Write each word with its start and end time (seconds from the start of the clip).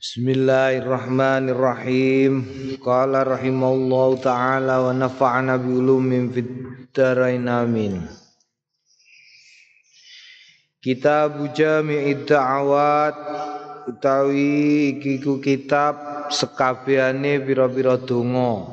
Bismillahirrahmanirrahim. 0.00 2.32
Qala 2.80 3.20
rahimallahu 3.20 4.24
taala 4.24 4.88
wa 4.88 4.96
nafa'ana 4.96 5.60
bi 5.60 5.76
ulumin 5.76 6.32
fid 6.32 6.48
dharain 6.96 7.44
amin. 7.44 8.08
Kitab 10.80 11.52
Jami'id 11.52 12.24
Da'awat 12.24 13.12
utawi 13.92 14.96
iki 14.96 15.20
ku 15.20 15.36
kitab 15.36 16.00
sekabehane 16.32 17.36
pira-pira 17.44 18.00
donga. 18.00 18.72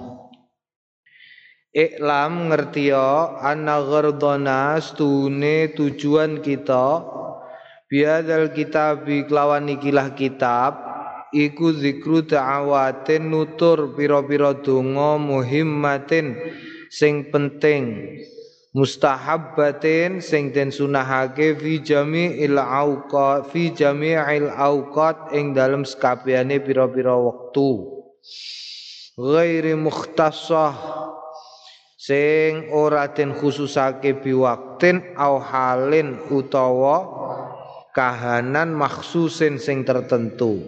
Iklam 1.76 2.56
ngertiya 2.56 3.44
anna 3.44 3.84
ghardana 3.84 4.80
stune 4.80 5.76
tujuan 5.76 6.40
kita 6.40 7.04
biadal 7.92 8.56
kitab 8.56 9.04
kelawan 9.04 9.68
ikilah 9.76 10.16
kitab 10.16 10.87
iku 11.34 11.76
zikru 11.76 12.24
ta'awatin 12.24 13.28
nutur 13.32 13.96
pira-pira 13.96 14.56
donga 14.56 15.20
muhimmatin 15.20 16.36
sing 16.88 17.28
penting 17.32 18.16
mustahabbatin 18.78 20.22
sing 20.22 20.54
den 20.54 20.70
sunahake 20.70 21.58
fi 21.58 21.82
jami'il 21.82 22.62
auqat 22.62 23.50
fi 23.50 23.74
jami'il 23.74 24.54
auqat 24.54 25.34
ing 25.34 25.58
dalem 25.58 25.82
sekabehane 25.82 26.62
pira-pira 26.62 27.18
wektu. 27.18 27.98
Ghairi 29.18 29.74
mukhtasah 29.74 30.78
sing 31.98 32.70
ora 32.70 33.10
den 33.10 33.34
khususake 33.34 34.22
biwaktin 34.22 35.18
au 35.18 35.42
halin 35.42 36.22
utawa 36.30 37.02
kahanan 37.98 38.78
maksusin 38.78 39.58
sing 39.58 39.82
tertentu 39.82 40.62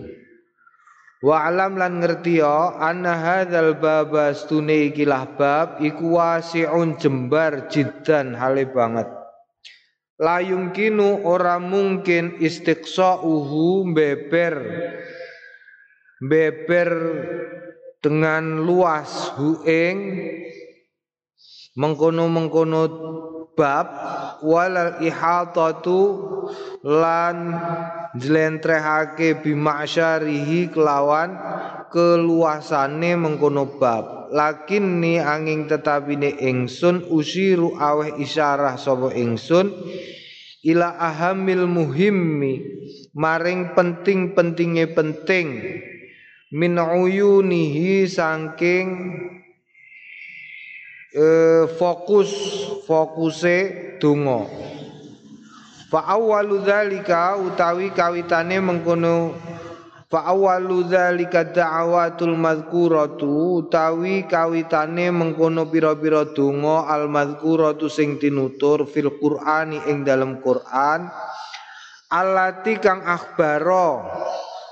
Wa 1.20 1.52
alam 1.52 1.76
lan 1.76 2.00
ngerti 2.00 2.40
ya 2.40 2.80
anna 2.80 3.20
hadzal 3.20 3.76
baba 3.76 4.32
stune 4.32 4.88
ikilah 4.88 5.36
bab 5.36 5.84
iku 5.84 6.16
wasiun 6.16 6.96
jembar 6.96 7.68
jiddan 7.68 8.40
hale 8.40 8.64
banget. 8.72 9.12
La 10.20 10.40
yumkinu 10.40 11.28
ora 11.28 11.60
mungkin 11.60 12.40
istiqsa'uhu 12.40 13.92
beber 13.92 14.56
beber 16.24 16.92
dengan 18.00 18.64
luas 18.64 19.36
hu 19.36 19.60
ing 19.68 20.24
mengkono-mengkono 21.78 22.82
bab 23.54 23.88
walal 24.40 25.04
ihatatu 25.04 26.00
lan 26.88 27.60
jlentrehake 28.16 29.44
bimasyarihi 29.44 30.72
kelawan 30.72 31.36
keluasane 31.92 33.20
mengkono 33.20 33.78
bab. 33.78 34.30
Lakin 34.30 35.02
ni 35.02 35.18
angin 35.18 35.66
tetapine 35.66 36.38
ingsun 36.38 37.10
usiru 37.10 37.74
aweh 37.82 38.22
isyarah 38.22 38.78
sapa 38.78 39.10
ingsun 39.18 39.74
ila 40.62 40.94
ahamil 41.02 41.66
muhimmi 41.66 42.62
maring 43.18 43.74
penting-pentinge 43.74 44.94
penting 44.94 45.48
min 46.54 46.74
uyunihi 46.78 48.06
saking 48.06 48.88
eh, 51.14 51.66
fokus 51.78 52.30
fokuse 52.86 53.98
donga. 53.98 54.46
Fa 55.90 56.06
awwalu 56.06 56.62
dzalika 56.62 57.38
utawi 57.42 57.90
kawitane 57.90 58.62
mengkono 58.62 59.34
fa 60.10 60.26
awwalu 60.30 60.86
dzalika 60.86 61.50
da'awatul 61.50 62.38
madhkuratu 62.38 63.62
utawi 63.62 64.30
kawitane 64.30 65.10
mengkono 65.10 65.66
pira-pira 65.66 66.30
donga 66.30 66.86
al 66.90 67.10
madhkuratu 67.10 67.90
sing 67.90 68.22
tinutur 68.22 68.86
fil 68.86 69.18
qur'ani 69.18 69.90
ing 69.90 70.06
dalam 70.06 70.42
Qur'an 70.46 71.10
alati 72.10 72.78
kang 72.82 73.06
akhbaro 73.06 74.10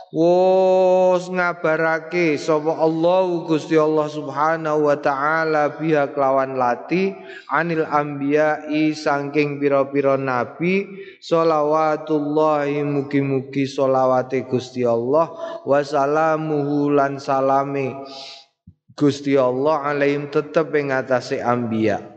Wos 0.07 1.27
ngabarake 1.27 2.39
sapa 2.39 2.79
Allah 2.79 3.27
Gusti 3.43 3.75
Allah 3.75 4.07
Subhanahu 4.07 4.87
wa 4.87 4.95
taala 4.95 5.75
biha 5.75 6.15
kelawan 6.15 6.55
lati 6.55 7.11
anil 7.51 7.83
anbiya'i 7.83 8.95
saking 8.95 9.59
pira-pira 9.59 10.15
nabi 10.15 10.87
sholawatullahi 11.19 12.87
mugi-mugi 12.87 13.67
sholawate 13.67 14.47
Gusti 14.47 14.87
Allah 14.87 15.27
wa 15.67 15.79
salamuhu 15.83 16.87
lan 16.95 17.19
salame 17.19 17.99
Gusti 18.95 19.35
Allah 19.35 19.91
alaihim 19.91 20.31
tetep 20.31 20.71
ing 20.71 20.95
atase 20.95 21.43
anbiya 21.43 22.16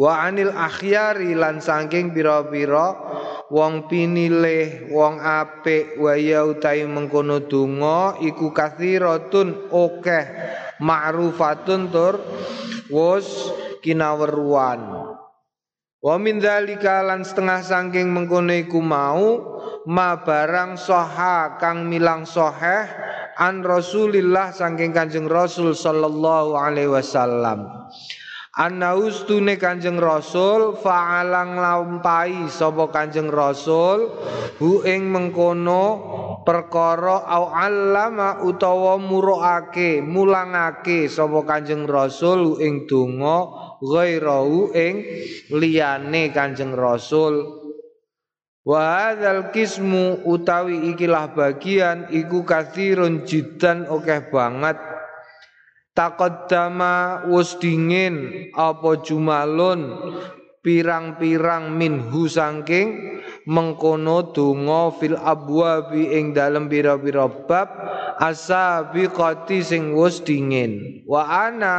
wa 0.00 0.24
anil 0.24 0.48
akhyari 0.56 1.36
lan 1.36 1.60
saking 1.60 2.16
pira-pira 2.16 2.96
wong 3.52 3.84
pinilih 3.84 4.88
wong 4.88 5.20
apik 5.20 6.00
waya 6.00 6.48
utahe 6.48 6.88
mengkono 6.88 7.44
donga 7.44 8.16
iku 8.24 8.48
kathiratun 8.48 9.68
akeh 9.68 10.24
ma'rufatun 10.80 11.92
tur 11.92 12.16
wus 12.88 13.52
kinaweruan. 13.84 15.12
Wa 16.00 16.16
min 16.16 16.40
dzalika 16.40 17.04
lan 17.04 17.20
setengah 17.20 17.60
saking 17.60 18.08
mengkono 18.08 18.56
iku 18.56 18.80
mau 18.80 19.60
ma 19.84 20.16
barang 20.16 20.80
soha 20.80 21.60
kang 21.60 21.84
milang 21.92 22.24
soheh 22.24 22.88
an 23.36 23.60
Rasulillah 23.60 24.48
saking 24.48 24.96
Kanjeng 24.96 25.28
Rasul 25.28 25.76
sallallahu 25.76 26.56
alaihi 26.56 26.88
wasallam 26.88 27.68
Anaustune 28.60 29.56
Kanjeng 29.56 29.96
Rasul 29.96 30.76
fa'alang 30.76 31.56
lampahi 31.56 32.44
sapa 32.52 32.92
Kanjeng 32.92 33.32
Rasul 33.32 34.12
hu 34.60 34.84
ing 34.84 35.08
mengkono 35.08 35.84
perkara 36.44 37.24
au 37.24 37.48
allama 37.56 38.44
utawa 38.44 39.00
muruake 39.00 40.04
mulangake 40.04 41.08
sapa 41.08 41.40
Kanjeng 41.48 41.88
Rasul 41.88 42.60
ing 42.60 42.84
donga 42.84 43.48
ghairahu 43.80 44.76
ing 44.76 45.08
liyane 45.56 46.28
Kanjeng 46.28 46.76
Rasul. 46.76 47.40
Wa 48.60 49.08
hadzal 49.08 49.56
kismu 49.56 50.28
utawi 50.28 50.92
ikilah 50.92 51.32
bagian 51.32 52.12
iku 52.12 52.44
kathirun 52.44 53.24
jidan 53.24 53.88
akeh 53.88 54.28
banget 54.28 54.76
taqaddama 56.00 57.28
wus 57.28 57.60
dingin 57.60 58.48
apa 58.56 59.04
jumalun 59.04 60.00
pirang-pirang 60.64 61.76
minhu 61.76 62.24
sangking 62.24 63.20
mengkono 63.44 64.32
donga 64.32 64.96
fil 64.96 65.20
abwabi 65.20 66.16
ing 66.16 66.32
dalem 66.32 66.72
pira-pira 66.72 67.28
bab 67.28 67.68
asabiqati 68.16 69.60
sing 69.60 69.92
wus 69.92 70.24
dingin. 70.24 71.04
Wa 71.04 71.48
ana 71.48 71.76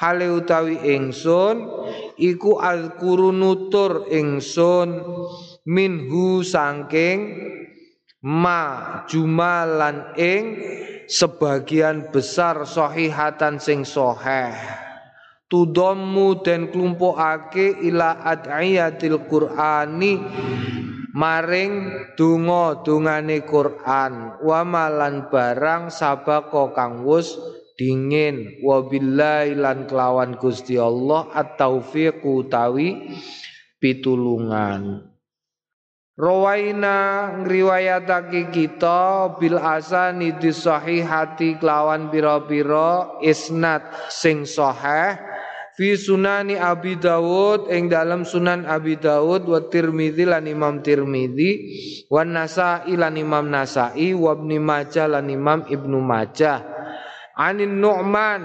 hale 0.00 0.32
utawi 0.32 0.80
ingsun 0.96 1.68
iku 2.16 2.56
azkuru 2.64 3.28
nutur 3.28 4.08
ingsun 4.08 5.04
minhu 5.68 6.40
sangking 6.40 7.18
ma 8.20 8.62
jumalan 9.08 10.12
ing 10.16 10.44
sebagian 11.08 12.12
besar 12.12 12.68
sahihatan 12.68 13.56
sing 13.56 13.88
soheh 13.88 14.52
tudammu 15.50 16.44
dan 16.46 16.70
klumpukake 16.70 17.80
ila 17.90 18.22
ad'iyatil 18.22 19.26
qur'ani 19.26 20.14
maring 21.10 21.90
donga 22.14 22.80
dungane 22.86 23.42
Quran. 23.42 24.38
Wa 24.40 24.62
malan 24.62 25.26
barang 25.28 25.90
sabako 25.90 26.70
kang 26.70 27.02
wus 27.02 27.34
dingin. 27.74 28.62
Wabillahi 28.62 29.58
lan 29.58 29.90
kelawan 29.90 30.38
Gusti 30.38 30.78
Allah 30.78 31.26
at-taufiq 31.34 32.22
utawi 32.22 33.10
pitulungan 33.82 35.09
Rawaina 36.20 37.32
ngriwayatake 37.40 38.52
kita 38.52 39.32
bil 39.40 39.56
asani 39.56 40.36
disahihati 40.36 41.56
kelawan 41.56 42.12
pira-pira 42.12 43.16
isnad 43.24 43.80
sing 44.12 44.44
sahih. 44.44 45.16
Fi 45.80 45.96
sunani 45.96 46.60
Abi 46.60 47.00
Dawud 47.00 47.72
ing 47.72 47.88
dalam 47.88 48.28
sunan 48.28 48.68
Abi 48.68 49.00
Dawud 49.00 49.48
wa 49.48 49.64
Tirmidzi 49.64 50.28
lan 50.28 50.44
Imam 50.44 50.84
Tirmidzi 50.84 51.52
wa 52.12 52.20
Nasa'i 52.20 53.00
lan 53.00 53.16
Imam 53.16 53.48
Nasa'i 53.48 54.12
wa 54.12 54.36
Ibnu 54.36 54.60
Majah 54.60 55.08
lan 55.08 55.24
Imam 55.32 55.64
Ibnu 55.64 56.04
Majah. 56.04 56.60
Anin 57.32 57.80
Nu'man 57.80 58.44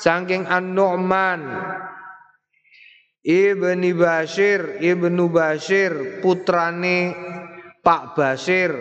saking 0.00 0.48
An-Nu'man 0.48 1.40
Ibni 3.20 3.92
Bashir 3.92 4.80
Ibnu 4.80 5.28
Bashir 5.28 6.24
putrane 6.24 7.12
Pak 7.84 8.16
Bashir 8.16 8.72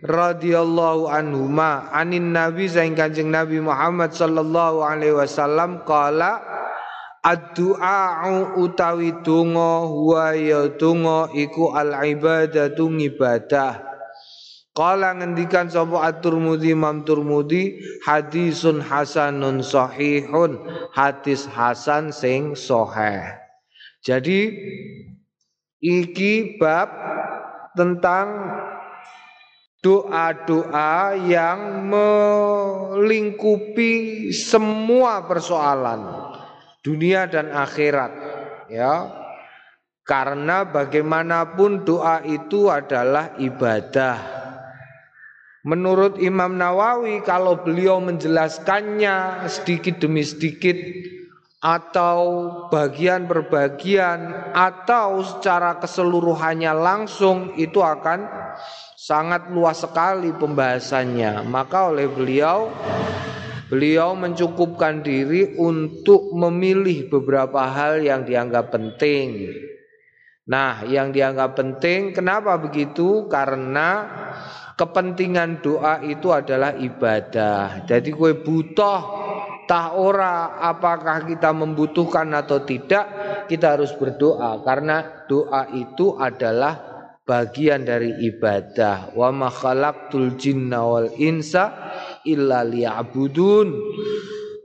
radhiyallahu 0.00 1.12
anhuma 1.12 1.92
anin 1.92 2.32
nabi 2.32 2.72
saing 2.72 2.96
kanjeng 2.96 3.28
nabi 3.28 3.60
Muhammad 3.60 4.16
sallallahu 4.16 4.80
alaihi 4.80 5.16
wasallam 5.16 5.84
qala 5.84 6.40
Ad-du'a'u 7.26 8.54
utawi 8.62 9.10
donga 9.26 9.82
huwa 9.82 10.30
ya 10.38 10.70
donga 10.78 11.26
iku 11.34 11.74
al-ibadatu 11.74 12.86
ibadah. 12.86 13.82
Kala 14.70 15.10
ngendikan 15.18 15.66
sapa 15.66 16.06
At-Tirmidzi 16.06 16.70
Imam 16.70 17.02
Tirmidzi 17.02 17.82
hadisun 18.06 18.78
hasanun 18.78 19.58
sahihun 19.58 20.54
hadis 20.94 21.50
hasan 21.50 22.14
sing 22.14 22.54
sahih. 22.54 23.45
Jadi 24.06 24.54
iki 25.82 26.54
bab 26.62 26.86
tentang 27.74 28.54
doa-doa 29.82 31.18
yang 31.26 31.90
melingkupi 31.90 33.90
semua 34.30 35.26
persoalan 35.26 36.06
dunia 36.86 37.26
dan 37.26 37.50
akhirat 37.50 38.14
ya. 38.70 39.10
Karena 40.06 40.62
bagaimanapun 40.62 41.82
doa 41.82 42.22
itu 42.22 42.70
adalah 42.70 43.34
ibadah. 43.42 44.38
Menurut 45.66 46.22
Imam 46.22 46.54
Nawawi 46.54 47.26
kalau 47.26 47.58
beliau 47.58 47.98
menjelaskannya 47.98 49.50
sedikit 49.50 49.98
demi 49.98 50.22
sedikit 50.22 50.78
atau 51.60 52.18
bagian 52.68 53.24
per 53.24 53.48
bagian 53.48 54.52
atau 54.52 55.24
secara 55.24 55.80
keseluruhannya 55.80 56.72
langsung 56.76 57.56
itu 57.56 57.80
akan 57.80 58.28
sangat 58.94 59.48
luas 59.50 59.80
sekali 59.80 60.32
pembahasannya. 60.36 61.44
Maka 61.48 61.90
oleh 61.90 62.06
beliau 62.08 62.70
Beliau 63.66 64.14
mencukupkan 64.14 65.02
diri 65.02 65.58
untuk 65.58 66.30
memilih 66.30 67.10
beberapa 67.10 67.66
hal 67.66 67.98
yang 67.98 68.22
dianggap 68.22 68.70
penting. 68.70 69.50
Nah, 70.46 70.86
yang 70.86 71.10
dianggap 71.10 71.58
penting, 71.58 72.14
kenapa 72.14 72.54
begitu? 72.62 73.26
Karena 73.26 74.06
kepentingan 74.78 75.66
doa 75.66 75.98
itu 76.06 76.30
adalah 76.30 76.78
ibadah. 76.78 77.82
Jadi 77.90 78.14
kue 78.14 78.38
butuh 78.38 79.02
tak 79.66 79.98
ora 79.98 80.62
apakah 80.62 81.26
kita 81.26 81.50
membutuhkan 81.50 82.30
atau 82.32 82.62
tidak, 82.62 83.04
kita 83.50 83.76
harus 83.78 83.92
berdoa 83.98 84.62
karena 84.62 85.26
doa 85.26 85.66
itu 85.74 86.14
adalah 86.14 86.96
bagian 87.26 87.82
dari 87.82 88.14
ibadah. 88.30 89.12
Wa 89.12 89.34
ma 89.34 89.50
khalaqtul 89.50 90.38
jinna 90.38 90.86
wal 90.86 91.10
insa 91.18 91.74
illa 92.22 92.62
liya'budun. 92.62 93.68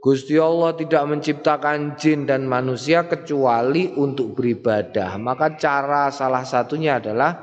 Gusti 0.02 0.34
Allah 0.34 0.74
tidak 0.74 1.04
menciptakan 1.06 1.94
jin 1.94 2.26
dan 2.26 2.42
manusia 2.46 3.06
kecuali 3.06 3.86
untuk 3.94 4.34
beribadah. 4.34 5.14
Maka 5.18 5.54
cara 5.54 6.10
salah 6.10 6.42
satunya 6.42 6.98
adalah 6.98 7.38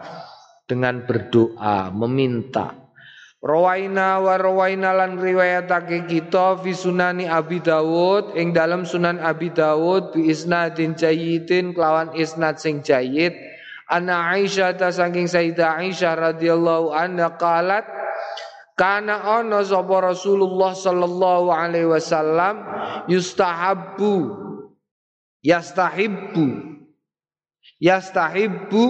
dengan 0.68 1.08
berdoa, 1.08 1.88
meminta. 1.96 2.79
Rawaina 3.40 4.20
wa 4.20 4.36
rawaina 4.36 4.92
lan 4.92 5.16
riwayatake 5.16 6.12
kita 6.12 6.60
fi 6.60 6.76
sunani 6.76 7.24
Abi 7.24 7.64
Dawud 7.64 8.36
ing 8.36 8.52
dalam 8.52 8.84
Sunan 8.84 9.16
Abi 9.24 9.48
Dawud 9.48 10.12
bi 10.12 10.28
isnadin 10.28 10.92
jayyidin 10.92 11.72
kelawan 11.72 12.12
isnad 12.20 12.60
sing 12.60 12.84
jayyid. 12.84 13.32
Ana 13.88 14.36
Aisyah 14.36 14.76
ta 14.76 14.92
saking 14.92 15.32
Sayyidah 15.32 15.80
Aisyah 15.80 16.36
radhiyallahu 16.36 16.92
anha 16.92 17.40
qalat 17.40 17.88
kana 18.76 19.24
ana 19.24 19.64
sapa 19.64 20.12
Rasulullah 20.12 20.76
sallallahu 20.76 21.48
alaihi 21.48 21.88
wasallam 21.88 22.60
yustahabbu 23.08 24.36
yastahibbu 25.48 26.48
yastahibbu 27.80 28.84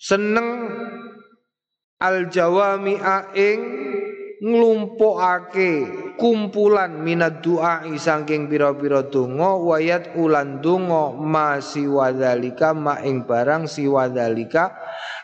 seneng 0.00 0.69
al 2.00 2.32
jawami'a 2.32 3.36
ing 3.36 3.60
nglumpukake 4.40 5.72
kumpulan 6.16 7.04
minat 7.04 7.44
doa 7.44 7.84
saking 8.00 8.48
pira-pira 8.48 9.04
donga 9.04 9.60
wayat 9.60 10.16
ulan 10.16 10.64
donga 10.64 11.12
ma 11.12 11.60
siwadzalika 11.60 12.72
ma 12.72 13.04
ing 13.04 13.28
barang 13.28 13.68
siwadzalika 13.68 14.72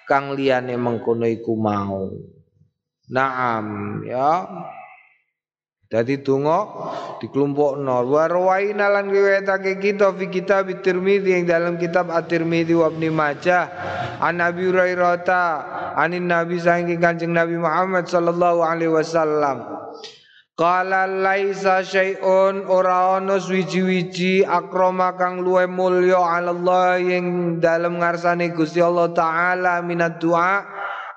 kang 0.04 0.36
liyane 0.36 0.76
mengkono 0.76 1.24
iku 1.24 1.56
mau. 1.56 2.12
Naam 3.08 3.66
ya. 4.04 4.44
Dadi 5.86 6.18
donga 6.18 6.66
dikelompokno 7.22 8.10
wa 8.10 8.24
rawaina 8.26 8.90
lan 8.90 9.06
riwayatake 9.06 9.78
kita 9.78 10.10
fi 10.18 10.26
kitab 10.26 10.66
Tirmizi 10.82 11.30
yang 11.30 11.46
dalam 11.46 11.78
kitab 11.78 12.10
At-Tirmizi 12.10 12.74
wa 12.74 12.90
Ibnu 12.90 13.14
Hurairah 14.66 15.14
anin 15.96 16.28
Nabi 16.28 16.60
saking 16.60 17.00
Kanjeng 17.00 17.32
Nabi 17.32 17.56
Muhammad 17.56 18.04
sallallahu 18.06 18.60
alaihi 18.60 18.92
wasallam. 18.92 19.64
Qala 20.56 21.04
laisa 21.04 21.84
syai'un 21.84 22.64
ora 22.68 23.20
ana 23.20 23.36
suwiji-wiji 23.36 24.44
akrama 24.44 25.12
kang 25.16 25.44
luwe 25.44 25.68
mulya 25.68 26.16
Allah 26.16 26.96
yang 26.96 27.60
dalam 27.60 28.00
ngarsane 28.00 28.52
Gusti 28.56 28.80
Allah 28.80 29.12
taala 29.12 29.84
minat 29.84 30.16
doa 30.16 30.64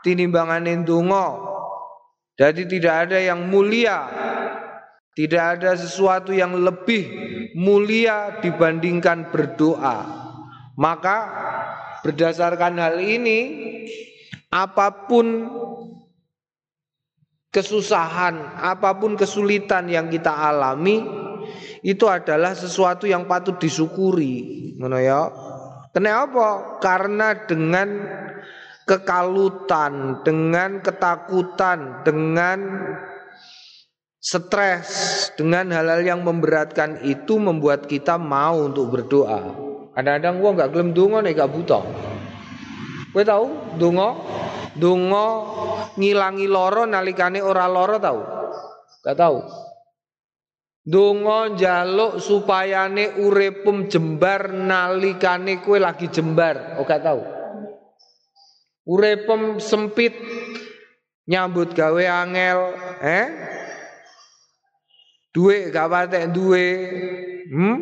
tinimbangane 0.03 0.83
donga 0.83 1.49
jadi 2.39 2.63
tidak 2.63 2.95
ada 3.05 3.17
yang 3.19 3.51
mulia 3.51 4.07
Tidak 5.11 5.43
ada 5.59 5.75
sesuatu 5.75 6.31
yang 6.31 6.55
lebih 6.55 7.03
mulia 7.59 8.39
dibandingkan 8.39 9.27
berdoa. 9.27 10.07
Maka 10.79 11.17
berdasarkan 12.07 12.79
hal 12.79 13.03
ini 13.03 13.39
Apa 14.49 15.05
pun 15.05 15.45
kesusahan, 17.53 18.57
apa 18.57 18.97
pun 18.97 19.13
kesulitan 19.13 19.89
yang 19.89 20.09
kita 20.09 20.29
alami 20.29 21.01
Itu 21.79 22.11
adalah 22.11 22.53
sesuatu 22.53 23.07
yang 23.07 23.23
patut 23.23 23.55
disyukuri 23.55 24.75
ya? 24.75 25.31
Kenapa? 25.95 26.77
Karena 26.83 27.33
dengan 27.47 27.89
kekalutan, 28.83 30.21
dengan 30.25 30.83
ketakutan, 30.83 32.03
dengan 32.03 32.59
stres, 34.19 34.89
dengan 35.39 35.71
hal-hal 35.71 36.03
yang 36.03 36.21
memberatkan 36.27 36.99
itu 37.07 37.39
membuat 37.39 37.87
kita 37.87 38.19
mau 38.19 38.67
untuk 38.67 38.91
berdoa. 38.91 39.55
Kadang-kadang 39.95 40.35
gua 40.43 40.51
nggak 40.59 40.69
gelem 40.75 40.89
donga 40.91 41.19
nek 41.23 41.37
gak 41.39 41.51
buta. 41.53 41.79
Kowe 43.09 43.23
tahu 43.25 43.77
donga? 43.81 44.09
Donga 44.77 45.25
ngilangi 45.97 46.45
loro 46.45 46.85
nalikane 46.85 47.41
ora 47.41 47.65
loro 47.65 47.97
tahu? 47.97 48.21
Gak 49.01 49.17
tahu. 49.17 49.39
Donga 50.85 51.53
njaluk 51.53 52.21
supayane 52.21 53.19
uripum 53.21 53.89
jembar 53.89 54.53
nalikane 54.53 55.61
kue 55.61 55.81
lagi 55.81 56.07
jembar. 56.13 56.77
Oh 56.77 56.85
gak 56.85 57.01
tahu. 57.01 57.21
Uripem 58.89 59.61
sempit 59.61 60.17
nyambut 61.29 61.77
gawe 61.77 62.03
angel, 62.25 62.73
eh? 63.05 63.25
Duwe 65.29 65.69
gak 65.69 65.89
patek 65.93 66.33
duwe. 66.33 66.67
Hmm? 67.49 67.77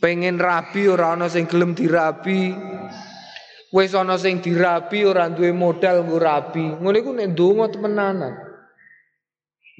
Pengen 0.00 0.40
rabi 0.40 0.88
ora 0.88 1.16
ana 1.16 1.28
sing 1.28 1.48
gelem 1.48 1.72
dirabi. 1.76 2.52
Wis 3.70 3.94
ana 3.94 4.18
sing 4.18 4.42
dirabi 4.42 5.06
ora 5.06 5.30
duwe 5.30 5.54
modal 5.54 6.02
nggo 6.02 6.18
rabi. 6.18 6.74
Ngono 6.74 6.96
iku 6.98 7.10
nek 7.14 7.30
donga 7.38 7.66
temenanan. 7.70 8.34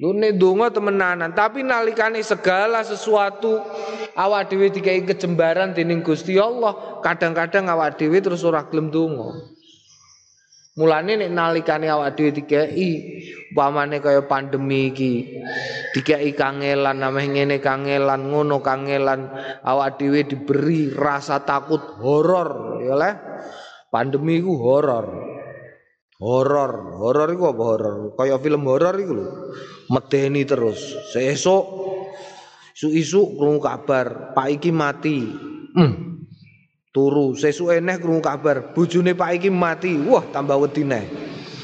Lu 0.01 0.17
nek 0.17 0.33
temenanan, 0.73 1.37
tapi 1.37 1.61
nalikane 1.61 2.25
segala 2.25 2.81
sesuatu 2.81 3.61
awak 4.17 4.49
dhewe 4.49 4.73
dikai 4.73 5.05
kejembaran 5.05 5.77
dening 5.77 6.01
Gusti 6.01 6.41
Allah, 6.41 7.03
kadang-kadang 7.05 7.69
awak 7.69 8.01
dhewe 8.01 8.17
terus 8.17 8.41
ora 8.41 8.65
gelem 8.65 8.89
donga. 8.89 9.29
Mulane 10.73 11.21
nek 11.21 11.29
nalikane 11.29 11.85
awak 11.85 12.17
dhewe 12.17 12.33
dikeki 12.33 12.89
upamane 13.53 14.01
kaya 14.01 14.25
pandemi 14.25 14.89
iki 14.89 15.37
dikeki 15.93 16.33
kangelan 16.33 16.97
nameh 16.97 17.27
ngene 17.27 17.59
kangelan 17.59 18.31
ngono 18.31 18.63
kangelan 18.63 19.29
awak 19.61 19.99
dhewe 19.99 20.25
diberi 20.25 20.89
rasa 20.95 21.43
takut 21.45 21.99
horor 22.01 22.81
ya 22.81 22.95
le 22.97 23.11
pandemi 23.91 24.39
iku 24.39 24.55
horor 24.55 25.07
horor 26.17 26.71
horor 26.95 27.29
iku 27.35 27.43
apa 27.51 27.63
horor 27.63 27.95
kaya 28.15 28.39
film 28.39 28.63
horor 28.65 28.95
iku 28.95 29.13
lho 29.19 29.27
medeni 29.91 30.47
terus 30.47 30.79
sesuk 31.11 31.65
isu-isu 32.73 33.37
krungu 33.37 33.61
kabar 33.61 34.33
Pak 34.33 34.47
iki 34.57 34.73
mati 34.73 35.21
hmm. 35.77 36.11
Turu 36.91 37.39
sesuk 37.39 37.71
eneh 37.71 38.03
krungu 38.03 38.19
kabar 38.19 38.75
bojone 38.75 39.15
Pak 39.15 39.39
iki 39.39 39.47
mati. 39.47 39.95
Wah, 39.95 40.27
tambah 40.27 40.59
wedi 40.59 40.83
neh. 40.83 41.07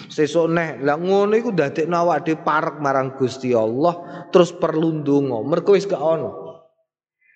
Sesuk 0.07 0.47
neh 0.47 0.79
lah 0.79 0.95
ngono 0.95 1.35
iku 1.35 1.51
dadekno 1.51 1.99
awake 1.99 2.39
parek 2.39 2.79
marang 2.79 3.19
Gusti 3.19 3.51
Allah 3.51 4.23
terus 4.31 4.55
perlu 4.55 5.03
ndonga. 5.03 5.43
Mergo 5.43 5.75
wis 5.75 5.83
gak 5.83 5.99
ono. 5.99 6.31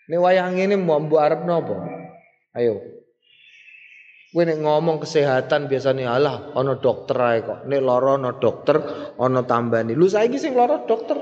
Nek 0.08 0.20
wayah 0.24 0.48
ngene 0.56 0.80
mbok 0.80 1.20
arep 1.20 1.44
napa? 1.44 1.76
Ayo. 2.56 3.01
Kowe 4.32 4.48
nek 4.48 4.64
ngomong 4.64 5.04
kesehatan 5.04 5.68
biasanya 5.68 6.16
alah 6.16 6.56
ana 6.56 6.80
dokter 6.80 7.20
ae 7.20 7.44
kok. 7.44 7.68
Nek 7.68 7.82
lara 7.84 8.16
ana 8.16 8.32
dokter, 8.40 8.80
ana 9.20 9.44
tambani. 9.44 9.92
Lu 9.92 10.08
saiki 10.08 10.40
sing 10.40 10.56
lara 10.56 10.88
dokter. 10.88 11.20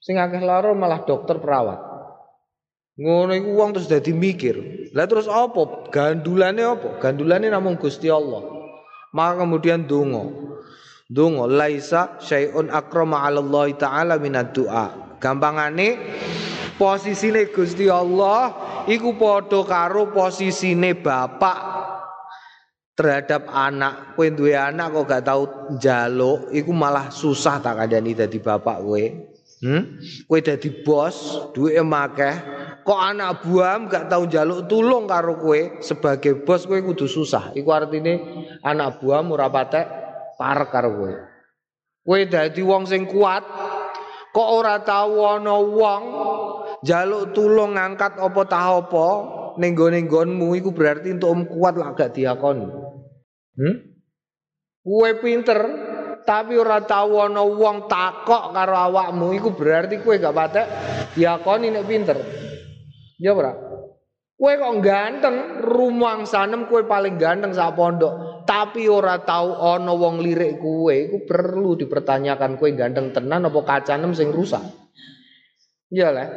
Sing 0.00 0.16
akeh 0.16 0.40
lara 0.40 0.72
malah 0.72 1.04
dokter 1.04 1.36
perawat. 1.36 1.76
Ngono 2.96 3.36
iku 3.36 3.50
wong 3.52 3.76
terus 3.76 3.92
dadi 3.92 4.16
mikir. 4.16 4.88
Lah 4.96 5.04
terus 5.04 5.28
apa? 5.28 5.92
Gandulane 5.92 6.64
apa? 6.64 6.88
Gandulane 7.04 7.52
namung 7.52 7.76
Gusti 7.76 8.08
Allah. 8.08 8.40
Maka 9.12 9.44
kemudian 9.44 9.84
donga. 9.84 10.24
Donga 11.04 11.44
laisa 11.44 12.16
syai'un 12.16 12.72
akrama 12.72 13.28
Allah 13.28 13.68
taala 13.76 14.16
minad 14.16 14.56
du'a. 14.56 15.20
Gampangane 15.20 16.00
posisine 16.80 17.52
Gusti 17.52 17.92
Allah 17.92 18.56
iku 18.88 19.20
padha 19.20 19.60
karo 19.68 20.08
posisine 20.14 20.96
bapak 20.96 21.73
terhadap 22.94 23.50
anak. 23.50 24.14
Kowe 24.14 24.30
duwe 24.30 24.54
anak 24.54 24.94
kok 24.94 25.04
gak 25.10 25.24
tau 25.26 25.42
njaluk, 25.74 26.50
iku 26.54 26.70
malah 26.70 27.10
susah 27.10 27.58
tak 27.58 27.78
kandhani 27.78 28.14
dadi 28.14 28.38
bapak 28.38 28.78
kowe. 28.82 29.04
Hmm? 29.62 29.98
Kowe 30.26 30.38
dadi 30.40 30.68
bos, 30.82 31.50
duwe 31.54 31.78
emakeh, 31.78 32.34
kok 32.86 33.00
anak 33.00 33.42
buam 33.42 33.90
gak 33.90 34.06
tau 34.06 34.26
jaluk 34.30 34.70
tulung 34.70 35.10
karo 35.10 35.36
kowe 35.38 35.82
sebagai 35.82 36.46
bos 36.46 36.64
kowe 36.64 36.78
kudu 36.78 37.10
susah. 37.10 37.50
Iku 37.58 37.68
artine 37.74 38.22
anak 38.62 39.02
buam 39.02 39.34
ora 39.34 39.50
patek 39.50 39.86
parek 40.38 40.70
karo 40.70 40.90
kowe. 40.94 41.14
Kowe 42.04 42.20
dadi 42.28 42.60
wong 42.60 42.84
sing 42.84 43.08
kuat, 43.10 43.42
kok 44.30 44.48
ora 44.54 44.78
tau 44.84 45.24
ana 45.24 45.56
wong 45.56 46.02
jaluk 46.84 47.32
tulung 47.32 47.80
ngangkat 47.80 48.20
apa 48.20 48.40
tah 48.44 48.76
apa 48.76 49.08
ning 49.56 49.72
gone-nggonmu 49.72 50.52
iku 50.60 50.76
berarti 50.76 51.16
untuk 51.16 51.32
om 51.32 51.42
kuat 51.48 51.80
lah 51.80 51.96
gak 51.96 52.12
diakoni. 52.12 52.83
Hmm? 53.54 53.76
Kowe 54.84 55.10
pinter, 55.22 55.60
tapi 56.28 56.60
ora 56.60 56.82
tau 56.84 57.24
ana 57.24 57.40
wong 57.40 57.88
takok 57.88 58.52
karo 58.52 58.76
awakmu 58.76 59.32
iku 59.32 59.54
berarti 59.54 60.02
kowe 60.04 60.16
gak 60.18 60.36
patek 60.36 60.66
diakoni 61.16 61.72
nek 61.72 61.88
pinter. 61.88 62.18
Ya 63.16 63.32
ora? 63.32 63.54
Kowe 64.34 64.52
kok 64.60 64.76
ganteng, 64.82 65.62
rumang 65.62 66.26
sanem 66.26 66.66
kowe 66.66 66.82
paling 66.84 67.16
ganteng 67.16 67.54
sak 67.54 67.78
pondok, 67.78 68.44
tapi 68.44 68.90
ora 68.90 69.22
tau 69.22 69.56
ana 69.62 69.94
wong 69.94 70.20
lirik 70.20 70.58
kowe, 70.58 70.90
iku 70.90 71.22
perlu 71.24 71.78
dipertanyakan 71.78 72.58
kowe 72.58 72.68
ganteng 72.74 73.14
tenan 73.14 73.46
apa 73.46 73.60
kacanem 73.62 74.12
sing 74.12 74.34
rusak. 74.34 74.60
Iya 75.94 76.10
lah. 76.10 76.28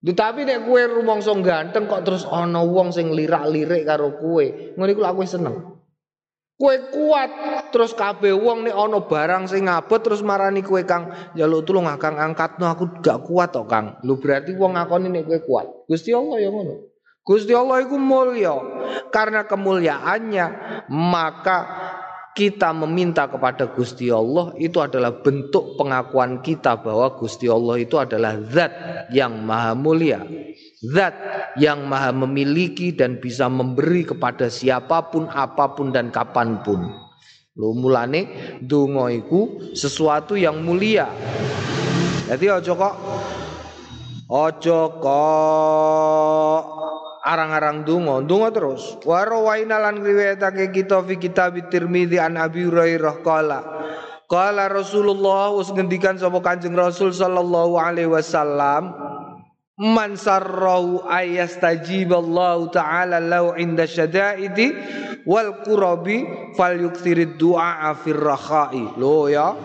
Tetapi 0.00 0.48
nek 0.48 0.64
kowe 0.64 0.80
rumangsa 0.80 1.36
ganteng 1.44 1.84
kok 1.86 2.02
terus 2.08 2.24
ana 2.24 2.64
wong 2.64 2.88
sing 2.88 3.12
lirak-lirik 3.12 3.84
karo 3.84 4.16
kowe, 4.16 4.74
ngono 4.74 4.90
iku 4.90 5.04
kowe 5.04 5.28
seneng. 5.28 5.79
Kue 6.60 6.76
kuat 6.92 7.30
terus 7.72 7.96
kabeh 7.96 8.36
wong 8.36 8.68
nek 8.68 8.76
ana 8.76 9.00
barang 9.00 9.48
sing 9.48 9.64
ngabot 9.64 9.96
terus 10.04 10.20
marani 10.20 10.60
kue 10.60 10.84
Kang 10.84 11.08
njaluk 11.32 11.64
tulung 11.64 11.88
ah 11.88 11.96
Kang 11.96 12.20
angkatno 12.20 12.68
aku 12.68 13.00
gak 13.00 13.24
kuat 13.24 13.56
kok 13.56 13.64
Kang. 13.64 13.96
Lu 14.04 14.20
berarti 14.20 14.52
wong 14.52 14.76
ngakoni 14.76 15.08
nek 15.08 15.24
kue 15.24 15.40
kuat. 15.40 15.88
Gusti 15.88 16.12
Allah 16.12 16.36
ya 16.36 16.52
ngono. 16.52 16.92
Gusti 17.24 17.56
Allah 17.56 17.80
iku 17.80 17.96
mulya. 17.96 18.60
Karena 19.08 19.48
kemuliaannya 19.48 20.46
maka 20.92 21.58
kita 22.36 22.76
meminta 22.76 23.24
kepada 23.24 23.72
Gusti 23.72 24.12
Allah 24.12 24.52
itu 24.60 24.84
adalah 24.84 25.16
bentuk 25.16 25.80
pengakuan 25.80 26.44
kita 26.44 26.76
bahwa 26.76 27.16
Gusti 27.16 27.48
Allah 27.48 27.80
itu 27.80 27.96
adalah 27.96 28.36
zat 28.52 28.72
yang 29.16 29.32
maha 29.48 29.72
mulia. 29.72 30.20
Zat 30.80 31.12
yang 31.60 31.84
maha 31.84 32.08
memiliki 32.08 32.88
dan 32.88 33.20
bisa 33.20 33.52
memberi 33.52 34.00
kepada 34.00 34.48
siapa 34.48 35.12
pun, 35.12 35.28
apa 35.28 35.76
pun 35.76 35.92
dan 35.92 36.08
kapan 36.08 36.64
pun. 36.64 36.88
Lu 37.52 37.76
mulane 37.76 38.56
donga 38.64 39.12
iku 39.12 39.60
sesuatu 39.76 40.40
yang 40.40 40.64
mulia. 40.64 41.12
Jadi 42.32 42.46
ojo 42.48 42.72
kok 42.80 42.94
ojo 44.32 44.80
kok 45.04 46.62
arang-arang 47.28 47.84
donga, 47.84 48.24
donga 48.24 48.48
terus. 48.48 48.96
Wa 49.04 49.28
rawaina 49.28 49.76
lan 49.76 50.00
riwayatake 50.00 50.72
kita 50.72 51.04
fi 51.04 51.20
kitab 51.20 51.60
Tirmizi 51.68 52.16
an 52.16 52.40
Abi 52.40 52.64
Hurairah 52.64 53.20
qala 53.20 53.60
Qala 54.30 54.70
Rasulullah 54.70 55.50
us 55.50 55.74
ngendikan 55.74 56.14
sapa 56.14 56.38
Kanjeng 56.38 56.78
Rasul 56.78 57.10
sallallahu 57.10 57.74
alaihi 57.74 58.06
wasallam 58.06 58.94
man 59.80 60.20
sarrahu 60.20 61.08
ayastajiballahu 61.08 62.68
ta'ala 62.68 63.16
lau 63.16 63.56
inda 63.56 63.88
syada'idi 63.88 64.76
wal 65.24 65.64
kurabi 65.64 66.52
fal 66.52 66.76
yukthirid 66.76 67.40
du'a 67.40 67.96
fir 67.96 68.20
rakhai. 68.20 69.00
Lo 69.00 69.24
ya. 69.32 69.56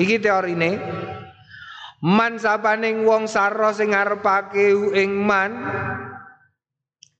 Iki 0.00 0.24
teorine 0.24 0.70
man 2.00 2.40
sapaning 2.40 3.04
wong 3.04 3.28
sarra 3.28 3.76
sing 3.76 3.92
ngarepake 3.92 4.72
ing 4.96 5.20
man 5.20 5.52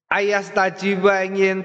ayastajiba 0.09 1.29
ing 1.29 1.37
yen 1.37 1.61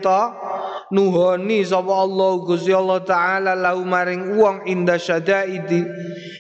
nuhoni 0.91 1.63
sapa 1.67 1.93
Allah 2.07 2.31
Gusti 2.43 2.71
Allah 2.71 3.03
taala 3.03 3.51
lahu 3.55 3.83
maring 3.83 4.35
wong 4.39 4.63
inda 4.69 4.95
syadaidi 4.95 5.83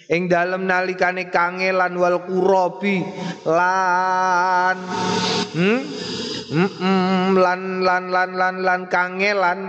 ing 0.07 0.31
dalem 0.31 0.63
nalikane 0.63 1.27
kangelan 1.27 1.93
wal 1.99 2.23
kurabi 2.23 3.03
lan 3.43 4.77
hmm? 5.55 5.81
Mm 6.47 6.63
-mm, 6.63 7.35
lan 7.43 7.83
lan 7.83 8.03
lan 8.07 8.29
lan 8.39 8.55
lan 8.63 8.81
kangelan. 8.87 9.67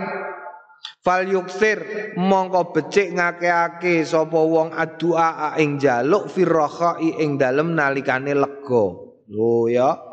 Fal 1.02 1.26
yuksir 1.26 2.14
mongko 2.14 2.70
becik 2.70 3.18
ngakeake 3.18 4.06
sapa 4.06 4.38
wong 4.38 4.70
addu'a 4.70 5.58
ing 5.58 5.82
jaluk 5.82 6.30
firrakhai 6.30 7.18
ing 7.18 7.34
dalem 7.34 7.74
nalikane 7.74 8.30
lega. 8.30 8.84
Lho 9.26 9.66
ya 9.66 10.07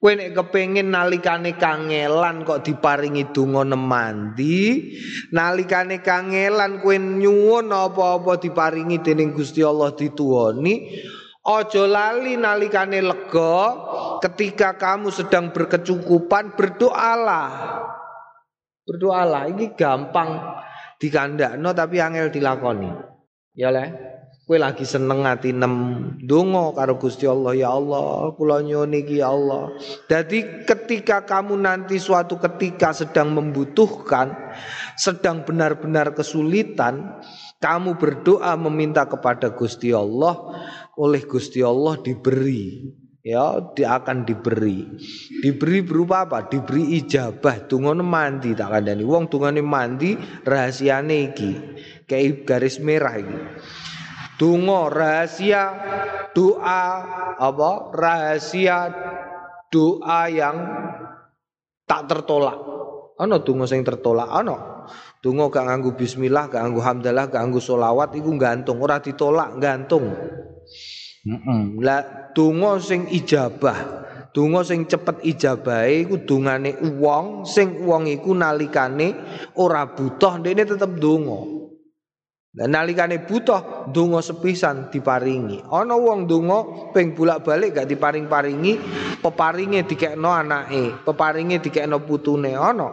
Kowe 0.00 0.16
nek 0.16 0.32
kepengin 0.32 0.96
nalikane 0.96 1.60
kangelan 1.60 2.48
kok 2.48 2.64
diparingi 2.64 3.36
donga 3.36 3.68
nemandi, 3.68 4.96
nalikane 5.28 6.00
kangelan 6.00 6.80
kowe 6.80 6.96
nyuwun 6.96 7.68
apa-apa 7.68 8.40
diparingi 8.40 9.04
dening 9.04 9.36
Gusti 9.36 9.60
Allah 9.60 9.92
dituwoni, 9.92 10.88
Ojo 11.40 11.88
lali 11.88 12.36
nalikane 12.36 13.00
lega 13.00 13.56
ketika 14.20 14.76
kamu 14.76 15.08
sedang 15.08 15.56
berkecukupan 15.56 16.52
berdoalah. 16.52 17.48
Berdoalah, 18.84 19.48
ini 19.48 19.72
gampang 19.72 20.36
dikandakno 21.00 21.72
tapi 21.72 21.96
angel 21.96 22.28
dilakoni. 22.28 22.92
Ya 23.56 23.72
leh. 23.72 23.88
Kue 24.50 24.58
lagi 24.58 24.82
seneng 24.82 25.22
ati 25.30 25.54
nem 25.54 26.02
dongo 26.26 26.74
karo 26.74 26.98
Gusti 26.98 27.22
Allah. 27.22 27.54
Ya 27.54 27.70
Allah, 27.70 28.34
kula 28.34 28.66
nyuwun 28.66 28.98
iki 28.98 29.22
ya 29.22 29.30
Allah. 29.30 29.78
Jadi 30.10 30.66
ketika 30.66 31.22
kamu 31.22 31.54
nanti 31.54 32.02
suatu 32.02 32.34
ketika 32.34 32.90
sedang 32.90 33.30
membutuhkan, 33.30 34.34
sedang 34.98 35.46
benar-benar 35.46 36.18
kesulitan, 36.18 37.22
kamu 37.62 37.94
berdoa 37.94 38.58
meminta 38.58 39.06
kepada 39.06 39.54
Gusti 39.54 39.94
Allah, 39.94 40.34
oleh 40.98 41.22
Gusti 41.30 41.62
Allah 41.62 42.02
diberi 42.02 42.90
ya 43.22 43.70
dia 43.70 44.02
akan 44.02 44.26
diberi. 44.26 44.82
Diberi 45.46 45.78
berupa 45.86 46.26
apa? 46.26 46.50
Diberi 46.50 46.98
ijabah. 46.98 47.70
Tungone 47.70 48.02
mandi 48.02 48.58
tak 48.58 48.74
kandani 48.74 49.06
wong 49.06 49.30
tungane 49.30 49.62
mandi 49.62 50.18
rahasiane 50.42 51.16
iki 51.30 51.52
kayak 52.10 52.42
garis 52.42 52.82
merah 52.82 53.14
iki 53.14 53.38
Dungo 54.40 54.88
rahasia 54.88 55.68
doa 56.32 56.84
apa? 57.36 57.70
Rahasia 57.92 58.88
doa 59.68 60.32
yang 60.32 60.56
tak 61.84 62.08
tertolak. 62.08 62.56
Ana 63.20 63.44
donga 63.44 63.68
sing 63.68 63.84
tertolak 63.84 64.32
ana. 64.32 64.88
Donga 65.20 65.52
gak 65.52 65.68
nganggo 65.68 65.92
bismillah, 65.92 66.48
gak 66.48 66.64
nganggo 66.64 66.80
hamdalah, 66.80 67.28
gak 67.28 67.44
nganggo 67.44 67.60
selawat 67.60 68.16
iku 68.16 68.32
gantung, 68.40 68.80
ora 68.80 68.96
ditolak, 69.04 69.60
gantung. 69.60 70.08
Heeh. 71.28 71.60
Lah 71.84 72.32
donga 72.32 72.80
sing 72.80 73.12
ijabah. 73.12 74.08
Donga 74.32 74.64
sing 74.64 74.88
cepet 74.88 75.20
ijabahe 75.20 76.08
iku 76.08 76.24
dongane 76.24 76.80
wong 76.80 77.44
sing 77.44 77.84
wong 77.84 78.08
iku 78.08 78.32
nalikane 78.32 79.12
ora 79.60 79.84
butuh 79.92 80.40
ndekne 80.40 80.64
tetep 80.64 80.96
donga. 80.96 81.59
Dan 82.50 82.74
nalikane 82.74 83.30
butuh 83.30 83.86
donga 83.94 84.18
sepisan 84.18 84.90
diparingi. 84.90 85.62
Ana 85.70 85.94
wong 85.94 86.26
donga 86.26 86.90
ping 86.90 87.14
bolak-balik 87.14 87.78
gak 87.78 87.86
diparing-paringi, 87.86 88.74
peparinge 89.22 89.86
dikekno 89.86 90.34
anake, 90.34 90.98
peparinge 91.06 91.62
dikekno 91.62 92.02
putune 92.02 92.58
ana. 92.58 92.90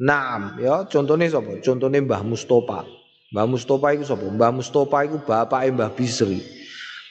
Naam, 0.00 0.56
ya 0.56 0.88
contone 0.88 1.28
sapa? 1.28 1.60
Contone 1.60 2.00
Mbah 2.00 2.24
Mustofa. 2.24 2.84
Mbah 3.32 3.44
Mustofa 3.44 3.92
iku 3.92 4.04
sapa? 4.08 4.24
Mbah 4.24 4.52
Mustofa 4.52 5.04
iku 5.04 5.20
bapake 5.20 5.72
Mbah 5.76 5.92
Bisri. 5.92 6.40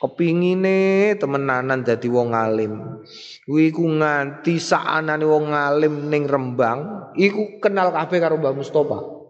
Kepingine 0.02 1.14
temenanan 1.18 1.86
dadi 1.86 2.10
wong 2.10 2.34
alim. 2.34 3.06
Kuwi 3.46 3.70
iku 3.70 3.86
nganti 3.86 4.58
saanane 4.58 5.26
wong 5.26 5.54
alim 5.54 6.10
ning 6.10 6.26
Rembang, 6.26 7.14
iku 7.18 7.62
kenal 7.62 7.94
kabeh 7.94 8.18
karo 8.18 8.42
Mbah 8.42 8.54
Mustofa. 8.54 9.25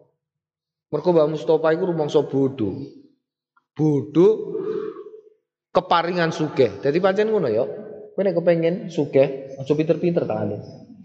Mergo 0.95 1.11
Mbah 1.11 1.27
Mustofa 1.27 1.75
iku 1.75 1.91
rumangsa 1.91 2.23
bodho. 2.23 2.71
Bodho 3.75 4.27
keparingan 5.75 6.31
sugih. 6.31 6.79
Dadi 6.79 7.03
pancen 7.03 7.27
ngono 7.27 7.51
ya. 7.51 7.67
Kowe 8.15 8.23
nek 8.23 8.31
kepengin 8.31 8.87
sugih, 8.87 9.59
aja 9.59 9.75
pinter-pinter 9.75 10.23
tangane. 10.23 10.55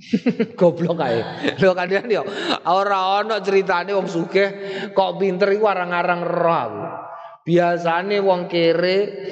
Goblok 0.58 1.02
ae. 1.02 1.18
Lho 1.58 1.74
kadang 1.74 2.06
yo 2.06 2.22
ora 2.70 3.18
ana 3.18 3.42
critane 3.42 3.90
wong 3.90 4.06
sugih 4.06 4.48
kok 4.94 5.18
pinter 5.18 5.50
iku 5.50 5.66
arang-arang 5.66 6.22
roh 6.22 6.54
aku. 6.54 6.82
Biasane 7.42 8.22
wong 8.22 8.46
kere 8.46 9.26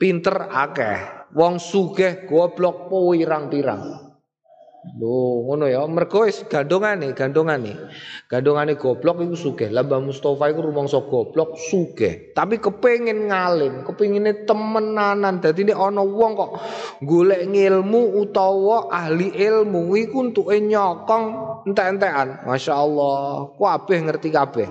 pinter 0.00 0.48
akeh. 0.48 1.28
Wong 1.36 1.60
sugih 1.60 2.24
goblok 2.24 2.88
pirang-pirang. 2.88 4.07
Lho, 4.96 5.44
ngono 5.44 5.68
ya. 5.68 5.84
Mergo 5.84 6.24
wis 6.24 6.40
gandongane, 6.48 7.12
gandongane. 7.12 7.76
Gandongane 8.30 8.80
goblok 8.80 9.20
iku 9.20 9.36
sugih. 9.36 9.68
Lah 9.68 9.84
Mbah 9.84 10.00
Mustofa 10.00 10.48
iku 10.48 10.64
rumangsa 10.64 11.04
goblok 11.04 11.60
sugih. 11.60 12.32
Tapi 12.32 12.56
kepengin 12.56 13.28
ngalim, 13.28 13.84
kepengine 13.84 14.48
temenanan. 14.48 15.44
Dadi 15.44 15.68
nek 15.68 15.76
ana 15.76 16.00
wong 16.00 16.32
kok 16.38 16.52
golek 17.04 17.44
ngilmu 17.44 18.16
utawa 18.24 18.88
ahli 18.88 19.34
ilmu 19.36 19.92
iku 19.98 20.32
entuke 20.32 20.56
nyokong 20.56 21.24
entek-entekan. 21.68 22.48
Masyaallah, 22.48 23.52
kabeh 23.60 23.98
ngerti 24.08 24.28
kabeh. 24.32 24.68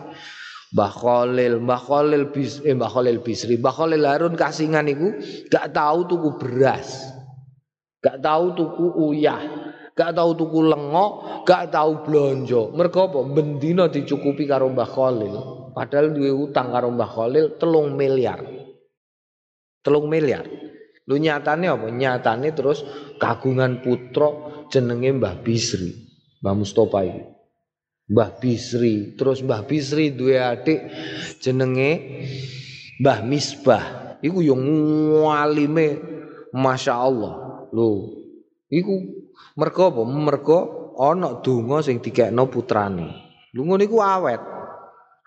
Mbah 0.67 0.91
Khalil, 0.91 1.63
Mbah 1.63 1.79
Khalil 1.79 2.23
bis, 2.35 2.59
eh 2.67 2.75
Mbah 2.75 2.91
Khalil 2.91 3.23
Bisri, 3.23 3.55
Mbah 3.55 3.71
Khalil 3.71 4.03
Harun 4.03 4.35
kasingan 4.35 4.91
iku 4.91 5.15
gak 5.47 5.71
tahu 5.71 6.11
tuku 6.11 6.29
beras. 6.35 7.07
Gak 8.03 8.19
tahu 8.19 8.51
tuku 8.53 8.85
uyah 8.99 9.66
gak 9.97 10.13
tahu 10.13 10.31
tuku 10.37 10.69
lengo, 10.69 11.05
gak 11.41 11.73
tahu 11.73 12.05
blonjo. 12.05 12.69
Mergo 12.77 13.09
apa? 13.09 13.19
Bendina 13.25 13.89
dicukupi 13.89 14.45
karo 14.45 14.69
Mbah 14.69 14.85
Khalil. 14.85 15.35
Padahal 15.73 16.13
duwe 16.13 16.29
utang 16.29 16.69
karo 16.69 16.93
Mbah 16.93 17.09
Khalil 17.09 17.57
telung 17.57 17.97
miliar. 17.97 18.45
Telung 19.81 20.05
miliar. 20.05 20.45
Lu 21.09 21.17
nyatane 21.17 21.65
apa? 21.65 21.89
Nyatane 21.89 22.53
terus 22.53 22.85
kagungan 23.17 23.81
putra 23.81 24.29
jenenge 24.69 25.17
Mbah 25.17 25.41
Bisri. 25.41 25.91
Mbah 26.45 26.53
Mustofa 26.53 27.01
itu. 27.01 27.33
Mbah 28.07 28.39
Bisri, 28.39 29.19
terus 29.19 29.43
Mbah 29.43 29.67
Bisri 29.67 30.15
duwe 30.15 30.39
adik 30.39 30.79
jenenge 31.43 31.91
Mbah 33.03 33.19
Misbah. 33.25 33.85
Iku 34.23 34.39
yang 34.45 34.63
walime 35.25 35.99
Masya 36.55 36.93
Allah. 36.95 37.67
Lho, 37.75 38.15
iku 38.71 38.95
Mergo 39.57 39.89
apa? 39.89 40.01
Mergo 40.05 40.59
ana 41.01 41.41
donga 41.41 41.81
sing 41.81 41.97
dikekno 41.97 42.45
putrane. 42.49 43.07
Lunga 43.57 43.81
niku 43.81 43.97
awet. 44.01 44.41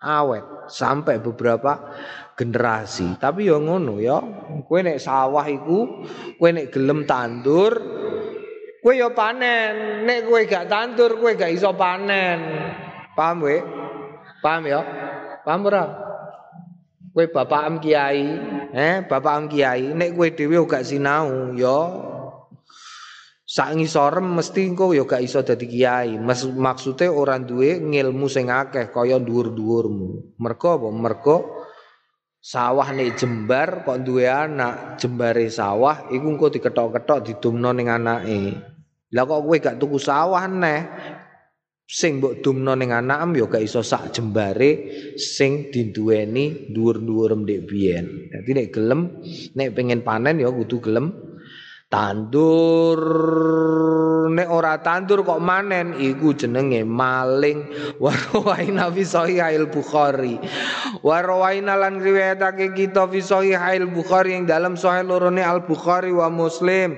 Awet 0.00 0.70
sampai 0.70 1.18
beberapa 1.20 1.92
generasi. 2.38 3.18
Tapi 3.18 3.50
ya 3.50 3.58
ngono 3.58 3.98
ya. 3.98 4.22
Kowe 4.66 4.80
nek 4.80 5.02
sawah 5.02 5.44
iku 5.50 6.06
kowe 6.38 6.50
nek 6.50 6.70
gelem 6.70 7.04
tandur 7.10 7.74
kowe 8.80 8.94
ya 8.94 9.10
panen. 9.10 10.06
Nek 10.06 10.30
kowe 10.30 10.40
gak 10.46 10.70
tandur 10.70 11.18
kowe 11.18 11.34
gak 11.34 11.50
iso 11.50 11.74
panen. 11.74 12.38
Paham 13.18 13.42
we? 13.44 13.58
Paham 14.40 14.62
ya? 14.64 14.80
Paham 15.42 15.68
ora? 15.68 15.84
Kowe 17.10 17.26
bapak 17.26 17.62
am 17.66 17.76
kiai, 17.82 18.22
eh 18.70 19.02
bapak 19.02 19.34
am 19.34 19.44
kiai, 19.50 19.90
nek 19.98 20.14
kowe 20.14 20.30
dhewe 20.30 20.62
gak 20.62 20.86
sinau 20.86 21.50
ya 21.58 21.76
Sak 23.50 23.74
ngisorem 23.74 24.30
mesti 24.38 24.62
engko 24.62 24.94
ya 24.94 25.02
gak 25.02 25.26
iso 25.26 25.42
dadi 25.42 25.66
kiai. 25.66 26.14
Maksude 26.54 27.10
orang 27.10 27.50
duwe 27.50 27.82
ngilmu 27.82 28.30
sing 28.30 28.46
akeh 28.46 28.94
kaya 28.94 29.18
dhuwur-dhuwurmu. 29.18 30.38
Mergo 30.38 30.70
apa? 30.78 31.34
Sawah 32.40 32.88
nek 32.94 33.18
jembar 33.18 33.82
kok 33.82 34.06
duwe 34.06 34.30
anak, 34.30 35.02
jembare 35.02 35.50
sawah 35.50 36.08
iku 36.14 36.30
engko 36.30 36.46
diketok-ketok 36.54 37.18
didumno 37.26 37.74
ning 37.74 37.90
anake. 37.90 38.54
Lah 39.10 39.26
kok 39.26 39.42
kowe 39.42 39.56
gak 39.58 39.76
tuku 39.82 39.98
sawah 39.98 40.46
neh, 40.46 40.80
sing 41.90 42.22
mbok 42.22 42.38
dumno 42.38 42.78
ning 42.78 42.94
anakem 42.94 43.34
ya 43.34 43.50
gak 43.50 43.66
iso 43.66 43.82
sak 43.82 44.14
jembare 44.14 44.86
sing 45.18 45.74
diduweni 45.74 46.70
dhuwur-dhuwurem 46.70 47.42
ndek 47.42 47.66
biyen. 47.66 48.30
Dadi 48.30 48.50
nek 48.54 48.68
gelem 48.70 49.00
nek 49.58 49.74
pengen 49.74 50.06
panen 50.06 50.38
ya 50.38 50.54
kudu 50.54 50.78
gelem 50.78 51.29
tandur. 51.90 53.02
Nek 54.30 54.48
ora 54.48 54.78
tandur 54.78 55.26
kok 55.26 55.42
manen? 55.42 55.98
Iku 55.98 56.32
jenenge 56.38 56.86
maling. 56.86 57.66
Warwaina 58.02 58.88
fi 58.94 59.02
sahihil 59.02 59.66
bukhari. 59.68 60.38
Warwaina 61.02 61.74
lan 61.74 61.98
riwayatake 61.98 62.72
kita 62.78 63.10
fi 63.10 63.18
sahihil 63.20 63.90
bukhari 63.90 64.38
yang 64.38 64.46
dalam 64.46 64.78
sahih 64.78 65.02
lorone 65.02 65.42
al 65.42 65.66
bukhari 65.66 66.14
wa 66.14 66.30
muslim. 66.30 66.94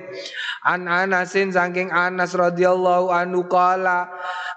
An 0.63 0.87
anasin 0.87 1.51
saking 1.51 1.91
anas 1.91 2.37
radhiyallahu 2.37 3.11
anhu 3.11 3.43
qala 3.51 4.07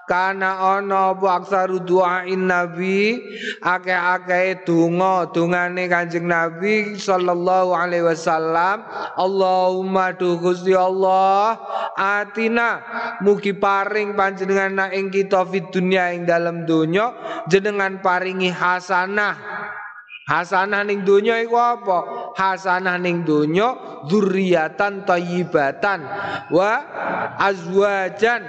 kana 0.07 0.79
ana 0.79 1.11
apa 1.11 1.43
aksaru 1.43 1.83
du'ain 1.83 2.47
nabi 2.47 3.19
akeh-akeh 3.59 4.63
donga 4.63 5.27
dongane 5.35 5.91
Kanjeng 5.91 6.31
Nabi 6.31 6.95
sallallahu 6.95 7.75
alaihi 7.75 8.07
wasallam 8.07 8.87
Allahumma 9.19 10.15
du 10.15 10.39
Gusti 10.39 10.71
Allah 10.71 11.59
atina 11.99 12.79
mugi 13.19 13.51
paring 13.51 14.15
panjenengan 14.15 14.95
ing 14.95 15.11
kita 15.11 15.43
fid 15.43 15.67
dunya 15.75 16.15
ing 16.15 16.23
dalam 16.23 16.63
donya 16.63 17.11
jenengan 17.51 17.99
paringi 17.99 18.47
hasanah 18.47 19.57
Hasanah 20.27 20.83
ning 20.83 21.07
donya 21.07 21.39
iku 21.39 21.55
apa? 21.55 21.99
Hasanah 22.35 22.99
ning 22.99 23.23
donya 23.23 24.03
dzurriatan 24.11 25.07
thayyibatan 25.07 26.03
wa 26.51 26.83
azwajan. 27.39 28.43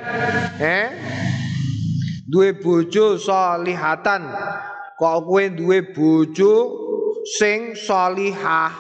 Eh? 0.59 0.87
Duwe 2.29 2.61
bojo 2.61 3.17
salihatan. 3.17 4.29
Kok 5.01 5.17
kowe 5.25 5.45
duwe 5.49 5.81
bojo 5.97 6.53
sing 7.25 7.73
salihah? 7.73 8.71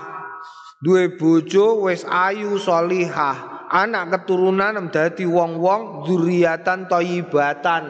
Duwe 0.85 1.17
bojo 1.17 1.89
wis 1.89 2.05
ayu 2.05 2.61
salihah. 2.61 3.67
Anak 3.69 4.13
keturunan 4.13 4.89
dadi 4.89 5.29
wong-wong 5.29 6.09
zuriatan 6.09 6.89
thayyibatan 6.89 7.85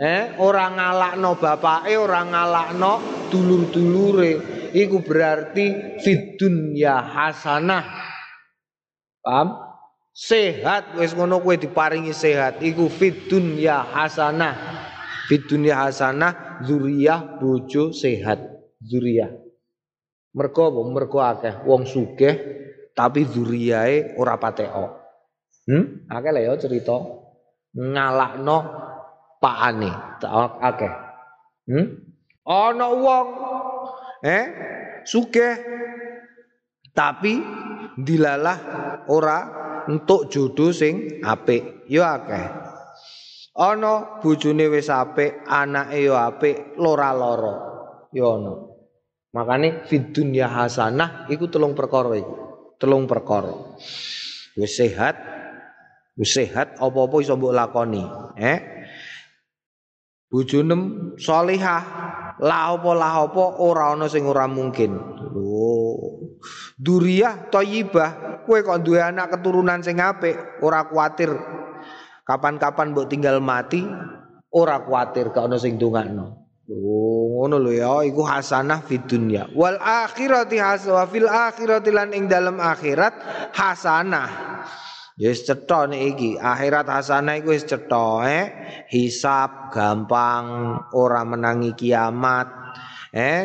eh 0.00 0.34
ora 0.40 0.66
ngalakno 0.72 1.38
bapake 1.38 1.94
ora 1.94 2.26
ngalakno 2.26 2.92
dulur-dulure. 3.30 4.32
Iku 4.74 5.02
berarti 5.02 5.98
fid 6.02 6.38
dunya 6.38 6.98
hasanah. 6.98 7.86
Paham 9.20 9.69
sehat 10.14 10.98
wis 10.98 11.14
ngono 11.14 11.40
kowe 11.40 11.56
diparingi 11.56 12.14
sehat. 12.14 12.60
Iku 12.62 12.90
fit 12.90 13.30
dunya 13.30 13.82
hasanah. 13.82 14.54
Fit 15.30 15.46
dunya 15.46 15.78
hasanah 15.78 16.62
zuriyah 16.66 17.38
bojo 17.38 17.94
sehat. 17.94 18.38
Zuriyah. 18.82 19.30
Mergo 20.34 20.62
apa? 20.70 20.80
Mergo 20.86 21.18
akeh. 21.22 21.54
Wong 21.66 21.86
sugih 21.86 22.34
tapi 22.94 23.26
zuriyae 23.26 24.14
ora 24.18 24.38
pateko. 24.38 24.98
Hmm? 25.66 26.06
Akeh 26.10 26.30
lho 26.34 26.40
ya 26.50 26.54
cerita. 26.58 26.96
Ngalakno 27.74 28.58
pakane. 29.38 29.90
Akeh. 30.62 30.92
Hmm? 31.70 31.86
Ana 32.46 32.88
wong 32.90 33.26
eh 34.26 34.44
sugih 35.06 35.54
tapi 36.90 37.38
dilalah 37.94 38.58
ora 39.06 39.59
entuk 39.88 40.28
jodoh 40.28 40.74
sing 40.74 41.22
apik. 41.24 41.86
Ya 41.88 42.20
akeh. 42.20 42.46
Ana 43.56 44.20
bojone 44.20 44.68
wis 44.72 44.88
apik 44.88 45.44
anake 45.48 46.04
ya 46.04 46.28
apik 46.28 46.76
lora-loro. 46.76 47.54
Ya 48.12 48.26
ana. 48.28 48.54
Makane 49.30 49.86
fid 49.86 50.10
dunya 50.10 50.50
hasanah 50.50 51.30
iku 51.30 51.46
telung 51.46 51.78
perkara 51.78 52.18
iku 52.18 52.34
telung 52.80 53.06
perkara. 53.06 53.52
Wis 54.58 54.74
sehat 54.74 55.14
wis 56.18 56.34
sehat 56.34 56.80
apa-apa 56.82 57.16
iso 57.22 57.38
mbok 57.38 57.54
lakoni 57.54 58.02
eh? 58.40 58.58
Bojonem 60.30 61.14
salihah. 61.18 61.82
La 62.40 62.72
apa 62.72 62.90
la 62.96 63.20
apa 63.20 63.60
ora 63.60 63.92
ana 63.92 64.08
sing 64.08 64.24
ora 64.24 64.48
mungkin. 64.48 64.96
Lho 65.36 66.29
duriyah 66.76 67.48
thayyibah 67.52 68.42
kowe 68.44 68.58
kok 68.66 68.82
duwe 68.82 68.98
anak 68.98 69.38
keturunan 69.38 69.84
sing 69.84 70.02
apik, 70.02 70.60
ora 70.64 70.88
kuatir 70.90 71.30
kapan-kapan 72.26 72.90
mbok 72.90 73.06
tinggal 73.10 73.38
mati, 73.38 73.84
ora 74.50 74.82
kuatir 74.82 75.30
gak 75.30 75.46
ono 75.46 75.56
sing 75.58 75.78
ndongakno. 75.78 76.40
Oh, 76.70 77.26
ngono 77.34 77.58
lho 77.58 77.72
ya, 77.74 77.90
iku 78.06 78.22
hasanah 78.22 78.86
fid 78.86 79.10
dunya. 79.10 79.50
Wal 79.58 79.74
akhirati 79.82 80.54
hasanah 80.54 81.10
fil 81.10 81.26
akhirati 81.26 81.90
lan 81.90 82.14
ing 82.14 82.30
dalam 82.30 82.62
akhirat 82.62 83.14
hasanah. 83.50 84.30
Ya 85.18 85.34
wis 85.34 85.42
cetha 85.42 85.90
iki, 85.90 86.38
akhirat 86.38 86.86
hasanah 86.86 87.42
iku 87.42 87.58
wis 87.58 87.66
cetha, 87.66 88.22
eh. 88.22 88.46
Hisab 88.86 89.74
gampang, 89.74 90.78
ora 90.94 91.26
menangi 91.26 91.74
kiamat. 91.74 92.46
Eh, 93.10 93.42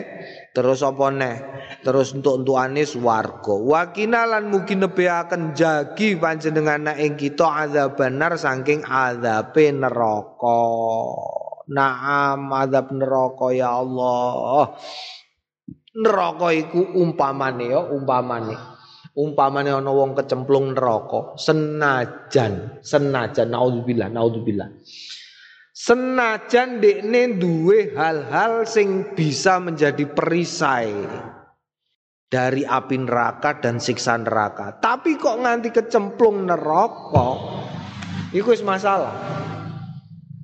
terus 0.55 0.79
apa 0.87 1.11
neh? 1.11 1.35
Terus 1.83 2.15
untuk 2.15 2.39
entukane 2.39 2.87
swarga. 2.87 3.51
Wa 3.51 3.91
kinalan 3.91 4.47
mugi 4.47 4.79
nebeaken 4.79 5.51
jagi 5.51 6.15
panjenengan 6.15 6.95
ing 6.95 7.19
kita 7.19 7.67
azab 7.67 7.99
benar 7.99 8.39
saking 8.39 8.87
azabe 8.87 9.75
neraka. 9.75 10.63
Naam 11.67 12.55
adab 12.55 12.95
neraka 12.95 13.51
ya 13.51 13.75
Allah. 13.83 14.79
Neraka 15.95 16.47
iku 16.55 16.79
umpamane 17.03 17.65
ya, 17.71 17.81
umpamane. 17.83 18.55
Umpamane 19.15 19.71
ana 19.71 19.91
wong 19.95 20.11
kecemplung 20.11 20.75
neraka, 20.75 21.39
senajan, 21.39 22.83
senajan 22.83 23.47
naudzubillah, 23.47 24.11
naudzubillah. 24.11 24.67
Senajan 25.85 26.81
dekne 26.81 27.37
duwe 27.37 27.93
hal-hal 27.93 28.65
sing 28.65 29.13
bisa 29.13 29.61
menjadi 29.61 30.09
perisai 30.09 30.89
dari 32.25 32.65
api 32.65 33.05
neraka 33.05 33.61
dan 33.61 33.77
siksa 33.77 34.17
neraka. 34.17 34.81
Tapi 34.81 35.13
kok 35.13 35.45
nganti 35.45 35.69
kecemplung 35.69 36.49
neraka, 36.49 37.27
iku 38.33 38.49
masalah. 38.65 39.13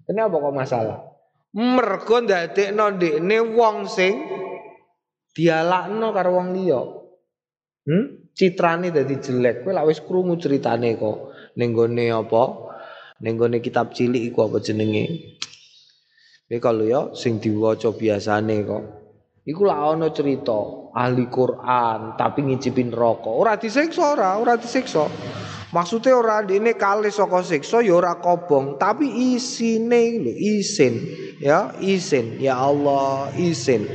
Kenapa 0.06 0.38
kok 0.38 0.54
masalah? 0.54 1.12
mergo 1.52 2.24
ndadekno 2.24 2.96
ndekne 2.96 3.38
wong 3.44 3.84
sing 3.92 4.24
dialakno 5.36 6.08
karo 6.16 6.40
wong 6.40 6.56
liya. 6.56 6.82
Hmm? 7.88 8.32
Citrane 8.32 8.96
dadi 8.96 9.20
jelek. 9.20 9.68
Kowe 9.68 9.76
lak 9.76 9.88
wis 9.92 10.00
krungu 10.00 10.40
critane 10.40 10.96
kok 10.96 11.36
ning 11.60 11.76
gone 11.76 12.06
apa? 12.08 12.44
Ning 13.22 13.38
kitab 13.62 13.94
cilik 13.94 14.34
iku 14.34 14.50
apa 14.50 14.58
jenenge? 14.58 15.38
Kowe 16.52 16.60
kalau 16.60 16.84
ya 16.84 17.02
sing 17.16 17.40
diwaca 17.40 17.96
biasane 17.96 18.66
kok. 18.68 18.84
Iku 19.48 19.62
lak 19.64 19.80
ana 19.96 20.12
cerita 20.12 20.92
ahli 20.92 21.32
Quran 21.32 22.20
tapi 22.20 22.44
ngicipin 22.44 22.92
rokok. 22.92 23.32
Ora 23.32 23.56
disiksa 23.56 24.18
ora, 24.18 24.36
ora 24.36 24.60
disiksa. 24.60 25.08
Maksudnya 25.72 26.20
ora 26.20 26.44
ini 26.44 26.76
kali 26.76 27.08
saka 27.08 27.40
siksa 27.40 27.80
ya 27.80 27.96
ora 27.96 28.20
kobong, 28.20 28.76
tapi 28.76 29.08
isine 29.32 30.20
lho, 30.20 30.34
isin. 30.36 30.94
Ya, 31.40 31.72
isin. 31.80 32.36
Ya 32.44 32.60
Allah, 32.60 33.32
isin. 33.40 33.88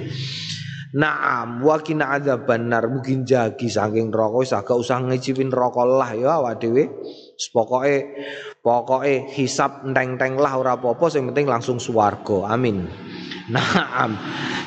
Naam 0.96 1.60
wa 1.60 1.76
kina 1.84 2.16
benar 2.40 2.88
mungkin 2.88 3.28
jagi 3.28 3.68
saking 3.68 4.08
rokok 4.08 4.48
wis 4.48 4.56
usah 4.56 4.98
ngicipin 5.04 5.52
rokok 5.52 5.84
lah 5.84 6.16
ya 6.16 6.40
awak 6.40 6.64
dhewe. 6.64 6.88
Pokoke 7.52 7.96
pokoke 8.64 9.28
hisap 9.36 9.84
enteng-enteng 9.84 10.40
lah 10.40 10.56
ora 10.56 10.72
apa-apa 10.74 11.06
sing 11.12 11.28
penting 11.28 11.46
langsung 11.46 11.76
swarga. 11.76 12.48
Amin. 12.48 12.88
Naam. 13.54 14.18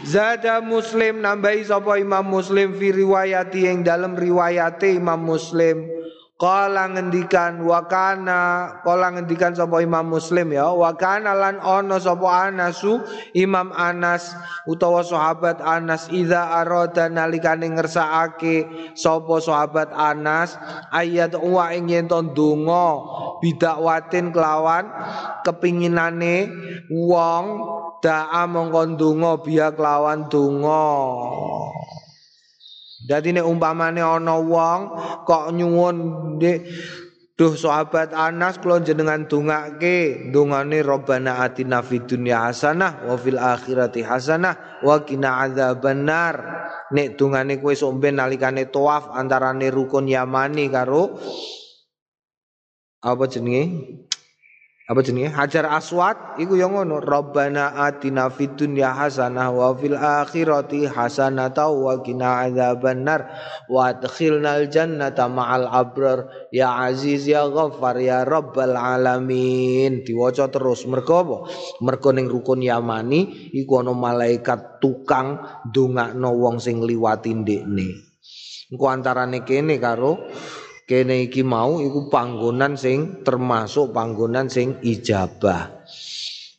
Zada 0.08 0.64
Muslim 0.64 1.20
nambahi 1.20 1.68
sapa 1.68 2.00
Imam 2.00 2.24
Muslim 2.24 2.78
fi 2.78 2.96
riwayati 2.96 3.68
yang 3.68 3.84
dalam 3.84 4.16
riwayate 4.16 4.96
Imam 4.96 5.20
Muslim 5.20 5.99
Kala 6.40 6.88
ngendikan 6.88 7.60
wakana 7.68 8.72
kala 8.88 9.12
ngendikan 9.12 9.52
sapa 9.52 9.84
Imam 9.84 10.08
Muslim 10.08 10.56
ya 10.56 10.72
wakana 10.72 11.36
lan 11.36 11.60
ono 11.60 12.00
sapa 12.00 12.48
Anasu 12.48 13.04
Imam 13.36 13.76
Anas 13.76 14.40
utawa 14.64 15.04
sahabat 15.04 15.60
Anas 15.60 16.08
idza 16.08 16.64
arada 16.64 17.12
nalikane 17.12 17.68
ngersakake 17.76 18.72
sapa 18.96 19.44
sahabat 19.44 19.92
Anas 19.92 20.56
ayat 20.96 21.36
wa 21.36 21.76
ing 21.76 21.92
yen 21.92 22.08
donga 22.08 22.88
bidakwatin 23.44 24.32
kelawan 24.32 24.88
kepinginane 25.44 26.48
wong 26.88 27.46
da'a 28.00 28.48
mongkon 28.48 28.96
donga 28.96 29.44
biya 29.44 29.76
kelawan 29.76 30.32
Dadi 33.00 33.32
nek 33.32 33.48
umpamane 33.48 34.04
ana 34.04 34.36
wong 34.40 34.80
kok 35.24 35.56
nyuwun 35.56 35.98
Dek 36.40 36.60
Duh 37.40 37.56
sahabat 37.56 38.12
Anas 38.12 38.60
kula 38.60 38.84
jenengan 38.84 39.24
dongake 39.24 40.28
dongane 40.28 40.84
Rabbana 40.84 41.40
atina 41.40 41.80
fid 41.80 42.04
dunya 42.04 42.36
hasanah 42.36 43.08
wa 43.08 43.16
fil 43.16 43.40
akhirati 43.40 44.04
hasanah 44.04 44.84
wa 44.84 45.00
qina 45.08 45.48
adzabannar. 45.48 46.36
Nek 46.92 47.16
dongane 47.16 47.64
kowe 47.64 47.72
somben 47.72 48.20
nalikane 48.20 48.68
tawaf 48.68 49.16
antarane 49.16 49.72
rukun 49.72 50.12
Yamani 50.12 50.68
karo 50.68 51.16
apa 53.00 53.24
jenenge 53.32 53.64
apa 54.90 55.06
jenenge? 55.06 55.30
Hajar 55.30 55.70
Aswad? 55.70 56.42
Iku 56.42 56.58
yang 56.58 56.74
ngono 56.74 56.98
Rabbana 56.98 57.78
atina 57.78 58.26
fid 58.34 58.58
dunya 58.58 58.90
hasanah 58.90 59.54
wa 59.54 59.70
fil 59.78 59.94
akhirati 59.94 60.90
hasanah 60.90 61.54
wa 61.54 61.94
qina 62.02 62.50
adzabannar 62.50 63.30
wa 63.70 63.94
adkhilnal 63.94 64.66
jannata 64.66 65.30
ma'al 65.30 65.70
abrar. 65.70 66.50
Ya 66.50 66.74
aziz 66.90 67.30
ya 67.30 67.46
ghaffar 67.46 68.02
ya 68.02 68.26
rabbal 68.26 68.74
alamin. 68.74 70.02
Diwaca 70.02 70.50
terus 70.50 70.90
mergo 70.90 71.14
apa? 71.22 71.38
Mergo 71.86 72.10
ning 72.10 72.26
rukun 72.26 72.66
Yamani 72.66 73.54
iku 73.54 73.86
ana 73.86 73.94
malaikat 73.94 74.82
tukang 74.82 75.38
ndongakno 75.70 76.34
wong 76.34 76.58
sing 76.58 76.82
liwati 76.82 77.38
ndekne. 77.38 78.10
Engko 78.74 78.86
antarane 78.90 79.46
kene 79.46 79.78
karo 79.78 80.18
kene 80.90 81.30
iki 81.30 81.46
mau 81.46 81.78
iku 81.78 82.10
panggonan 82.10 82.74
sing 82.74 83.22
termasuk 83.22 83.94
panggonan 83.94 84.50
sing 84.50 84.82
ijabah. 84.82 85.86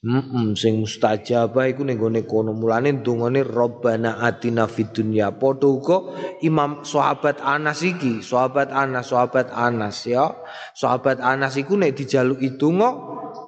Mm 0.00 0.56
sing 0.56 0.80
mustajabah 0.80 1.68
iku 1.74 1.82
ning 1.84 1.98
gone 1.98 2.22
kono. 2.24 2.54
Mulane 2.54 3.02
dungane 3.02 3.42
Rabbana 3.42 4.22
atina 4.22 4.70
fid 4.70 4.94
dunya. 4.94 5.34
Padha 5.34 5.66
uga 5.68 5.98
Imam 6.46 6.86
sahabat 6.86 7.42
Anas 7.42 7.82
iki 7.84 8.22
sahabat 8.22 8.70
Anas 8.70 9.10
sahabat 9.10 9.50
Anas 9.50 10.06
ya. 10.06 10.30
Sahabat 10.78 11.20
Anas 11.20 11.58
iku 11.58 11.76
nek 11.76 11.98
dijaluki 11.98 12.54
donga 12.54 12.96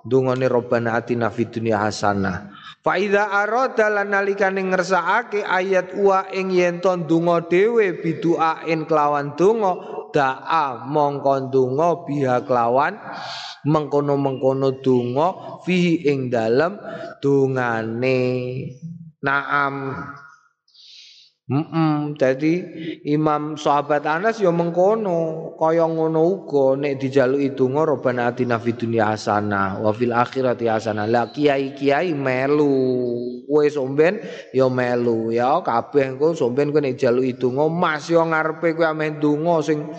dungane 0.04 0.50
Rabbana 0.50 0.98
atina 0.98 1.30
fid 1.30 1.56
dunya 1.56 1.78
hasanah 1.78 2.61
Fa 2.82 2.98
idza 2.98 3.30
arada 3.30 3.86
lan 3.86 4.10
nalikane 4.10 4.58
ngersakake 4.58 5.46
ayat 5.46 5.94
wa 5.94 6.26
ing 6.34 6.50
yen 6.50 6.82
to 6.82 6.90
donga 7.06 7.38
dhewe 7.46 8.02
biduain 8.02 8.82
kelawan 8.90 9.38
donga 9.38 9.78
da'a 10.10 10.90
mongko 10.90 11.46
ndonga 11.46 12.02
biha 12.02 12.42
kelawan 12.42 12.98
mengkono-mengkono 13.62 14.82
donga 14.82 15.62
fihi 15.62 16.10
ing 16.10 16.26
dalem 16.26 16.74
dongane. 17.22 18.18
Naam 19.22 19.74
Mm 21.50 21.64
-mm. 21.66 21.94
Jadi 22.14 22.54
Imam 23.02 23.58
sahabat 23.58 24.06
Anas 24.06 24.38
ya 24.38 24.54
mengkono, 24.54 25.52
kaya 25.58 25.90
ngono 25.90 26.22
uga 26.22 26.78
nek 26.78 27.02
dijaluki 27.02 27.50
donga 27.58 27.82
robana 27.82 28.30
atina 28.30 28.62
fid 28.62 28.78
dunya 28.78 29.10
hasanah 29.10 29.82
wa 29.82 29.90
fil 29.90 30.14
akhirati 30.14 30.70
hasanah. 30.70 31.10
Lah 31.10 31.34
kiai-kiai 31.34 32.14
melu, 32.14 32.70
kowe 33.42 33.66
somben 33.66 34.22
ya 34.54 34.70
melu 34.70 35.34
ya 35.34 35.58
kabeh 35.66 36.14
engko 36.14 36.38
somben 36.38 36.70
kowe 36.70 36.78
nek 36.78 36.94
dijaluki 36.94 37.34
donga 37.34 37.66
Mas 37.66 38.06
ya 38.06 38.22
ngarepe 38.22 38.78
kowe 38.78 38.86
ameh 38.86 39.18
donga 39.18 39.66
sing 39.66 39.90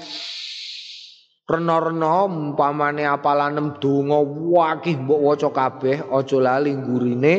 rena-rena 1.44 2.24
umpamane 2.24 3.04
apalanem 3.04 3.76
donga 3.84 4.16
wakih 4.24 4.96
mbok 4.96 5.20
waca 5.20 5.50
kabeh 5.52 6.08
aja 6.08 6.38
lali 6.40 6.72
gurine 6.72 7.36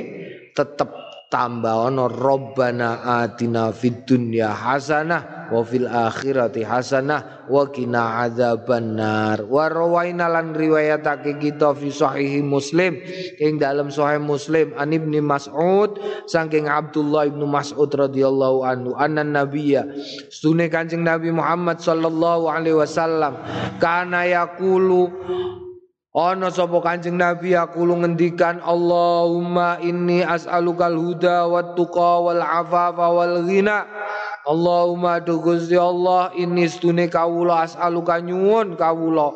tetep 0.52 1.03
tambah 1.34 1.90
ono 1.90 2.06
robbana 2.06 3.02
atina 3.26 3.74
fid 3.74 4.06
dunya 4.06 4.54
hasanah 4.54 5.50
wa 5.50 5.66
fil 5.66 5.90
akhirati 5.90 6.62
hasanah 6.62 7.50
wa 7.50 7.66
qina 7.74 8.22
adzabannar. 8.22 9.42
Wa 9.42 9.66
rawaina 9.66 10.30
lan 10.30 10.54
riwayatake 10.54 11.42
kita 11.42 11.74
fi 11.74 11.90
sahih 11.90 12.38
muslim. 12.46 13.02
Ing 13.42 13.58
dalam 13.58 13.90
sahih 13.90 14.22
muslim 14.22 14.78
an 14.78 14.94
ibni 14.94 15.18
mas'ud 15.18 15.98
saking 16.30 16.70
Abdullah 16.70 17.28
ibnu 17.28 17.44
Mas'ud 17.48 17.88
radhiyallahu 17.88 18.64
anhu 18.64 18.90
anna 18.94 19.24
nabiyya 19.24 19.88
sunne 20.30 20.68
kanjeng 20.70 21.04
Nabi 21.04 21.34
Muhammad 21.34 21.80
sallallahu 21.80 22.46
alaihi 22.48 22.78
wasallam 22.78 23.38
kana 23.80 24.28
yaqulu 24.28 25.10
Ana 26.14 26.46
sapa 26.46 26.78
Kanjeng 26.78 27.18
Nabi 27.18 27.58
aku 27.58 27.90
lu 27.90 27.98
ngendikan 27.98 28.62
Allahumma 28.62 29.82
inni 29.82 30.22
as'alukal 30.22 30.94
huda 30.94 31.50
wat 31.50 31.74
tuqa 31.74 32.22
wal 32.22 32.38
afafa 32.38 33.10
wal 33.10 33.42
ghina. 33.42 33.82
Allahumma 34.46 35.18
tu 35.26 35.42
Gusti 35.42 35.74
Allah 35.74 36.30
ini 36.38 36.70
stune 36.70 37.10
kawula 37.10 37.66
as'aluka 37.66 38.22
nyuwun 38.22 38.78
kawula. 38.78 39.34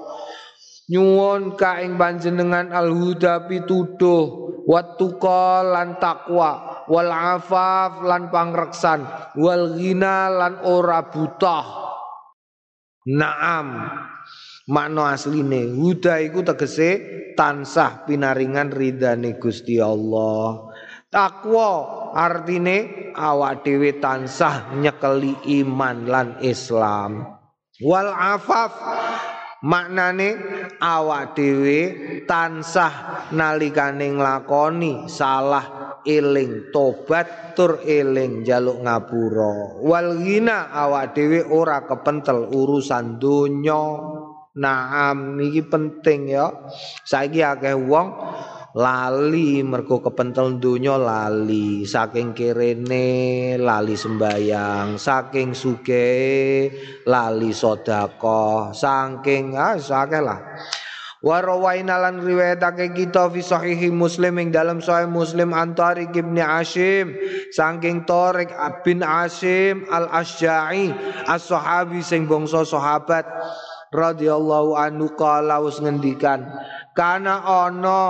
Nyuwun 0.87 1.59
ka 1.59 1.83
ing 1.83 1.99
panjenengan 1.99 2.71
al 2.71 2.95
huda 2.95 3.51
pituduh 3.51 4.62
wat 4.62 5.03
tuqa 5.03 5.67
lan 5.67 5.99
takwa 5.99 6.87
wal 6.87 7.11
afaf 7.11 8.07
lan 8.07 8.31
pangreksan 8.31 9.03
wal 9.35 9.75
ghina 9.75 10.31
lan 10.31 10.62
ora 10.62 11.03
buta 11.11 11.59
naam 13.09 13.67
makna 14.68 15.16
asline. 15.16 15.74
Huda 15.74 16.20
iku 16.22 16.44
tegese 16.44 17.18
tansah 17.35 18.04
pinaringan 18.04 18.70
ridane 18.70 19.40
Gusti 19.40 19.81
Allah. 19.81 20.68
Takwa 21.09 22.12
artine 22.12 23.11
awak 23.16 23.64
dhewe 23.64 23.96
tansah 23.96 24.76
nyekeli 24.76 25.64
iman 25.64 26.04
lan 26.04 26.28
Islam. 26.44 27.24
Wal 27.81 28.12
afaf 28.12 28.76
maknane 29.64 30.37
awak 30.76 31.33
dhewe 31.33 31.81
tansah 32.28 33.24
nalikane 33.33 34.20
nglakoni 34.20 35.09
salah 35.09 35.96
eling 36.04 36.68
tobat 36.76 37.57
tur 37.57 37.81
eling 37.88 38.44
jaluk 38.44 38.85
ngapura. 38.85 39.81
Wal 39.81 40.20
awak 40.52 41.16
dhewe 41.16 41.40
ora 41.48 41.88
kepentel 41.88 42.52
urusan 42.52 43.16
donya 43.16 43.85
Naam 44.59 45.38
iki 45.38 45.62
penting 45.71 46.35
ya. 46.35 46.51
Saiki 47.07 47.47
akeh 47.47 47.79
wong 47.79 48.11
lali 48.75 49.62
mergo 49.62 50.03
kepentel 50.03 50.59
donya 50.59 50.99
lali. 50.99 51.87
Saking 51.87 52.35
kirene 52.35 53.55
lali 53.55 53.94
sembayang 53.94 54.99
saking 54.99 55.55
suge 55.55 56.11
lali 57.07 57.55
sedekah. 57.55 58.75
Saking 58.75 59.55
ah 59.55 59.79
akeh 59.79 60.23
lah. 60.23 60.40
Warawaina 61.18 61.99
lan 61.99 62.23
riwayatake 62.23 62.94
kita 62.94 63.27
fi 63.35 63.42
sahihi 63.42 63.90
Muslim 63.90 64.38
ing 64.38 64.55
dalam 64.55 64.79
sahih 64.79 65.11
Muslim 65.11 65.51
antari 65.51 66.07
Ibnu 66.07 66.38
Asim 66.38 67.11
saking 67.51 68.07
Tariq 68.07 68.55
bin 68.87 69.03
Asim 69.03 69.83
Al-Asja'i 69.90 70.94
as-sahabi 71.27 72.07
sing 72.07 72.31
bangsa 72.31 72.62
sahabat 72.62 73.27
radhiyallahu 73.94 74.77
anhu 74.77 75.12
kala 75.16 75.61
wis 75.64 75.81
ngendikan 75.81 76.44
kana 76.98 77.46
ana 77.46 78.03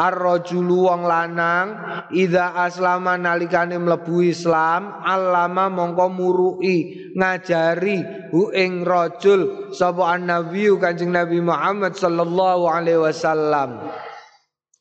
ar-rajulu 0.00 0.88
wong 0.88 1.04
lanang 1.04 1.76
idza 2.08 2.56
aslama 2.56 3.20
nalikane 3.20 3.76
mlebu 3.76 4.24
Islam 4.24 5.04
alama 5.04 5.68
mongko 5.68 6.08
murui 6.08 7.12
ngajari 7.12 8.00
hu 8.32 8.48
ing 8.56 8.88
rajul 8.88 9.70
sapa 9.76 10.16
annabi 10.16 10.72
Kanjeng 10.80 11.12
Nabi 11.12 11.44
Muhammad 11.44 11.92
sallallahu 11.98 12.64
alaihi 12.64 13.04
wasallam. 13.04 13.92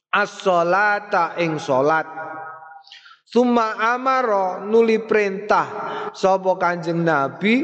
As-salata 0.09 1.37
ing 1.37 1.61
salat. 1.61 2.07
Suma 3.29 3.77
amaro 3.77 4.65
nuli 4.65 5.05
perintah 5.05 5.67
sapa 6.15 6.57
Kanjeng 6.57 7.05
Nabi 7.05 7.61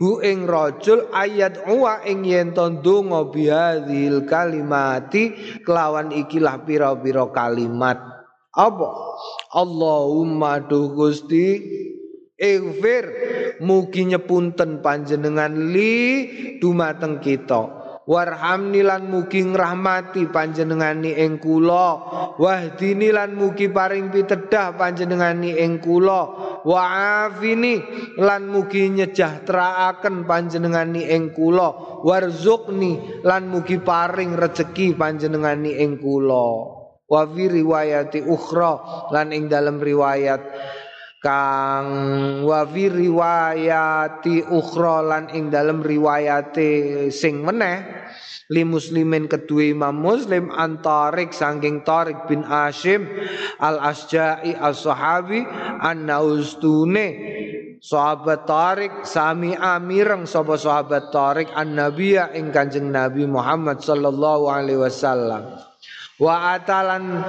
hu 0.00 0.20
ing 0.24 0.48
rajul 0.48 1.08
ayat 1.12 1.68
uwa 1.68 2.00
ing 2.08 2.24
yen 2.24 2.52
ndonga 2.56 3.28
bihadzil 3.32 4.24
kalimati 4.24 5.36
kelawan 5.64 6.12
ikilah 6.12 6.64
pira-pira 6.64 7.28
kalimat. 7.32 8.00
Apa? 8.56 8.88
Allahumma 9.52 10.64
du 10.64 10.96
Gusti 10.96 11.60
Ighfir. 12.40 13.04
Mugi 13.60 14.04
nyepunten 14.12 14.84
panjenengan 14.84 15.72
li 15.72 16.28
dumateng 16.60 17.24
kita 17.24 17.75
warhamni 18.06 18.86
lan 18.86 19.10
mugi 19.10 19.42
ngrahmati 19.42 20.30
panjenengani 20.30 21.12
ing 21.18 21.42
kula. 21.42 21.88
Wahdini 22.38 23.10
lan 23.10 23.34
mugi 23.34 23.66
paring 23.68 24.14
pitedah 24.14 24.78
panjenengani 24.78 25.58
ing 25.58 25.82
kula. 25.82 26.22
Wa'afini 26.62 27.74
lan 28.22 28.46
mugi 28.50 28.90
nyejahteraaken 28.94 30.24
panjenengani 30.24 31.10
ing 31.10 31.34
kula. 31.34 32.00
Warzuqni 32.06 33.22
lan 33.26 33.50
mugi 33.50 33.82
paring 33.82 34.38
rejeki 34.38 34.94
panjenengani 34.94 35.76
ing 35.82 35.98
kula. 35.98 36.46
Wa 37.06 37.22
fi 37.22 37.44
riwayati 37.46 38.18
ukhra 38.26 39.06
lan 39.14 39.30
ing 39.30 39.46
dalam 39.46 39.78
riwayat 39.78 40.42
kang 41.26 41.88
wa 42.46 42.62
fi 42.70 42.86
riwayati 42.86 44.46
ukhra 44.46 45.02
lan 45.02 45.26
ing 45.34 45.50
dalam 45.50 45.82
riwayate 45.82 47.10
sing 47.10 47.42
meneh 47.42 47.82
li 48.54 48.62
muslimin 48.62 49.26
kedua 49.26 49.74
imam 49.74 49.98
muslim 49.98 50.54
antarik 50.54 51.34
sangking 51.34 51.82
tarik 51.82 52.30
bin 52.30 52.46
Ashim 52.46 53.10
al 53.58 53.82
asja'i 53.82 54.54
as 54.54 54.86
sahabi 54.86 55.42
an 55.82 56.06
naustune 56.06 57.06
sahabat 57.82 58.46
tarik 58.46 58.94
sami 59.02 59.58
amireng 59.58 60.30
sapa 60.30 60.54
sahabat 60.54 61.10
tarik 61.10 61.50
an 61.58 61.74
nabiya 61.74 62.30
ing 62.38 62.54
kanjeng 62.54 62.94
nabi 62.94 63.26
Muhammad 63.26 63.82
sallallahu 63.82 64.46
alaihi 64.46 64.78
wasallam. 64.78 65.58
Wa 66.16 66.56
atalan 66.56 67.20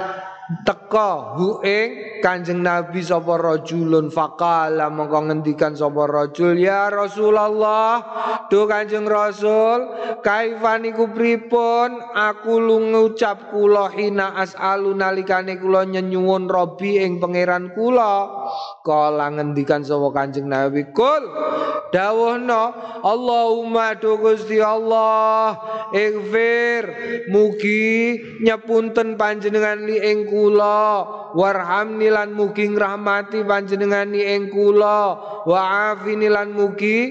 teka 0.64 1.36
hu 1.36 1.60
ing 1.60 2.20
Kanjeng 2.24 2.64
Nabi 2.64 2.98
sapa 3.04 3.38
rajulun 3.38 4.10
faqala 4.10 4.90
mongko 4.90 5.30
ngendikan 5.30 5.76
sapa 5.76 6.08
rajul 6.08 6.58
ya 6.58 6.90
Rasulullah 6.90 8.02
do 8.48 8.66
Kanjeng 8.66 9.06
Rasul 9.06 9.86
kaifan 10.24 10.88
iku 10.88 11.12
pripun? 11.12 12.00
Aku 12.16 12.58
ngucap 12.58 13.52
kula 13.54 13.92
hina 13.94 14.34
asalu 14.34 14.96
nalikane 14.96 15.60
kula 15.60 15.86
nyenyuwun 15.86 16.50
Robi 16.50 16.98
ing 16.98 17.22
pangeran 17.22 17.70
kula. 17.76 18.26
Kala 18.82 19.30
ngendikan 19.36 19.84
sapa 19.84 20.10
Kanjeng 20.10 20.48
Nabi 20.48 20.90
kul 20.90 21.22
dawuhna 21.92 22.72
Allahumma 23.00 23.96
do 23.96 24.20
Gusti 24.20 24.60
Allah 24.60 25.56
ighfir 25.92 26.84
mugi 27.32 28.18
nyepunten 28.44 29.16
panjenengan 29.16 29.84
li 29.88 29.96
ing 30.02 30.28
kula. 30.38 31.02
Warhamni 31.34 32.08
lan 32.14 32.30
mugi 32.38 32.70
ngrahmati 32.70 33.42
panjenengani 33.42 34.22
ing 34.22 34.54
kula. 34.54 35.18
Wa 35.42 35.60
afini 35.90 36.30
lan 36.30 36.54
mugi 36.54 37.10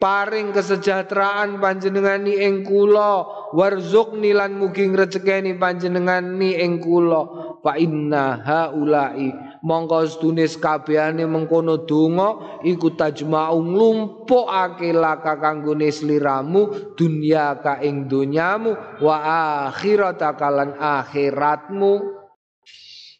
paring 0.00 0.56
kesejahteraan 0.56 1.60
panjenengani 1.60 2.40
ing 2.40 2.64
kula. 2.64 3.28
Warzuqni 3.52 4.32
lan 4.32 4.56
mugi 4.56 4.88
ngrezekeni 4.88 5.60
panjenengani 5.60 6.56
ing 6.56 6.80
kula. 6.80 7.52
Fa 7.60 7.76
inna 7.76 8.40
haula'i. 8.40 9.52
Mongko 9.62 10.02
sedune 10.10 10.42
kabehane 10.50 11.22
mengkono 11.22 11.86
donga 11.86 12.58
iku 12.66 12.98
tajma'u 12.98 13.62
nglumpukake 13.62 14.90
laka 14.90 15.38
kanggone 15.38 15.86
sliramu 15.86 16.90
dunya 16.98 17.62
ka 17.62 17.78
ing 17.78 18.10
donyamu 18.10 18.74
wa 18.98 19.16
akhirataka 19.70 20.48
lan 20.50 20.74
akhiratmu 20.74 22.21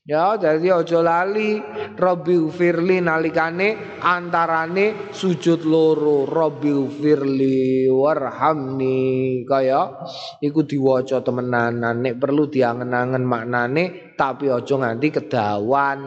Ya, 0.03 0.35
jadi 0.35 0.75
ojo 0.75 0.99
lali 0.99 1.63
Robbi 1.95 2.35
ufirli 2.35 2.99
nalikane 2.99 4.03
antarane 4.03 5.15
sujud 5.15 5.63
loro 5.63 6.27
Robbi 6.27 6.75
ufirli 6.75 7.87
warhamni 7.87 9.47
kaya 9.47 10.03
iku 10.43 10.67
diwaca 10.67 11.23
temenanan 11.23 12.03
nek 12.03 12.19
perlu 12.19 12.51
diangen-angen 12.51 13.23
maknane 13.23 14.19
tapi 14.19 14.51
ojo 14.51 14.83
nganti 14.83 15.09
kedawan. 15.23 16.01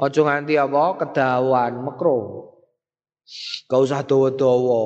Ojo 0.00 0.20
nganti 0.24 0.56
apa? 0.56 0.96
Kedawan 0.96 1.72
mekro. 1.84 2.18
Gak 3.68 3.76
usah 3.76 4.08
dawa-dawa. 4.08 4.84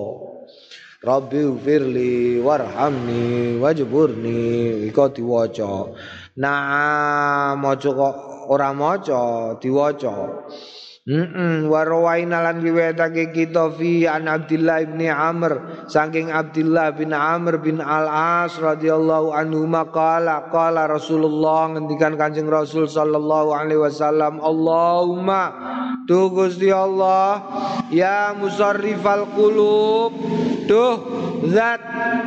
Rabbi 0.98 1.46
ufirli 1.46 2.42
warhamni 2.42 3.54
wajburni 3.62 4.82
iku 4.90 5.06
diwaca. 5.14 5.94
Nah, 6.36 7.58
maca 7.58 7.90
kok 7.90 8.16
ora 8.46 8.70
maca, 8.72 9.54
diwaca. 9.58 10.14
Heeh, 11.08 11.64
wa 11.64 11.80
rawaina 11.80 12.44
lan 12.44 12.60
riwayatake 12.60 13.32
kita 13.32 13.72
fi 13.72 14.04
an 14.04 14.28
Abdullah 14.28 14.84
bin 14.84 15.08
Amr 15.08 15.52
saking 15.88 16.28
Abdullah 16.28 16.92
bin 16.92 17.16
Amr 17.16 17.56
bin 17.56 17.80
Al-As 17.80 18.60
radhiyallahu 18.60 19.32
anhu 19.32 19.64
maqala 19.64 20.52
qala 20.52 20.84
Rasulullah 20.92 21.72
ngendikan 21.72 22.20
Kanjeng 22.20 22.52
Rasul 22.52 22.84
sallallahu 22.84 23.48
alaihi 23.48 23.80
wasallam 23.80 24.44
Allahumma 24.44 25.42
tu 26.04 26.28
Gusti 26.36 26.68
Allah 26.68 27.48
ya 27.88 28.36
musarrifal 28.36 29.24
qulub 29.32 30.12
duh 30.68 31.00
zat 31.48 31.80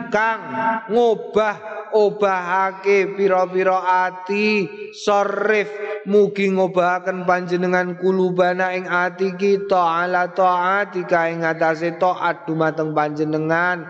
kang 0.10 0.42
ngubah 0.90 1.74
obahake 1.94 3.14
pira-pira 3.14 4.10
ati 4.10 4.66
sorif 4.98 5.70
mugi 6.10 6.52
ngobahaken 6.52 7.24
panjenengan 7.24 7.96
kulubana 8.00 8.63
ing 8.72 8.88
ati 8.88 9.36
kita 9.36 10.08
ala 10.08 10.32
taati 10.32 11.04
ing 11.04 11.44
atase 11.44 12.00
taat 12.00 12.48
dumateng 12.48 12.96
panjenengan 12.96 13.84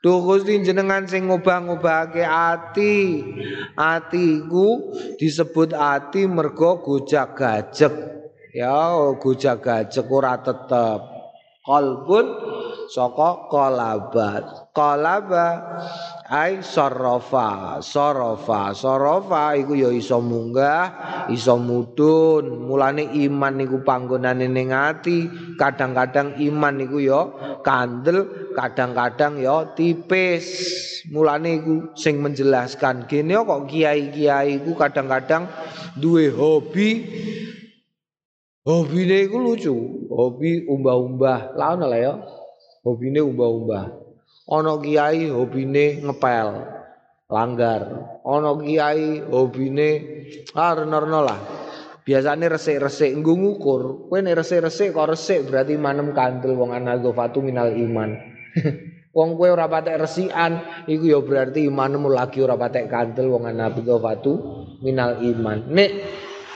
Duh 0.00 0.24
Gusti 0.24 0.56
jenengan 0.64 1.04
sing 1.04 1.28
ngubah-ngubahake 1.28 2.24
ati. 2.24 3.20
Ati 3.76 4.40
iku 4.40 4.96
disebut 5.20 5.76
ati 5.76 6.24
mergo 6.24 6.80
gojak 6.80 7.36
gajek. 7.36 7.92
Ya 8.56 8.96
gujag-gajeg 9.20 10.08
ora 10.08 10.40
tetep. 10.40 11.04
Qalbun 11.60 12.26
saka 12.90 13.46
qalabat. 13.46 14.74
Qalaba 14.74 15.78
ai 16.26 16.58
sarafa, 16.62 17.78
sarafa, 17.78 18.74
sarafa 18.74 19.54
iku 19.54 19.78
ya 19.78 19.90
iso 19.94 20.18
munggah, 20.18 21.26
iso 21.30 21.54
mudhun. 21.58 22.66
Mulane 22.66 23.14
iman 23.30 23.54
niku 23.54 23.86
panggonane 23.86 24.50
ning 24.50 24.74
ati. 24.74 25.30
Kadang-kadang 25.54 26.38
iman 26.42 26.74
niku 26.74 26.98
ya 26.98 27.30
kandel, 27.62 28.50
kadang-kadang 28.58 29.38
ya 29.38 29.70
tipis. 29.78 30.46
Mulane 31.14 31.62
iku 31.62 31.94
sing 31.94 32.18
menjelaskan 32.18 33.06
gene 33.06 33.38
kok 33.40 33.70
kiai-kiai 33.70 34.60
iku 34.60 34.76
kadang-kadang 34.76 35.48
duwe 35.96 36.28
hobi 36.28 36.90
Hobine 38.60 39.24
iku 39.24 39.40
lucu, 39.40 39.72
hobi 40.12 40.68
umbah-umbah. 40.68 41.56
Lah 41.56 41.80
ono 41.80 41.88
lah 41.88 41.96
ya. 41.96 42.12
Hobine 42.80 43.20
umbah-umbah. 43.20 43.86
Ana 44.50 44.74
kiai 44.82 45.30
hobine 45.30 46.00
ngepel, 46.00 46.48
langgar. 47.28 47.82
Ana 48.24 48.50
kiai 48.56 49.22
hobine 49.28 49.88
ah 50.56 50.72
reno 50.74 51.20
lah. 51.20 51.40
Biasane 52.00 52.48
resik-resik 52.48 53.12
nggo 53.20 53.36
ngukur. 53.36 54.10
Kowe 54.10 54.18
nek 54.18 54.40
resik-resik 54.40 54.96
kok 54.96 55.12
resik 55.12 55.46
berarti 55.46 55.76
manem 55.76 56.16
kandel 56.16 56.56
wong 56.56 56.72
anadzofatu 56.72 57.44
minal 57.44 57.70
iman. 57.70 58.16
wong 59.16 59.36
kowe 59.36 59.48
ora 59.52 59.68
patek 59.68 60.00
resikan 60.00 60.84
iku 60.88 61.04
ya 61.06 61.20
berarti 61.20 61.66
imanmu 61.66 62.08
lagi 62.10 62.40
ora 62.40 62.56
patek 62.56 62.88
kandel 62.88 63.30
wong 63.30 63.44
anadzofatu 63.46 64.32
minal 64.80 65.20
iman. 65.20 65.68
Nek 65.70 65.90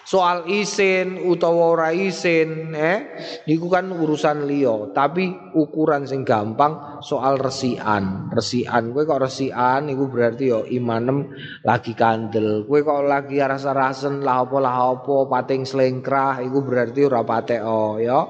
soal 0.05 0.45
isin 0.53 1.17
utawa 1.25 1.73
ora 1.73 1.91
isin 1.91 2.77
eh 2.77 3.17
iku 3.49 3.73
kan 3.73 3.89
urusan 3.89 4.45
liya. 4.45 4.93
Tapi 4.93 5.57
ukuran 5.57 6.05
sing 6.05 6.23
gampang 6.23 7.01
soal 7.01 7.41
resian 7.41 8.29
resian 8.31 8.93
kowe 8.93 9.03
kok 9.09 9.25
resian 9.25 9.89
iku 9.89 10.13
berarti 10.13 10.53
yo 10.53 10.69
imanem 10.69 11.33
lagi 11.65 11.97
kandel. 11.97 12.69
Kowe 12.69 12.81
kok 12.85 13.09
lagi 13.09 13.41
rasa-rasen 13.41 14.21
lah 14.21 14.45
apa 14.45 14.57
lah 14.61 14.77
apa 14.95 15.17
pating 15.27 15.65
slengkrah 15.65 16.45
iku 16.45 16.61
berarti 16.61 17.09
ora 17.09 17.25
oh 17.65 17.97
ya 17.97 18.21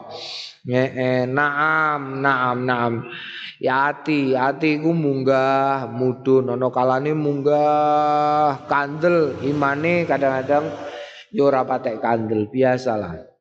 eh, 0.70 1.26
naam 1.26 2.22
naam 2.22 2.56
naam. 2.64 2.94
Ya 3.62 3.88
ati 3.90 4.34
ati 4.34 4.82
iku 4.82 4.90
munggah 4.92 5.88
mudun 5.88 6.52
ana 6.52 6.68
kalane 6.70 7.14
munggah 7.14 8.66
kandel. 8.66 9.38
Imane 9.40 10.04
kadang-kadang 10.04 10.68
yo 11.34 11.50
ora 11.50 11.66
patek 11.66 11.98
kandel 11.98 12.46
biasalah 12.46 13.34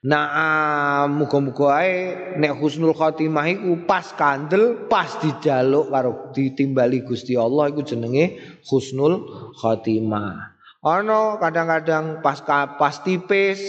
Nah, 0.00 1.04
muga-muga 1.12 1.84
ae 1.84 2.16
nek 2.40 2.56
husnul 2.56 2.96
khotimah 2.96 3.52
iku 3.52 3.84
pas 3.84 4.16
kandel, 4.16 4.88
pas 4.88 5.12
dijaluk 5.20 5.92
karo 5.92 6.32
ditimbali 6.32 7.04
Gusti 7.04 7.36
Allah 7.36 7.68
iku 7.68 7.84
jenenge 7.84 8.40
husnul 8.64 9.28
khotimah. 9.60 10.56
Ana 10.80 11.36
kadang-kadang 11.36 12.24
pas 12.24 12.40
pas 12.80 12.96
tipis, 13.04 13.60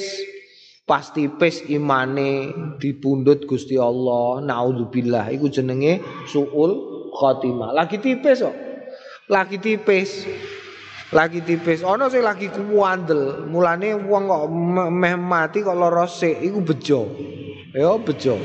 pas 0.88 1.04
tipis 1.12 1.68
imane 1.68 2.56
dipundhut 2.80 3.44
Gusti 3.44 3.76
Allah, 3.76 4.40
naudzubillah 4.40 5.36
iku 5.36 5.52
jenenge 5.52 6.00
suul 6.32 6.72
khotimah. 7.12 7.76
Lagi 7.76 8.00
tipis 8.00 8.40
kok. 8.40 8.56
Lagi 9.28 9.60
tipis 9.60 10.24
lagi 11.12 11.43
tipis. 11.43 11.84
Ono 11.84 12.08
sing 12.08 12.24
lagi 12.24 12.47
kuwandel. 12.47 13.45
Mulane 13.47 13.95
wong 14.00 14.24
kok 14.28 14.45
meh 14.91 15.15
mati 15.19 15.60
kok 15.62 15.76
lara 15.76 16.08
sik 16.08 16.39
iku 16.39 16.60
bejo. 16.63 17.02
Ya 17.76 17.95
bejo. 18.00 18.39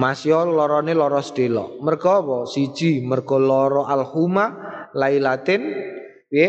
Mas 0.00 0.24
yo 0.24 0.40
lorone 0.48 0.96
lara 0.96 1.20
sedelok. 1.20 1.80
Mergo 1.84 2.10
apa? 2.10 2.36
Siji 2.48 3.04
mergo 3.04 3.36
lara 3.36 3.88
alhuma 3.92 4.44
lailatin 4.96 5.62
piye? 6.32 6.48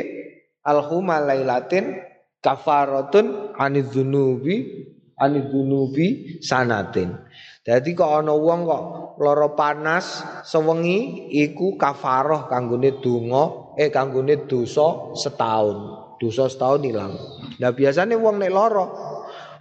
Alhuma 0.61 1.17
lailatin 1.19 1.97
kafaratun 2.39 3.57
anidzunubi 3.57 4.87
anidzunubi 5.17 6.37
sanatin. 6.41 7.17
Jadi 7.61 7.93
kok 7.93 8.09
ana 8.09 8.33
wong 8.33 8.59
kok 8.65 8.83
lara 9.21 9.53
panas 9.53 10.21
sewengi 10.45 11.29
iku 11.29 11.77
kafaroh 11.77 12.49
kanggone 12.49 13.01
donga 13.01 13.60
eh 13.77 13.89
kanggone 13.91 14.47
dosa 14.47 15.15
setahun. 15.15 15.77
Dosa 16.19 16.47
setahun 16.47 16.81
ilang. 16.85 17.13
Nah 17.57 17.71
biasanya 17.73 18.15
wong 18.19 18.41
nek 18.41 18.51
lara 18.53 18.85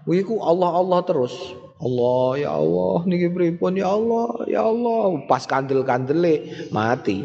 iku 0.09 0.41
Allah 0.43 0.71
Allah 0.81 1.01
terus. 1.07 1.35
Allah 1.81 2.37
ya 2.37 2.51
Allah 2.61 3.09
niki 3.09 3.33
pripun 3.33 3.81
ya 3.81 3.97
Allah 3.97 4.45
ya 4.45 4.69
Allah 4.69 5.25
pas 5.25 5.49
kandel-kandele 5.49 6.69
mati. 6.69 7.25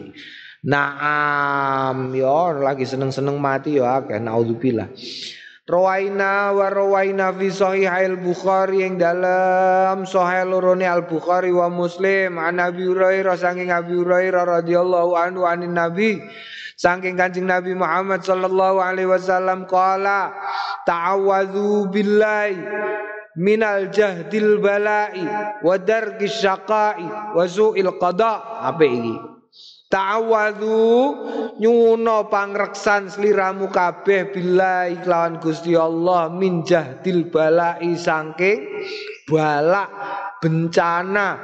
Naam 0.66 2.16
ya 2.16 2.56
lagi 2.56 2.88
seneng-seneng 2.88 3.38
mati 3.38 3.78
ya 3.78 4.00
akeh 4.02 4.18
naudzubillah. 4.18 4.90
Rawaina 5.66 6.54
wa 6.54 6.70
rawaina 6.70 7.34
fi 7.34 7.50
sahihail 7.50 8.22
Bukhari 8.22 8.86
yang 8.86 9.02
dalam 9.02 10.06
sahih 10.06 10.46
lorone 10.46 10.86
Al 10.86 11.10
Bukhari 11.10 11.50
wa 11.50 11.66
Muslim 11.74 12.38
an 12.38 12.62
Abi 12.62 12.86
Hurairah 12.86 13.34
saking 13.34 13.74
Abi 13.74 13.98
Hurairah 13.98 14.62
radhiyallahu 14.62 15.18
anhu 15.18 15.42
anin 15.42 15.74
Nabi 15.74 16.22
saking 16.76 17.16
Kanjeng 17.16 17.48
Nabi 17.48 17.72
Muhammad 17.76 18.22
sallallahu 18.24 18.84
alaihi 18.84 19.08
wasallam 19.08 19.68
qala 19.68 20.36
ta'awadzu 20.84 21.88
billahi 21.92 22.60
minal 23.40 23.92
jahdil 23.92 24.60
balai 24.64 25.24
wa 25.60 25.76
darkis 25.80 26.40
syaqai 26.40 27.04
wa 27.36 27.44
qada. 28.00 28.34
Apa 28.64 28.84
iki. 28.88 29.16
Ta'awadhu 29.86 30.84
nyuno 31.62 32.28
pangreksan 32.28 33.08
sliramu 33.08 33.72
kabeh 33.72 34.34
billahi 34.34 35.00
kelawan 35.00 35.40
Gusti 35.40 35.78
Allah 35.78 36.28
min 36.28 36.66
jahdil 36.68 37.32
balai 37.32 37.96
saking 37.96 38.66
balak 39.30 39.88
bencana 40.44 41.40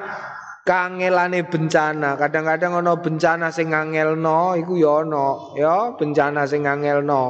kangelane 0.61 1.41
bencana 1.49 2.13
kadang-kadang 2.17 2.77
ana 2.77 2.93
bencana 3.01 3.49
sing 3.49 3.73
ngangelno 3.73 4.53
iku 4.61 4.77
ya 4.77 5.01
ana 5.01 5.27
ya 5.57 5.75
bencana 5.97 6.45
sing 6.45 6.69
ngangelno 6.69 7.23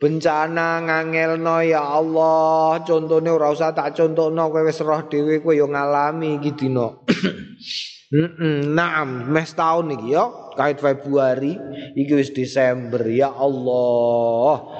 bencana 0.00 0.80
ngangelno 0.84 1.56
ya 1.64 1.84
Allah 1.84 2.80
contone 2.84 3.28
ora 3.28 3.52
usah 3.52 3.76
tak 3.76 3.92
contohno 3.92 4.48
kowe 4.48 4.64
wis 4.64 4.80
roh 4.80 5.04
dhewe 5.08 5.44
kowe 5.44 5.52
ya 5.52 5.68
ngalami 5.68 6.40
iki 6.40 6.56
dina 6.56 6.88
naam, 8.78 9.26
mes 9.26 9.50
tahun 9.58 9.98
iki 9.98 10.14
ya, 10.14 10.30
kait 10.54 10.78
Februari, 10.78 11.58
iki 11.98 12.14
wis 12.14 12.30
Desember 12.30 13.02
ya 13.10 13.26
Allah. 13.34 14.70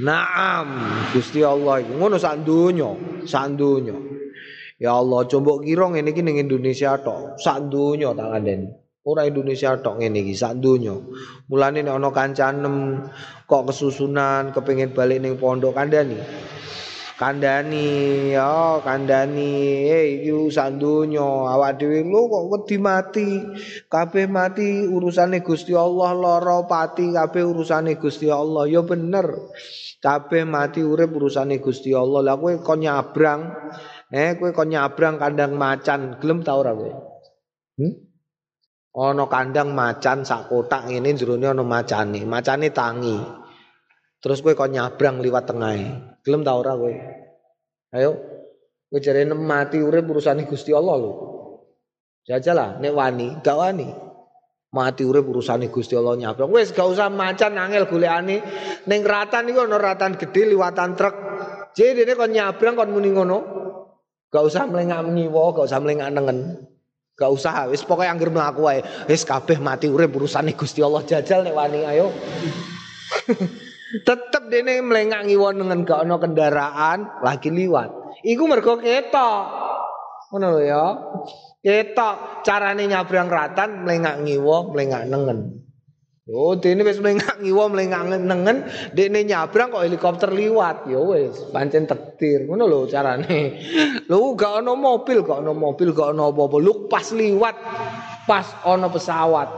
Naam, 0.00 0.68
Gusti 1.12 1.44
Allah 1.44 1.84
ngono 1.84 2.16
sak 2.16 2.40
donya, 2.48 2.96
sak. 3.28 4.13
Ya 4.84 5.00
Allah, 5.00 5.24
coba 5.24 5.64
kira 5.64 5.88
ngene 5.88 6.12
iki 6.12 6.20
ning 6.20 6.36
Indonesia 6.36 7.00
tok, 7.00 7.40
sak 7.40 7.72
donya 7.72 8.12
tak 8.12 8.36
kandhen. 8.36 8.76
Ora 9.08 9.24
Indonesia 9.24 9.80
tok 9.80 10.04
ngene 10.04 10.20
iki, 10.20 10.36
sak 10.36 10.60
donya. 10.60 10.92
Mulane 11.48 11.80
nek 11.80 11.96
ana 11.96 12.12
kancanem 12.12 12.76
kok 13.48 13.72
kesusunan 13.72 14.52
kepengin 14.52 14.92
balik 14.92 15.24
ning 15.24 15.40
pondok 15.40 15.72
kandhani. 15.72 16.20
kandani 17.14 18.34
ya 18.34 18.82
kandani 18.82 19.86
eh 19.86 20.20
iki 20.20 20.30
urusan 20.34 20.76
donya. 20.82 21.24
Awak 21.54 21.80
dhewe 21.80 22.04
lho 22.04 22.20
kok 22.26 22.44
wedi 22.50 22.76
mati? 22.76 23.28
Kabeh 23.88 24.26
mati 24.26 24.84
urusane 24.84 25.40
Gusti 25.40 25.72
Allah 25.72 26.12
lara 26.12 26.66
pati 26.66 27.14
kabeh 27.14 27.40
urusane 27.46 27.96
Gusti 27.96 28.28
Allah. 28.28 28.66
Ya 28.66 28.82
bener. 28.82 29.48
Kabeh 30.02 30.44
mati 30.44 30.84
urip 30.84 31.14
urusane 31.14 31.62
Gusti 31.62 31.94
Allah. 31.94 32.20
Lah 32.20 32.36
kowe 32.36 32.52
kon 32.60 32.82
nyabrang 32.82 33.40
eh 34.12 34.36
kowe 34.36 34.50
kon 34.52 34.68
nyabrang 34.68 35.16
kandang 35.16 35.54
macan 35.56 36.18
gelem 36.18 36.44
ta 36.44 36.58
ora 36.58 36.76
kowe 36.76 36.92
hmm? 37.80 37.94
ana 38.98 39.24
kandang 39.30 39.72
macan 39.72 40.26
sak 40.26 40.50
kotak 40.52 40.90
ngene 40.90 41.16
jerone 41.16 41.46
ana 41.48 41.64
macane 41.64 42.26
macane 42.26 42.68
tangi 42.74 43.16
terus 44.20 44.42
kowe 44.44 44.52
kon 44.52 44.74
nyabrang 44.74 45.22
liwat 45.24 45.44
tengah 45.48 45.76
Gelem 46.24 46.40
ta 46.40 46.56
ora 46.56 46.72
kowe? 46.72 46.92
Ayo. 47.92 48.10
Kowe 48.88 48.98
jarene 48.98 49.36
mati 49.36 49.76
urip 49.76 50.08
urusane 50.08 50.48
Gusti 50.48 50.72
Allah 50.72 50.96
lho. 50.96 51.12
Jajalah 52.24 52.80
nek 52.80 52.92
wani, 52.96 53.28
gak 53.44 53.56
wani. 53.60 53.92
Mati 54.72 55.04
urip 55.04 55.28
urusane 55.28 55.68
Gusti 55.68 55.92
Allah 55.92 56.16
nyabrang. 56.16 56.48
Wis 56.48 56.72
gak 56.72 56.88
usah 56.88 57.12
macan 57.12 57.60
angel 57.60 57.84
golekane. 57.84 58.40
Ning 58.88 59.00
ratan 59.04 59.52
iku 59.52 59.68
ana 59.68 59.76
ratan 59.76 60.16
gedhe 60.16 60.48
liwatan 60.48 60.96
truk. 60.96 61.14
Jadi 61.76 62.02
dene 62.02 62.16
kon 62.16 62.32
nyabrang 62.32 62.74
kon 62.80 62.88
muni 62.88 63.12
ngono. 63.12 63.38
Gak 64.34 64.50
usah 64.50 64.66
mlengak 64.66 65.06
ngiwa, 65.06 65.54
gak 65.54 65.70
usah 65.70 65.78
mlengak 65.78 66.10
nengen. 66.10 66.58
Gak 67.14 67.30
usah, 67.30 67.70
wis 67.70 67.86
pokoke 67.86 68.10
anggere 68.10 68.34
mlaku 68.34 68.66
wae. 68.66 68.82
Wis 69.06 69.22
kabeh 69.22 69.62
mati 69.62 69.86
urip 69.86 70.10
urusane 70.18 70.58
Gusti 70.58 70.82
Allah 70.82 71.06
jajal 71.06 71.46
nek 71.46 71.54
wani 71.54 71.86
ayo. 71.86 72.10
Tetep 74.06 74.50
dene 74.50 74.82
melengak 74.82 75.22
ngiwon 75.22 75.62
dengan 75.62 75.86
gak 75.86 76.02
ono 76.02 76.18
kendaraan 76.18 77.22
lagi 77.22 77.54
liwat. 77.54 78.18
Iku 78.26 78.42
mergo 78.50 78.74
ketok. 78.82 79.42
Ngono 80.34 80.46
lho 80.58 80.62
ya. 80.66 80.84
Ketok 81.62 82.42
carane 82.42 82.90
nyabrang 82.90 83.30
ratan 83.30 83.86
melengak 83.86 84.18
ngiwo, 84.18 84.74
melengak 84.74 85.06
nengen. 85.06 85.62
Oh, 86.24 86.56
dene 86.56 86.88
wis 86.88 87.04
melengak 87.04 87.36
ngiwo, 87.36 87.68
melengak 87.68 88.08
nengen, 88.08 88.64
dene 88.96 89.28
nyabrang 89.28 89.68
kok 89.68 89.84
helikopter 89.84 90.32
liwat. 90.32 90.88
Ya 90.88 90.96
wis, 90.96 91.36
pancen 91.52 91.84
tektir. 91.84 92.48
Ngono 92.48 92.64
lho 92.64 92.88
carane. 92.88 93.60
Lho 94.08 94.32
gak 94.32 94.64
ono 94.64 94.72
mobil, 94.72 95.20
gak 95.20 95.44
ono 95.44 95.52
mobil, 95.52 95.92
gak 95.92 96.16
ono 96.16 96.32
apa-apa. 96.32 96.56
Lu 96.64 96.88
pas 96.88 97.12
liwat, 97.12 97.56
pas 98.24 98.46
ono 98.64 98.88
pesawat. 98.88 99.48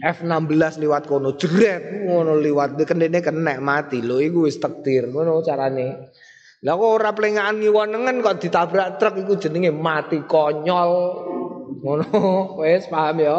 F16 0.00 0.80
liwat 0.80 1.04
kono 1.04 1.36
jeret 1.36 2.08
ngono 2.08 2.36
liwat 2.36 2.76
kendene 2.84 3.24
kena 3.24 3.56
mati 3.56 4.04
lho 4.04 4.20
iku 4.20 4.44
wis 4.44 4.60
takdir 4.60 5.08
ngono 5.08 5.40
carane. 5.40 6.12
Lah 6.64 6.80
kok 6.80 6.92
ora 6.96 7.12
plengakan 7.12 7.60
ngiwonengen 7.60 8.24
kok 8.24 8.40
ditabrak 8.40 8.96
truk 8.96 9.20
iku 9.20 9.36
jenenge 9.36 9.68
mati 9.68 10.24
konyol. 10.24 10.92
Ngono 11.64 12.08
wis 12.60 12.88
paham 12.88 13.16
ya? 13.20 13.38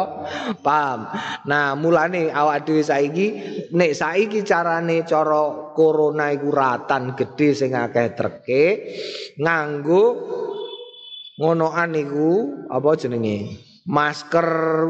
Paham. 0.62 1.10
Nah, 1.46 1.74
mulane 1.78 2.30
awak 2.30 2.66
dhewe 2.66 2.82
saiki 2.82 3.26
nek 3.74 3.92
saiki 3.94 4.42
carane 4.42 5.02
cara 5.06 5.72
corona 5.74 6.30
iku 6.34 6.50
ratan 6.50 7.14
gede 7.14 7.48
sing 7.54 7.74
akeh 7.74 8.14
treke 8.14 8.64
nganggo 9.38 10.04
ngonoan 11.38 11.92
iku 11.94 12.30
apa 12.70 12.90
jenenge? 12.98 13.65
Masker 13.86 14.48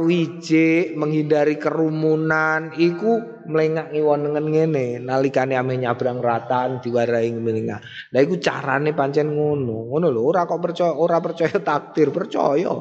wiji 0.08 0.96
menghindari 0.96 1.60
kerumunan 1.60 2.72
iku 2.80 3.44
melengak 3.44 3.92
ngiwonengen 3.92 4.46
ngene. 4.48 4.86
Nalikane 5.04 5.52
ame 5.52 5.76
nyabrang 5.76 6.24
ratan 6.24 6.80
diwarai 6.80 7.28
melengak 7.36 7.84
lha 8.10 8.18
iku 8.24 8.40
carane 8.40 8.96
pancen 8.96 9.36
ngono. 9.36 9.92
Ngono 9.92 10.08
lho 10.08 10.20
ora 10.24 10.48
kok 10.48 10.60
percaya 10.64 10.96
ora 10.96 11.20
percaya 11.20 11.60
takdir 11.60 12.08
percaya. 12.08 12.72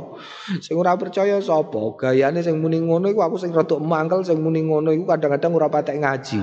Sing 0.63 0.75
ora 0.79 0.95
percaya 0.95 1.37
sapa? 1.43 1.99
Gayane 1.99 2.39
sing 2.39 2.63
muni 2.63 2.79
ngono 2.79 3.11
iku 3.11 3.21
aku 3.21 3.35
sing 3.35 3.51
rada 3.51 3.75
mangkel 3.77 4.23
sing 4.23 4.39
muni 4.39 4.63
ngono 4.63 4.95
iku 4.95 5.03
kadang-kadang 5.11 5.51
ora 5.51 5.67
patek 5.67 5.99
ngaji 5.99 6.39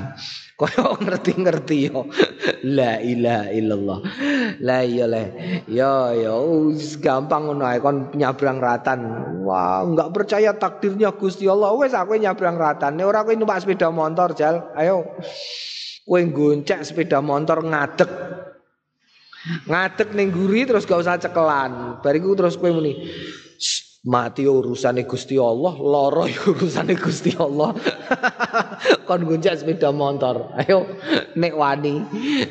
Kaya 0.61 0.95
ngerti-ngerti 1.01 1.89
yo. 1.89 2.07
La 2.69 3.01
ilaha 3.01 3.49
illallah. 3.51 3.99
La 4.61 4.85
iya 4.85 5.09
le. 5.09 5.25
Yo 5.67 6.13
yo 6.13 6.35
gampang 7.01 7.49
ngono 7.49 7.65
ae 7.65 7.81
kon 7.81 8.13
nyabrang 8.13 8.61
ratan. 8.61 9.01
Wah, 9.43 9.83
enggak 9.83 10.13
percaya 10.13 10.53
takdirnya 10.55 11.17
Gusti 11.17 11.49
Allah. 11.49 11.73
Wes 11.75 11.97
aku 11.97 12.21
nyabrang 12.21 12.61
ratan. 12.61 13.01
Nek 13.01 13.09
ora 13.09 13.25
kowe 13.25 13.35
numpak 13.35 13.65
sepeda 13.65 13.89
motor, 13.89 14.37
Jal. 14.37 14.71
Ayo. 14.77 15.19
Kowe 16.05 16.21
goncek 16.21 16.85
sepeda 16.85 17.25
motor 17.25 17.65
ngadeg. 17.65 18.11
Ngadeg 19.67 20.09
ning 20.15 20.31
guri 20.31 20.69
terus 20.69 20.87
gak 20.87 21.03
usah 21.03 21.19
cekelan. 21.19 22.05
Bariku 22.05 22.37
terus 22.37 22.55
kowe 22.61 22.71
muni 22.71 23.09
mati 24.03 24.43
urusane 24.43 25.07
Gusti 25.07 25.39
Allah, 25.39 25.79
lara 25.79 26.27
urusane 26.27 26.99
Gusti 26.99 27.31
Allah. 27.39 27.71
Kon 29.07 29.23
gonjak 29.23 29.63
sepeda 29.63 29.95
motor. 29.95 30.51
Ayo 30.59 30.87
nek 31.39 31.55
wani. 31.55 32.03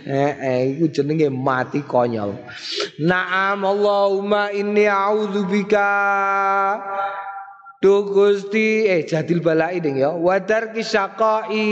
Eh, 0.08 0.32
eh 0.40 0.60
iku 0.76 0.88
jenenge 0.88 1.28
mati 1.28 1.84
konyol. 1.84 2.40
Naam 3.04 3.68
Allahumma 3.68 4.52
inni 4.56 4.88
a'udzubika 4.88 5.90
Do 7.82 8.06
Gusti 8.06 8.86
eh 8.86 9.04
jadil 9.04 9.42
balai 9.44 9.82
ding 9.84 9.98
ya. 10.00 10.14
Wadar 10.16 10.72
kisaqai. 10.72 11.66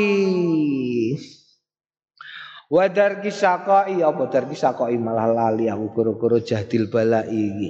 Wadar 2.70 3.22
kisaqai 3.26 3.98
apa 4.06 4.24
dar 4.30 4.46
kisaqai 4.46 4.94
malah 5.02 5.26
lali 5.26 5.66
aku 5.66 5.90
guru-guru 5.90 6.38
jadil 6.42 6.86
balai 6.90 7.30
iki. 7.30 7.70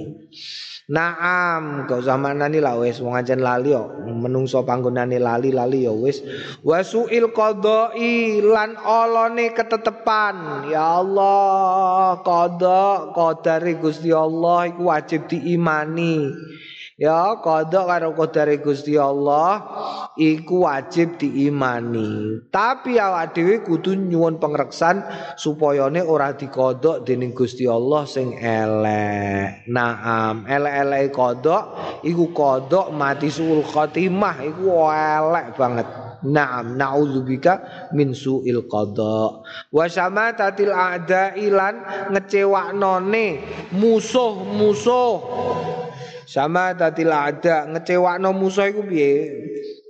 Naam, 0.90 1.86
gak 1.86 2.02
usah 2.02 2.18
manani 2.18 2.58
lah 2.58 2.74
wis 2.74 2.98
wong 2.98 3.14
ancen 3.14 3.38
lali 3.38 3.70
kok. 3.70 4.10
Menungso 4.10 4.66
panggonane 4.66 5.22
lali-lali 5.22 5.86
ya 5.86 5.94
wis. 5.94 6.18
Wasuil 6.66 7.30
qadai 7.30 8.42
lan 8.42 8.74
olone 8.74 9.54
ketetepan. 9.54 10.66
Ya 10.66 10.98
Allah, 10.98 12.18
qada 12.26 13.14
qadari 13.14 13.78
Gusti 13.78 14.10
Allah 14.10 14.66
iku 14.66 14.90
wajib 14.90 15.30
diimani. 15.30 16.34
Ya, 17.00 17.32
kodok 17.40 17.88
karo 17.88 18.12
kodare 18.12 18.60
Gusti 18.60 19.00
Allah 19.00 19.64
iku 20.20 20.68
wajib 20.68 21.16
diimani. 21.16 22.44
Tapi 22.52 23.00
awak 23.00 23.32
dhewe 23.32 23.64
kudu 23.64 23.96
nyuwun 23.96 24.36
pengreksan 24.36 25.00
supayane 25.32 26.04
ora 26.04 26.36
dikodok 26.36 27.08
dening 27.08 27.32
Gusti 27.32 27.64
Allah 27.64 28.04
sing 28.04 28.36
elek. 28.36 29.64
Naam, 29.72 30.44
elek-elek 30.44 31.08
kodok 31.16 31.62
iku 32.04 32.36
kodok 32.36 32.92
mati 32.92 33.32
suul 33.32 33.64
khotimah 33.64 34.44
iku 34.44 34.92
elek 34.92 35.56
banget. 35.56 35.88
Naam, 36.20 36.76
nauzubika 36.76 37.88
min 37.96 38.12
suil 38.12 38.68
qada. 38.68 39.40
Wa 39.72 39.88
samatatil 39.88 40.68
a'da 40.68 41.32
ilan 41.32 41.80
ngecewaknone 42.12 43.26
musuh-musuh 43.72 45.12
sama 46.30 46.78
tatil 46.78 47.10
ada 47.10 47.66
ngecewakno 47.66 48.30
musuh 48.30 48.70
iku 48.70 48.86
piye? 48.86 49.34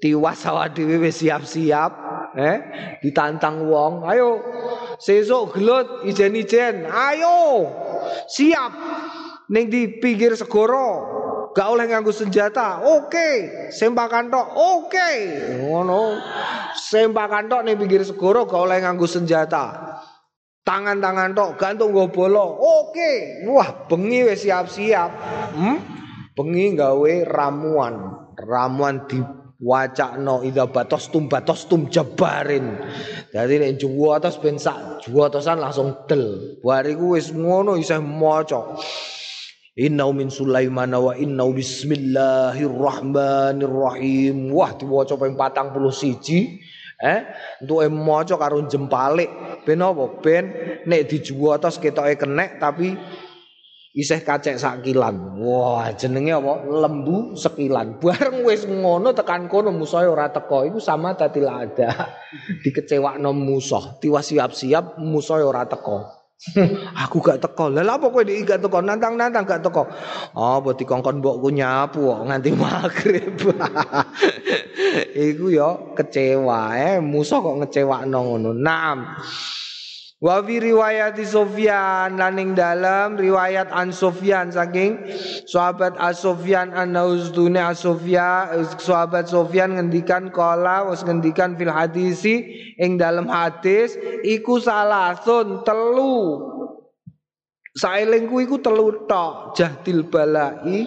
Tiwas 0.00 0.40
awak 0.48 0.72
dhewe 0.72 0.96
wis 0.96 1.20
siap-siap, 1.20 1.92
eh? 2.32 2.56
Ditantang 3.04 3.68
wong, 3.68 4.08
ayo 4.08 4.40
sesuk 4.96 5.52
gelut 5.52 6.08
ijen-ijen, 6.08 6.88
ayo 6.88 7.68
siap 8.24 8.72
ning 9.52 9.68
di 9.68 10.00
pinggir 10.00 10.32
segoro. 10.32 11.20
Gak 11.50 11.66
oleh 11.66 11.90
nganggo 11.90 12.14
senjata. 12.14 12.78
Oke, 12.88 13.10
okay. 13.10 13.34
sempakan 13.74 14.30
tok. 14.30 14.54
Oke. 14.54 15.10
Ngono. 15.58 16.14
Sempakan 16.78 17.50
tok 17.50 17.66
ning 17.66 17.74
pinggir 17.74 18.06
segoro 18.06 18.46
gak 18.46 18.70
oleh 18.70 18.78
nganggo 18.78 19.02
senjata. 19.04 19.98
Tangan-tangan 20.62 21.34
tok 21.34 21.58
gantung 21.58 21.90
go 21.90 22.06
bolo. 22.06 22.54
Oke. 22.54 23.42
Wah, 23.50 23.90
bengi 23.90 24.30
wis 24.30 24.46
siap-siap. 24.46 25.10
Hmm? 25.58 25.99
Bengi 26.40 26.72
gawe 26.72 27.28
ramuan. 27.28 28.16
Ramuan 28.40 29.04
di 29.04 29.20
wacakno 29.60 30.40
ida 30.40 30.72
batos 30.72 31.12
tum 31.12 31.28
batos 31.28 31.68
tum 31.68 31.92
jabarin. 31.92 32.80
Jadi 33.28 33.60
nek 33.60 33.76
juwo 33.76 34.16
atas 34.16 34.40
ben 34.40 34.56
sak 34.56 35.04
juwo 35.04 35.28
atasan 35.28 35.60
langsung 35.60 36.08
del. 36.08 36.56
Bariku 36.64 37.20
wis 37.20 37.36
ngono 37.36 37.76
isih 37.76 38.00
maca. 38.00 38.80
Inna 39.76 40.08
min 40.16 40.32
Sulaiman 40.32 40.96
wa 40.96 41.12
bismillahirrahmanirrahim. 41.52 44.48
Wah 44.48 44.72
diwaca 44.80 45.20
ping 45.20 45.36
41 45.36 46.80
eh 47.00 47.20
entuke 47.64 47.88
maca 47.88 48.36
karo 48.36 48.60
jempalik 48.68 49.64
ben 49.64 49.80
apa? 49.80 50.20
Ben 50.20 50.44
nek 50.84 51.08
dijuwo 51.08 51.56
atas 51.56 51.80
ketoke 51.80 52.16
kenek 52.16 52.60
tapi 52.60 52.92
isih 53.90 54.22
kacek 54.22 54.56
sakilan. 54.56 55.40
Wah, 55.42 55.90
jenenge 55.94 56.38
apa? 56.38 56.62
Lembu 56.66 57.34
sekilan. 57.34 57.96
Bareng 58.02 58.46
wis 58.46 58.66
ngono 58.66 59.10
tekan 59.10 59.50
kono 59.50 59.74
musuhe 59.74 60.06
ora 60.06 60.30
teko. 60.30 60.66
Iku 60.66 60.78
sama 60.78 61.14
tadi 61.18 61.42
ada. 61.42 62.14
Dikecewakno 62.64 63.34
musuh. 63.34 63.98
Tiwas 63.98 64.30
siap-siap 64.30 65.02
musuhe 65.02 65.42
ora 65.42 65.66
teko. 65.66 66.20
aku 67.04 67.20
gak 67.20 67.44
teko. 67.44 67.68
Lah 67.68 67.84
apa 67.84 68.08
kowe 68.08 68.22
gak 68.24 68.64
teko? 68.64 68.78
Nantang-nantang 68.80 69.44
gak 69.44 69.60
teko. 69.60 69.84
Oh, 70.38 70.62
apa 70.62 70.72
dikongkon 70.72 71.20
mbokku 71.20 71.52
nyapu 71.52 72.14
kok 72.14 72.22
nganti 72.30 72.50
magrib. 72.56 73.36
Iku 75.12 75.52
yo 75.52 75.92
kecewa 75.92 76.78
eh 76.78 76.96
musuh 77.02 77.44
kok 77.44 77.56
ngecewakno 77.60 78.18
ngono. 78.24 78.50
Naam. 78.56 79.20
Wa 80.20 80.44
riwayat 80.44 81.16
Sufyan 81.24 82.20
laning 82.20 82.52
dalam 82.52 83.16
riwayat 83.16 83.72
An 83.72 83.88
Sufyan 83.88 84.52
saking 84.52 85.00
sahabat 85.48 85.96
As 85.96 86.20
Sufyan 86.20 86.76
an 86.76 86.92
Naustune 86.92 87.56
As 87.56 87.80
Sufyan 87.80 88.52
sahabat 88.76 89.32
Sufyan 89.32 89.80
ngendikan 89.80 90.28
kala 90.28 90.92
wis 90.92 91.00
ngendikan 91.08 91.56
fil 91.56 91.72
hadisi 91.72 92.52
ing 92.76 93.00
dalam 93.00 93.32
hadis 93.32 93.96
iku 94.20 94.60
salasun 94.60 95.64
telu. 95.64 96.44
Saelengku 97.80 98.44
iku 98.44 98.60
telu 98.60 99.08
tok 99.08 99.56
jahdil 99.56 100.04
balai 100.04 100.84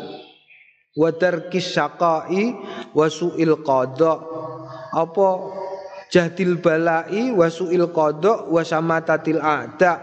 wa 0.94 1.10
tarkis 1.10 1.74
syaqai 1.74 2.54
wa 2.94 3.10
suil 3.10 3.66
qada 3.66 4.14
apa 4.94 5.28
jahdil 6.14 6.62
balai 6.62 7.34
wa 7.34 7.50
suil 7.50 7.90
qada 7.90 8.46
wa 8.46 8.62
samatatil 8.62 9.42
a'da. 9.42 9.94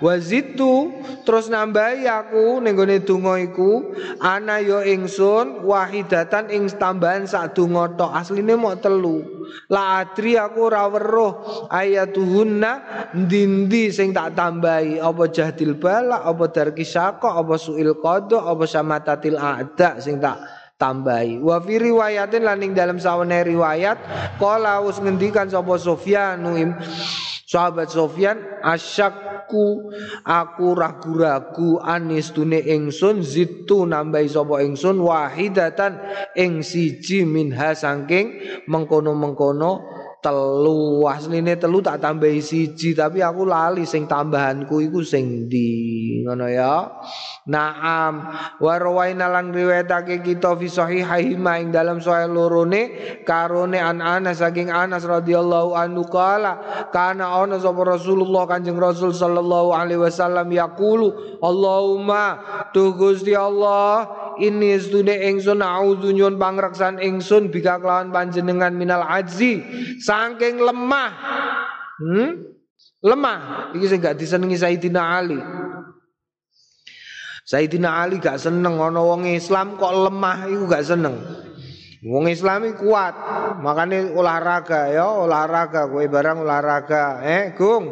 Wa 0.00 0.16
zitu 0.16 0.96
terus 1.28 1.52
nambahi 1.52 2.08
aku 2.08 2.64
ning 2.64 2.72
gone 2.72 2.96
donga 3.04 3.36
iku 3.36 3.92
ana 4.24 4.64
ya 4.64 4.80
ingsun 4.88 5.68
wahidatan 5.68 6.48
ing 6.48 6.72
tambahan 6.80 7.28
sak 7.28 7.52
donga 7.52 7.92
tok 7.92 8.16
asline 8.16 8.56
telu. 8.80 9.20
La 9.68 10.04
adri 10.04 10.36
aku 10.36 10.72
ora 10.72 10.88
weruh 10.88 11.68
ayatuhunna 11.68 12.72
dindi 13.12 13.92
sing 13.92 14.12
tak 14.16 14.36
tambahi 14.36 15.00
apa 15.00 15.24
jahdil 15.28 15.76
bala 15.76 16.24
apa 16.24 16.48
darki 16.48 16.84
syaqqa 16.84 17.36
apa 17.36 17.56
suil 17.60 17.96
qada 18.00 18.44
apa 18.44 18.64
samatatil 18.64 19.36
a'da 19.36 20.00
sing 20.00 20.20
tak 20.20 20.57
tambahi. 20.78 21.42
Wa 21.42 21.58
fi 21.58 21.76
riwayatin 21.76 22.46
laning 22.46 22.72
dalam 22.72 23.02
sawane 23.02 23.42
riwayat 23.42 23.98
qala 24.38 24.80
us 24.80 25.02
ngendikan 25.02 25.50
sapa 25.50 25.74
Sufyan 25.76 26.40
sahabat 27.48 27.88
Sofyan 27.88 28.60
asyakku 28.60 29.88
aku 30.20 30.66
ragu-ragu 30.76 31.80
anis 31.80 32.28
tune 32.36 32.60
ingsun 32.60 33.24
zitu 33.24 33.88
nambahi 33.88 34.28
sapa 34.28 34.60
ingsun 34.60 35.00
wahidatan 35.00 35.96
ing 36.36 36.60
siji 36.60 37.24
minha 37.24 37.72
saking 37.72 38.36
mengkono-mengkono 38.68 39.97
telu 40.18 41.06
asline 41.06 41.54
telu 41.54 41.78
tak 41.78 42.02
tambahi 42.02 42.42
siji 42.42 42.90
tapi 42.90 43.22
aku 43.22 43.46
lali 43.46 43.86
sing 43.86 44.10
tambahanku 44.10 44.82
iku 44.82 45.00
sing 45.06 45.46
di 45.46 46.20
ngono 46.26 46.46
ya. 46.50 46.90
Naam 47.48 48.28
wa 48.60 48.74
rawaina 48.76 49.30
lan 49.30 49.54
riwayatake 49.54 50.20
kita 50.20 50.52
fi 50.58 50.68
sahihahi 50.68 51.38
ing 51.38 51.72
dalam 51.72 51.96
sahih 52.02 52.28
lorone 52.28 53.16
karone 53.24 53.80
an 53.80 54.04
Anas 54.04 54.44
saking 54.44 54.68
Anas 54.68 55.08
radhiyallahu 55.08 55.72
anhu 55.72 56.04
kala 56.12 56.84
kana 56.92 57.40
ana 57.40 57.56
sapa 57.56 57.80
Rasulullah 57.88 58.44
Kanjeng 58.44 58.76
Rasul 58.76 59.16
sallallahu 59.16 59.72
alaihi 59.72 60.02
wasallam 60.02 60.52
yaqulu 60.52 61.40
Allahumma 61.40 62.24
tu 62.76 62.92
Gusti 62.92 63.32
Allah 63.32 64.27
ini 64.40 64.78
sedune 64.78 65.14
ingsun 65.28 65.60
auzu 65.60 66.14
nyun 66.14 66.38
pangreksan 66.38 67.02
ingsun 67.02 67.52
bika 67.52 67.78
kelawan 67.82 68.14
panjenengan 68.14 68.72
minal 68.74 69.02
ajzi 69.04 69.62
saking 70.02 70.62
lemah 70.62 71.12
hmm? 72.02 72.30
lemah 73.02 73.70
iki 73.74 73.86
sing 73.86 73.98
gak 73.98 74.18
disenengi 74.18 74.58
Sayyidina 74.58 75.02
Ali 75.02 75.38
Sayyidina 77.48 78.04
Ali 78.04 78.20
gak 78.20 78.36
seneng 78.36 78.76
ana 78.76 79.00
wong 79.00 79.24
Islam 79.24 79.80
kok 79.80 79.88
lemah 79.88 80.52
iku 80.52 80.68
gak 80.68 80.84
seneng. 80.84 81.16
Wong 81.98 82.30
Islam 82.30 82.78
kuat, 82.78 83.10
makanya 83.58 84.14
olahraga 84.14 84.86
ya, 84.86 85.18
olahraga 85.18 85.90
kowe 85.90 86.06
barang 86.06 86.46
olahraga. 86.46 87.26
Eh, 87.26 87.58
Gung, 87.58 87.90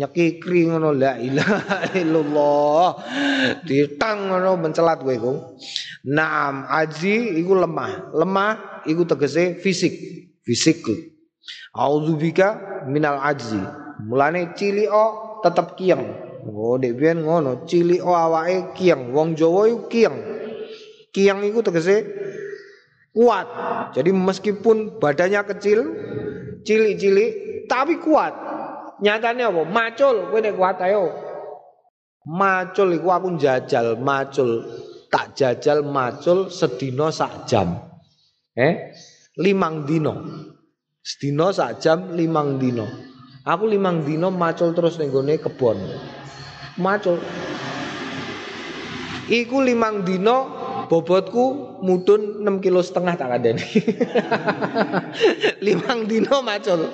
nyekikri 0.00 0.64
ngono 0.72 0.96
la 0.96 1.20
ilaha 1.20 1.92
illallah. 2.00 2.88
Ditang 3.68 4.32
ngono 4.32 4.56
mencelat 4.56 5.04
kowe, 5.04 5.12
Gung. 5.20 5.60
Naam, 6.08 6.64
aji 6.72 7.36
iku 7.36 7.52
lemah. 7.52 8.16
Lemah 8.16 8.80
iku 8.88 9.04
tegese 9.04 9.60
fisik, 9.60 9.92
fisik. 10.40 10.80
Audzubika 11.76 12.80
minal 12.88 13.20
ajzi. 13.20 13.60
Mulane 14.08 14.56
cilik 14.56 14.88
tetep 15.44 15.76
kieng. 15.76 16.00
Oh, 16.48 16.80
dek 16.80 16.96
biyen 16.96 17.24
ngono, 17.24 17.68
cilik 17.68 18.04
oh 18.04 18.16
awake 18.16 18.76
kiang, 18.76 19.12
wong 19.12 19.36
Jawa 19.36 19.68
iku 19.68 19.80
kiang. 19.92 20.16
Kiang 21.12 21.40
iku 21.44 21.60
tegese 21.64 22.04
kuat. 23.14 23.46
Jadi 23.94 24.10
meskipun 24.10 24.98
badannya 24.98 25.40
kecil, 25.54 25.80
cilik-cilik, 26.66 27.64
tapi 27.70 28.02
kuat. 28.02 28.34
Nyatanya 28.98 29.54
apa? 29.54 29.62
Macul, 29.64 30.28
kowe 30.28 30.38
nek 30.42 30.54
kuat 30.58 30.76
ayo. 30.82 31.14
Macul 32.26 32.98
iku 32.98 33.08
aku 33.14 33.38
jajal, 33.38 33.96
macul. 34.02 34.66
Tak 35.14 35.38
jajal 35.38 35.86
macul 35.86 36.50
sedina 36.50 37.14
sak 37.14 37.46
jam. 37.46 37.78
Eh? 38.58 38.90
Limang 39.38 39.86
dino. 39.86 40.14
Sedina 40.98 41.54
sak 41.54 41.78
jam 41.78 42.18
limang 42.18 42.58
dino. 42.58 42.90
Aku 43.46 43.70
limang 43.70 44.02
dino 44.02 44.34
macul 44.34 44.74
terus 44.74 44.98
ning 44.98 45.14
kebon 45.14 45.78
macul. 46.78 47.22
Iku 49.30 49.56
limang 49.64 50.04
dino 50.04 50.36
bobotku 50.90 51.73
mudun 51.84 52.40
6 52.40 52.64
kilo 52.64 52.80
setengah 52.80 53.12
tak 53.12 53.28
ada 53.28 53.52
limang 55.64 56.08
dino 56.08 56.40
macul. 56.40 56.88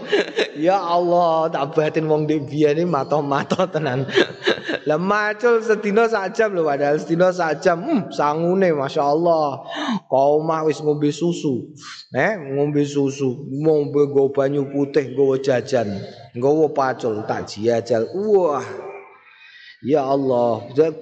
Ya 0.58 0.82
Allah 0.82 1.46
tak 1.54 1.78
batin 1.78 2.10
wong 2.10 2.26
dek 2.26 2.50
ini 2.50 2.82
mato-mato 2.82 3.62
tenan. 3.70 4.10
Lah 4.88 4.98
macul 4.98 5.62
sedino 5.62 6.10
sak 6.10 6.34
jam 6.34 6.50
lho 6.50 6.66
padahal 6.66 6.98
sedino 6.98 7.30
sak 7.30 7.62
jam. 7.62 7.86
Hmm, 7.86 8.10
sangune 8.10 8.74
Masya 8.74 9.06
Allah. 9.06 9.62
Kau 10.10 10.42
mah 10.42 10.66
wis 10.66 10.82
ngombe 10.82 11.14
susu. 11.14 11.70
Eh 12.10 12.34
ngombe 12.58 12.82
susu. 12.82 13.46
Ngombe 13.46 14.10
go 14.10 14.34
banyu 14.34 14.66
putih 14.66 15.14
go 15.14 15.38
jajan. 15.38 16.02
Go 16.34 16.66
pacul 16.74 17.22
tak 17.30 17.46
jajal. 17.46 18.10
Wah. 18.10 18.90
Ya 19.80 20.04
Allah, 20.04 20.68
saya 20.76 20.92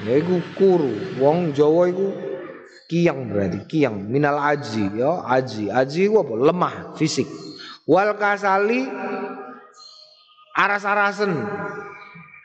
aku. 0.00 0.08
Ya 0.08 0.14
iku 0.18 0.36
kuru. 0.56 0.92
Wong 1.20 1.52
Jawa 1.52 1.90
iku 1.92 2.08
kiang 2.88 3.28
berarti 3.28 3.60
kiang. 3.68 4.08
Minal 4.08 4.38
aji 4.40 4.96
ya 4.96 5.26
aji. 5.28 5.68
Aji 5.68 6.08
apa? 6.08 6.34
Lemah 6.36 6.74
fisik. 6.96 7.28
Wal 7.84 8.16
kasali 8.16 8.88
aras-arasen. 10.56 11.32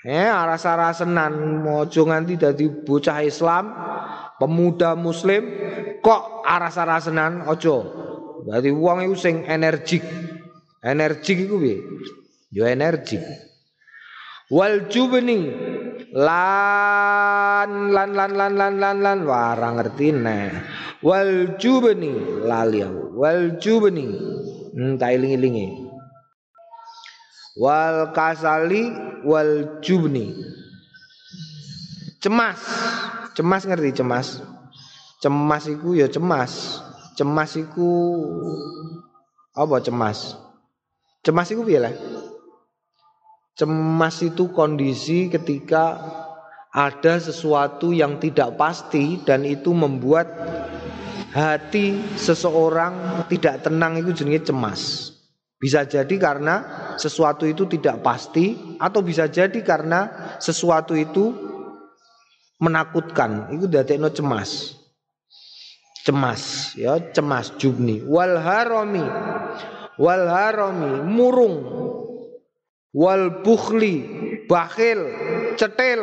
Eh 0.07 0.27
aras-arasenan. 0.27 1.63
Mojo 1.63 2.07
nganti 2.07 2.35
dadi 2.39 2.65
bocah 2.67 3.23
Islam 3.23 3.71
pemuda 4.39 4.95
muslim 4.95 5.43
kok 6.03 6.43
aras-arasenan? 6.43 7.47
Ojo. 7.47 7.75
Berarti 8.47 8.71
wong 8.71 9.03
iku 9.03 9.15
sing 9.15 9.43
energik. 9.47 10.03
Energik 10.79 11.43
iku 11.43 11.59
piye? 11.59 11.83
Yo 12.47 12.63
energik 12.63 13.19
wal 14.47 14.87
jubni 14.87 15.51
lan 16.15 17.91
lan 17.91 18.09
lan 18.15 18.31
lan 18.31 18.53
lan 18.55 18.73
lan 18.79 18.97
lan. 19.03 19.17
Warang 19.27 19.75
ngerti 19.79 20.15
nek 20.15 20.51
wal 21.03 21.59
jubni 21.59 22.15
lali 22.47 22.81
wal 23.13 23.59
jubni 23.59 24.07
hmm, 24.73 24.95
iling-ilingi 24.97 25.67
wal 27.59 28.15
kasali 28.15 28.87
wal 29.27 29.81
jubni 29.83 30.31
cemas. 32.23 32.59
Cemas 33.37 33.69
ngerti 33.69 34.01
cemas? 34.01 34.41
Cemas 35.21 35.69
iku 35.69 35.93
ya 35.93 36.09
cemas. 36.09 36.81
Cemas 37.13 37.53
iku 37.53 37.89
apa 39.53 39.77
cemas? 39.77 40.33
Cemas 41.21 41.49
iku 41.53 41.61
piye 41.61 41.77
lah 41.77 41.93
Cemas 43.57 44.21
itu 44.21 44.53
kondisi 44.53 45.33
ketika 45.33 45.97
ada 46.69 47.17
sesuatu 47.17 47.89
yang 47.89 48.21
tidak 48.21 48.53
pasti 48.53 49.17
dan 49.25 49.41
itu 49.49 49.73
membuat 49.73 50.29
hati 51.33 51.97
seseorang 52.13 53.25
tidak 53.25 53.65
tenang 53.65 53.97
itu 53.97 54.13
jenis 54.13 54.45
cemas. 54.45 54.81
Bisa 55.57 55.89
jadi 55.89 56.15
karena 56.21 56.55
sesuatu 57.01 57.49
itu 57.49 57.65
tidak 57.65 58.05
pasti 58.05 58.77
atau 58.77 59.01
bisa 59.01 59.25
jadi 59.25 59.57
karena 59.65 60.37
sesuatu 60.37 60.93
itu 60.93 61.33
menakutkan. 62.61 63.57
Itu 63.57 63.65
dadekno 63.65 64.13
cemas. 64.13 64.77
Cemas 66.05 66.77
ya, 66.77 67.01
cemas 67.09 67.57
jubni 67.57 68.05
wal 68.05 68.37
harami. 68.37 69.01
Wal 69.97 70.29
harami 70.29 71.01
murung 71.09 71.86
wal 72.95 73.43
bukhli 73.43 73.95
bakhil 74.47 74.99
cetil 75.59 76.01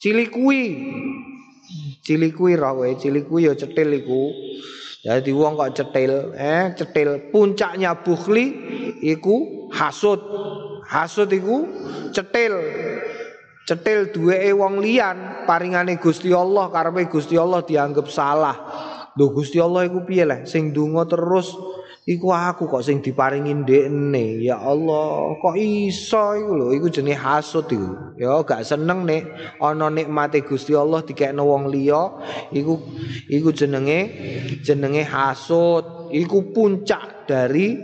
cilikui. 0.00 0.64
Cilikui 2.04 2.52
ra 2.60 2.76
kowe 2.76 2.92
cilikui 3.00 3.48
ya 3.48 3.56
cetil 3.56 4.04
iku. 4.04 4.28
Jadi 5.04 5.32
wong 5.32 5.56
kok 5.56 5.72
cetil 5.72 6.36
eh 6.36 6.72
cetil. 6.76 7.32
Puncaknya 7.32 7.96
bukhli 8.04 8.44
iku 9.00 9.68
hasud. 9.72 10.20
Hasud 10.84 11.32
iku 11.32 11.64
cetil. 12.12 12.54
Cetil 13.64 14.12
duweke 14.12 14.52
wong 14.52 14.84
liyan 14.84 15.48
paringane 15.48 15.96
Gusti 15.96 16.28
Allah 16.36 16.68
karepe 16.68 17.08
Gusti 17.08 17.40
Allah 17.40 17.64
dianggap 17.64 18.12
salah. 18.12 18.56
Lho 19.16 19.32
Gusti 19.32 19.56
Allah 19.56 19.88
iku 19.88 20.04
piye 20.04 20.28
lah 20.28 20.44
sing 20.44 20.76
donga 20.76 21.08
terus 21.08 21.56
Iku 22.04 22.36
aku 22.36 22.68
kok 22.68 22.84
sing 22.84 23.00
diparingi 23.00 23.64
ndekne. 23.64 24.44
Ya 24.44 24.60
Allah, 24.60 25.40
kok 25.40 25.56
iso 25.56 26.36
iku 26.36 26.52
lho, 26.52 26.66
iku 26.76 26.92
jenenge 26.92 27.16
hasud 27.16 27.64
iku. 27.72 28.12
Ya 28.20 28.44
gak 28.44 28.60
seneng 28.60 29.08
nek 29.08 29.24
ana 29.56 29.88
nikmate 29.88 30.44
Gusti 30.44 30.76
Allah 30.76 31.00
dikekno 31.00 31.48
wong 31.48 31.72
liya, 31.72 32.20
iku 32.52 32.76
iku 33.32 33.48
jenenge 33.56 34.12
jenenge 34.60 35.00
hasud. 35.08 36.12
Iku 36.12 36.52
puncak 36.52 37.24
dari 37.24 37.74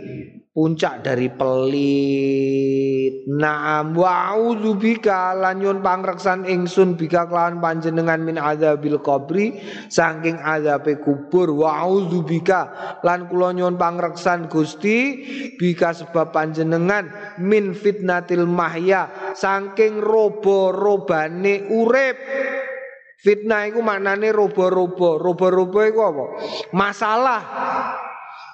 puncak 0.51 0.99
dari 0.99 1.31
pelit 1.31 3.23
Naam 3.31 3.95
wa'udzu 3.95 4.75
bika 4.75 5.31
lan 5.37 5.63
nyun 5.63 5.79
pangreksan 5.79 6.43
ingsun 6.43 6.99
bika 6.99 7.29
kelawan 7.29 7.63
panjenengan 7.63 8.19
min 8.19 8.35
adzabil 8.35 8.99
qabri 8.99 9.61
saking 9.87 10.35
azabe 10.43 10.99
kubur 10.99 11.55
wa'udzu 11.55 12.27
bika 12.27 12.61
lan 13.05 13.31
kula 13.31 13.55
nyun 13.55 13.79
pangreksan 13.79 14.51
Gusti 14.51 15.23
bika 15.55 15.95
sebab 15.95 16.35
panjenengan 16.35 17.37
min 17.39 17.71
fitnatil 17.71 18.43
mahya 18.43 19.33
saking 19.37 20.03
robo-robane 20.03 21.71
urip 21.71 22.19
Fitnah 23.21 23.69
itu 23.69 23.85
maknane 23.85 24.33
robo-robo. 24.33 25.21
Robo-robo 25.21 25.77
itu 25.85 26.01
apa? 26.01 26.25
Masalah 26.73 27.41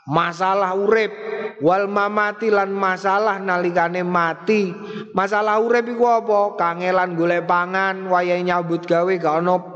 masalah 0.07 0.73
urip. 0.73 1.11
Wal 1.57 1.89
mamati 1.89 2.53
lan 2.53 2.69
masalah 2.69 3.41
nalikane 3.41 4.05
mati. 4.05 4.71
Masalah 5.11 5.57
urip 5.57 5.89
iku 5.89 6.05
apa? 6.05 6.39
Kangelan 6.53 7.17
golek 7.17 7.49
pangan 7.49 8.07
wayahe 8.07 8.45
nyambut 8.45 8.85
gawe 8.85 9.09
gak 9.17 9.35
ono 9.41 9.75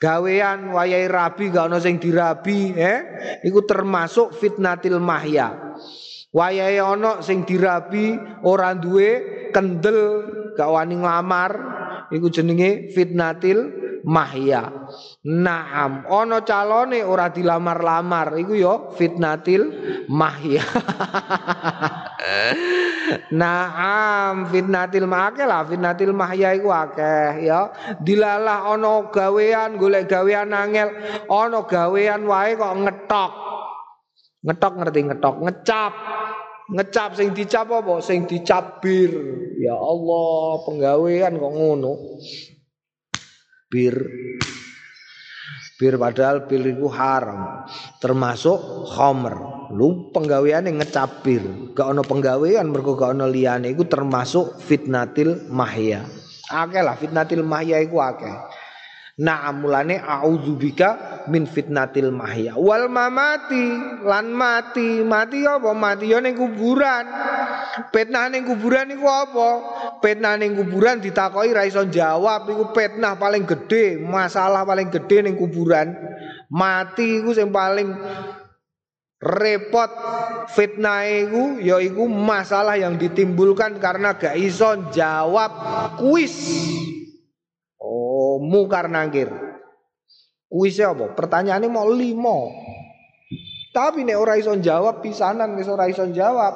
gawean 0.00 0.72
wayahe 0.72 1.04
rabi 1.04 1.52
gak 1.52 1.68
ono 1.68 1.78
sing 1.78 2.00
dirabi 2.00 2.72
eh 2.72 2.98
iku 3.44 3.60
termasuk 3.68 4.32
fitnatil 4.34 4.96
mahya. 4.98 5.76
Wayahe 6.32 6.80
ono 6.80 7.20
sing 7.20 7.44
dirabi 7.44 8.16
ora 8.48 8.72
duwe 8.72 9.10
kendel 9.52 10.00
gak 10.56 10.68
wani 10.68 10.96
nglamar 10.96 11.52
iku 12.12 12.28
jenenge 12.32 12.92
fitnatil 12.92 13.88
mahya. 14.04 14.70
Naam, 15.26 16.06
ono 16.08 16.40
calone 16.46 17.02
ora 17.04 17.28
dilamar-lamar 17.28 18.38
iku 18.38 18.54
yo 18.54 18.74
fitnatil 18.94 19.68
mahya. 20.08 20.64
Naam, 23.32 24.52
fitnatil 24.52 25.08
mahya 25.08 25.44
lah, 25.48 25.64
fitnatil 25.64 26.12
mahya 26.12 26.52
iku 26.56 26.68
akeh 26.72 27.48
ya. 27.48 27.72
Dilalah 28.00 28.68
ono 28.72 29.08
gawean 29.08 29.80
golek 29.80 30.08
gawean 30.08 30.52
angel, 30.52 30.92
ono 31.28 31.64
gawean 31.64 32.24
wae 32.28 32.56
kok 32.56 32.74
ngetok. 32.84 33.32
Ngetok 34.38 34.72
ngerti 34.78 35.00
ngetok, 35.08 35.34
ngecap. 35.42 35.92
Ngecap 36.68 37.16
sing 37.16 37.32
dicap 37.32 37.72
apa? 37.72 38.04
Sing 38.04 38.28
dicap 38.28 38.84
bir. 38.84 39.08
Ya 39.56 39.72
Allah, 39.72 40.60
penggawean 40.68 41.40
kok 41.40 41.52
ngono. 41.56 41.92
Bir. 43.72 43.96
Bir 45.80 45.94
padahal 45.96 46.44
bir 46.44 46.60
itu 46.68 46.84
haram. 46.92 47.64
Termasuk 48.04 48.84
homer 48.92 49.56
lu 49.72 50.12
penggawean 50.12 50.64
yang 50.64 50.80
ngecap 50.80 51.24
bir 51.24 51.72
gak 51.76 51.92
ono 51.92 52.04
penggawean 52.04 52.68
mergo 52.68 52.92
gak 52.92 53.16
ono 53.16 53.24
liyane. 53.24 53.72
Itu 53.72 53.88
termasuk 53.88 54.60
fitnatil 54.60 55.48
mahya. 55.48 56.04
Akeh 56.52 56.84
lah 56.84 57.00
fitnatil 57.00 57.44
mahya 57.48 57.80
itu 57.80 57.96
akeh 57.96 58.32
Nah 59.18 59.50
mulane 59.50 59.98
a'udzubika 59.98 61.26
min 61.26 61.42
fitnatil 61.42 62.14
mahya. 62.14 62.54
Wal 62.54 62.86
mamati 62.86 63.66
lan 64.06 64.30
mati. 64.30 65.02
Mati 65.02 65.42
apa? 65.42 65.74
Mati 65.74 66.06
yo 66.06 66.22
ning 66.22 66.38
kuburan. 66.38 67.02
Fitnah 67.90 68.30
ning 68.30 68.46
kuburan 68.46 68.94
iku 68.94 69.10
apa? 69.10 69.48
Fitnah 69.98 70.38
ning 70.38 70.54
kuburan 70.54 71.02
ditakoki 71.02 71.50
ra 71.50 71.66
iso 71.66 71.82
jawab. 71.90 72.46
Iku 72.46 72.70
fitnah 72.70 73.18
paling 73.18 73.42
gede 73.42 73.98
masalah 73.98 74.62
paling 74.62 74.86
gede 74.86 75.26
ning 75.26 75.34
kuburan. 75.34 75.98
Mati 76.54 77.18
iku 77.18 77.34
sing 77.34 77.50
paling 77.50 77.90
repot 79.18 79.90
fitnah 80.54 81.02
iku 81.10 81.58
ya 81.58 81.82
iku 81.82 82.06
masalah 82.06 82.78
yang 82.78 82.94
ditimbulkan 82.94 83.82
karena 83.82 84.14
gak 84.14 84.38
iso 84.38 84.94
jawab 84.94 85.50
kuis 85.98 86.38
Oh, 88.18 88.42
mungkar 88.42 88.90
nangkir. 88.90 89.30
Kuisnya 90.50 90.90
apa? 90.90 91.14
Pertanyaannya 91.14 91.70
mau 91.70 91.86
limo. 91.86 92.50
Tapi 93.70 94.02
nek 94.02 94.18
ora 94.18 94.34
iso 94.34 94.58
jawab 94.58 94.98
pisanan 94.98 95.54
wis 95.54 95.70
ora 95.70 95.86
iso 95.86 96.10
jawab, 96.10 96.54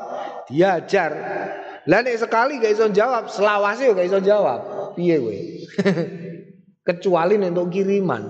diajar. 0.51 1.13
Lah 1.87 2.01
nek 2.03 2.19
sekali 2.19 2.59
gak 2.59 2.75
iso 2.75 2.91
jawab, 2.91 3.31
selawase 3.31 3.95
gak 3.95 4.11
iso 4.11 4.19
jawab. 4.19 4.91
Piye 4.99 5.23
kowe? 5.23 5.39
Kecuali 6.89 7.39
untuk 7.39 7.71
kiriman. 7.71 8.23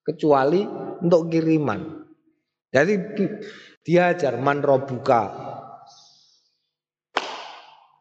Kecuali 0.00 0.64
untuk 1.04 1.28
kiriman. 1.28 1.80
Jadi 2.72 2.94
diajar 3.84 4.40
man 4.40 4.64
robuka 4.64 5.22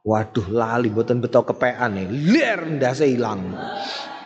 Waduh 0.03 0.51
lali 0.51 0.91
mboten 0.91 1.23
beto 1.23 1.47
kepean 1.47 1.95
nih. 1.95 2.07
Ler 2.11 2.59
ndase 2.75 3.07
ilang. 3.07 3.55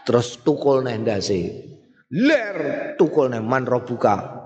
Terus 0.08 0.40
tukul 0.40 0.88
neh 0.88 0.96
ndase. 0.96 1.68
Ler 2.16 2.58
tukul 2.96 3.28
neh 3.28 3.44
man 3.44 3.68
robuka. 3.68 4.40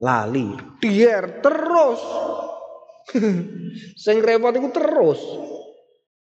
Lali, 0.00 0.56
dier 0.80 1.44
terus. 1.44 2.00
Sing 3.94 4.24
repot 4.24 4.56
iku 4.56 4.72
terus. 4.72 5.20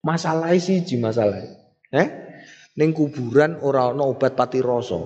Masalah 0.06 0.54
siji 0.56 1.02
masalah. 1.02 1.42
Eh? 1.90 2.08
Ning 2.78 2.94
kuburan 2.94 3.58
ora 3.66 3.90
ana 3.90 4.06
obat 4.06 4.38
pati 4.38 4.62
rasa. 4.62 5.02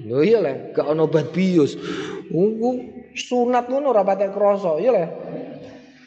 Lho 0.00 0.24
iya 0.24 0.40
le, 0.40 0.74
gak 0.74 0.90
ana 0.90 1.06
obat 1.06 1.30
bius. 1.30 1.78
Ungu 2.34 2.82
sunat 3.14 3.68
ngono 3.68 3.94
ora 3.94 4.02
patek 4.02 4.32
krasa, 4.32 4.80
iya 4.80 4.90
le 4.90 5.04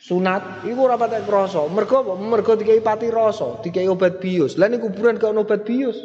sunat 0.04 0.68
iku 0.68 0.90
ora 0.90 1.00
patek 1.00 1.24
krasa. 1.24 1.64
Mergo? 1.72 2.18
Mergo 2.20 2.58
dikai 2.60 2.84
pati 2.84 3.08
rasa, 3.08 3.62
dikai 3.64 3.88
obat 3.88 4.20
bius. 4.20 4.60
Lah 4.60 4.68
ning 4.68 4.82
kuburan 4.82 5.22
gak 5.22 5.32
ono 5.32 5.46
obat 5.48 5.64
bius. 5.64 5.96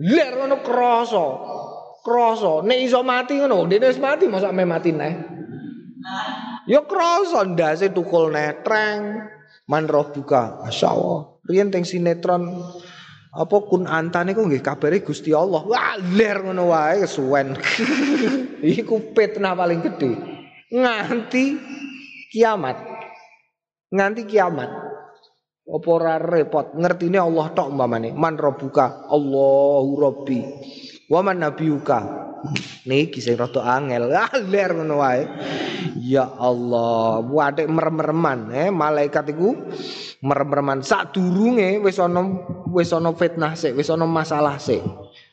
Ler 0.00 0.32
ono 0.40 0.64
krasa. 0.64 1.26
Krasa. 2.00 2.64
Nek 2.64 2.78
iso 2.80 3.04
mati 3.04 3.36
ngono, 3.36 3.68
dene 3.68 3.92
wis 3.92 4.00
mati 4.00 4.24
mosok 4.30 4.48
ame 4.48 4.64
mati 4.64 4.90
neh. 4.90 5.14
Ya 6.66 6.80
krasa 6.86 7.44
ndase 7.44 7.92
tukul 7.92 8.32
netreng. 8.32 9.28
Man 9.68 9.86
roh 9.86 10.08
buka. 10.10 10.64
Masyaallah. 10.64 11.44
Riyen 11.46 11.70
teng 11.74 11.86
sinetron 11.86 12.48
apa 13.32 13.56
kun 13.64 13.88
antane 13.88 14.36
kok 14.36 14.44
nggih 14.44 14.60
kabare 14.60 15.00
Gusti 15.00 15.32
Allah. 15.32 15.64
Wah, 15.64 15.96
ler 15.96 16.44
ngono 16.44 16.72
wae 16.72 17.04
kesuwen. 17.04 17.56
Iku 18.80 19.14
fitnah 19.16 19.56
paling 19.56 19.80
gede. 19.80 20.12
Nganti 20.72 21.44
kiamat. 22.32 22.76
Nganti 23.92 24.22
kiamat. 24.28 24.91
Apa 25.62 25.88
ora 25.94 26.18
repot 26.18 26.74
ngertine 26.74 27.22
Allah 27.22 27.54
tok 27.54 27.70
umpamane. 27.70 28.10
Man 28.10 28.34
rabbuka? 28.34 29.06
Allahu 29.06 29.92
rabbi. 29.94 30.42
Wa 31.06 31.22
man 31.22 31.38
nabiyuka? 31.38 31.98
Niki 32.90 33.22
sing 33.22 33.38
rada 33.38 33.62
angel. 33.62 34.10
Ah 34.18 34.34
ler 34.42 34.74
ngono 34.74 34.98
wae. 34.98 35.22
Ya 36.02 36.26
Allah, 36.26 37.22
wadik 37.22 37.70
merem-mereman 37.70 38.50
eh 38.50 38.74
malaikat 38.74 39.30
iku 39.30 39.54
merem-mereman 40.18 40.82
sadurunge 40.82 41.78
wis 41.78 42.02
ana 42.02 42.26
wis 42.70 42.90
ana 42.90 43.14
fitnah 43.14 43.54
sik, 43.54 43.78
wis 43.78 43.86
ana 43.86 44.02
masalah 44.02 44.58
sik. 44.58 44.82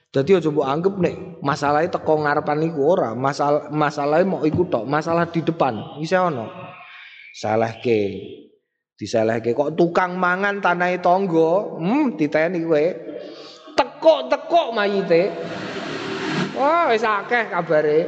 Dadi 0.10 0.38
aja 0.38 0.50
mbok 0.50 0.66
anggap 0.66 0.94
nek 0.98 1.42
masalahe 1.42 1.90
teko 1.90 2.22
ngarepan 2.22 2.66
iku 2.66 2.82
ora, 2.98 3.14
masalah 3.14 3.70
masalahe 3.70 4.26
mau 4.26 4.42
iku 4.42 4.66
tok, 4.66 4.86
masalah 4.90 5.30
di 5.30 5.46
depan 5.46 6.02
isih 6.02 6.34
ana 6.34 6.50
salehke 7.34 8.02
disalehke 9.00 9.56
kok 9.56 9.80
tukang 9.80 10.20
mangan 10.20 10.60
tanahe 10.60 11.00
tangga 11.00 11.80
hmm 11.80 12.20
diteni 12.20 12.60
kowe. 12.68 12.86
Tekuk-tekuk 13.80 14.68
mayite. 14.76 15.32
Wah 16.60 16.92
wis 16.92 17.08
akeh 17.08 17.48
kabare. 17.48 18.00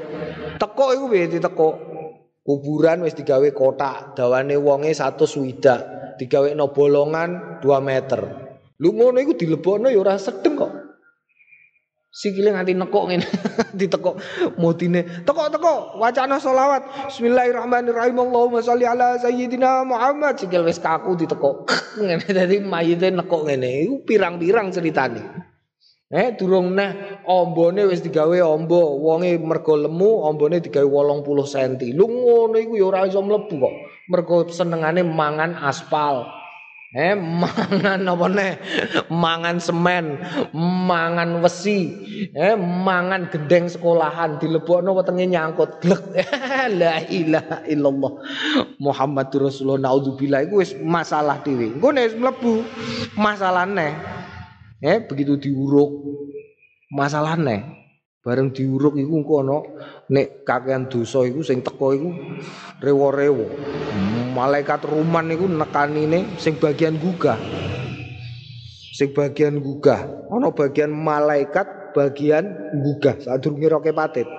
Tekuk 0.59 0.89
iku 0.99 1.05
piye 1.07 1.31
ditekuk? 1.31 1.75
Kuburan 2.43 3.07
wis 3.07 3.15
digawe 3.15 3.47
kotak 3.55 4.19
dawane 4.19 4.59
wonge 4.59 4.91
100 4.91 5.15
swidak 5.23 5.79
digawekno 6.19 6.75
bolongan 6.75 7.63
2 7.63 7.71
meter. 7.79 8.21
Lu 8.83 8.91
ngono 8.91 9.23
iku 9.23 9.37
dilebokno 9.37 9.87
ya 9.87 10.01
ora 10.01 10.19
sedeng 10.19 10.59
kok 10.59 10.70
sikile 12.11 12.51
nganti 12.51 12.75
nekuk 12.75 13.07
ngene 13.07 13.27
ditekuk 13.79 14.19
mutine 14.59 15.23
tekuk-tekuk 15.23 15.95
wacana 15.95 16.37
selawat. 16.37 17.07
Bismillahirrahmanirrahim. 17.07 18.19
Allahumma 18.19 18.59
sholli 18.59 18.83
ala 18.83 19.15
sayyidina 19.15 19.87
Muhammad. 19.87 20.35
Sikil 20.35 20.67
wis 20.67 20.77
kaku 20.77 21.15
ditekuk. 21.15 21.71
Ngene 22.03 22.27
dadi 22.27 22.59
mayite 22.59 23.07
nekuk 23.09 23.47
ngene. 23.47 23.87
Iku 23.87 23.95
pirang-pirang 24.03 24.75
ceritane. 24.75 25.23
Eh 26.11 26.35
durung 26.35 26.75
neh 26.75 27.23
ombone 27.23 27.87
wis 27.87 28.03
digawe 28.03 28.35
ombo. 28.43 28.99
Wonge 28.99 29.39
mergo 29.39 29.79
lemu 29.79 30.27
ombone 30.27 30.59
digawe 30.59 30.83
80 30.83 31.23
cm 31.47 31.95
lu 31.95 32.11
ngono 32.11 32.59
iku 32.59 32.75
ya 32.75 32.85
ora 32.91 33.07
iso 33.07 33.23
mlebu 33.23 33.55
kok. 33.55 33.75
Mergo 34.11 34.37
senengane 34.51 35.07
mangan 35.07 35.55
aspal 35.55 36.40
Eh 36.91 37.15
mangan 37.15 38.03
apa 38.03 38.25
nih? 38.27 38.51
Mangan 39.07 39.63
semen, 39.63 40.19
mangan 40.51 41.39
wesi, 41.39 41.87
eh 42.35 42.59
mangan 42.59 43.31
gendeng 43.31 43.71
sekolahan 43.71 44.43
dilebokno 44.43 44.91
wetenge 44.91 45.23
nyangkut 45.23 45.79
glek. 45.79 46.03
La 46.83 46.99
ilaha 47.07 47.63
illallah. 47.63 48.11
Muhammadur 48.83 49.47
Rasulullah 49.47 49.87
naudzubillah 49.87 50.51
iku 50.51 50.59
wis 50.59 50.75
masalah 50.83 51.39
dhewe. 51.39 51.79
Engko 51.79 51.95
nek 51.95 52.11
mlebu 52.11 52.67
masalahne. 53.15 53.95
Eh 54.83 54.99
begitu 55.07 55.39
diuruk 55.39 55.95
masalahne. 56.91 57.80
Bareng 58.21 58.53
diuruk 58.53 59.01
iku 59.01 59.17
engko 59.17 59.33
ana 59.41 59.57
nek 60.13 60.45
kakean 60.45 60.85
dosa 60.85 61.25
iku 61.25 61.41
sing 61.41 61.65
teko 61.65 61.97
iku 61.97 62.09
rewo-rewo. 62.77 63.49
malaikat 64.37 64.85
ruman 64.85 65.25
niku 65.25 65.49
nekanine 65.49 66.37
sing 66.37 66.61
bagian 66.61 67.01
gugah. 67.01 67.41
Sing 68.93 69.09
bagian 69.17 69.57
gugah, 69.57 70.29
ana 70.29 70.53
bagian 70.53 70.93
malaikat 70.93 71.97
bagian 71.97 72.45
gugah 72.85 73.17
sadurunge 73.17 73.65
roke 73.65 73.89
patit. 73.89 74.29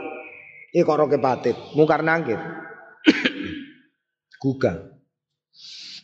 Iki 0.71 0.87
kok 0.87 0.99
roke 1.03 1.19
patit, 1.19 1.59
mungkar 1.75 2.07
nangkit. 2.07 2.39
gugah. 4.43 4.79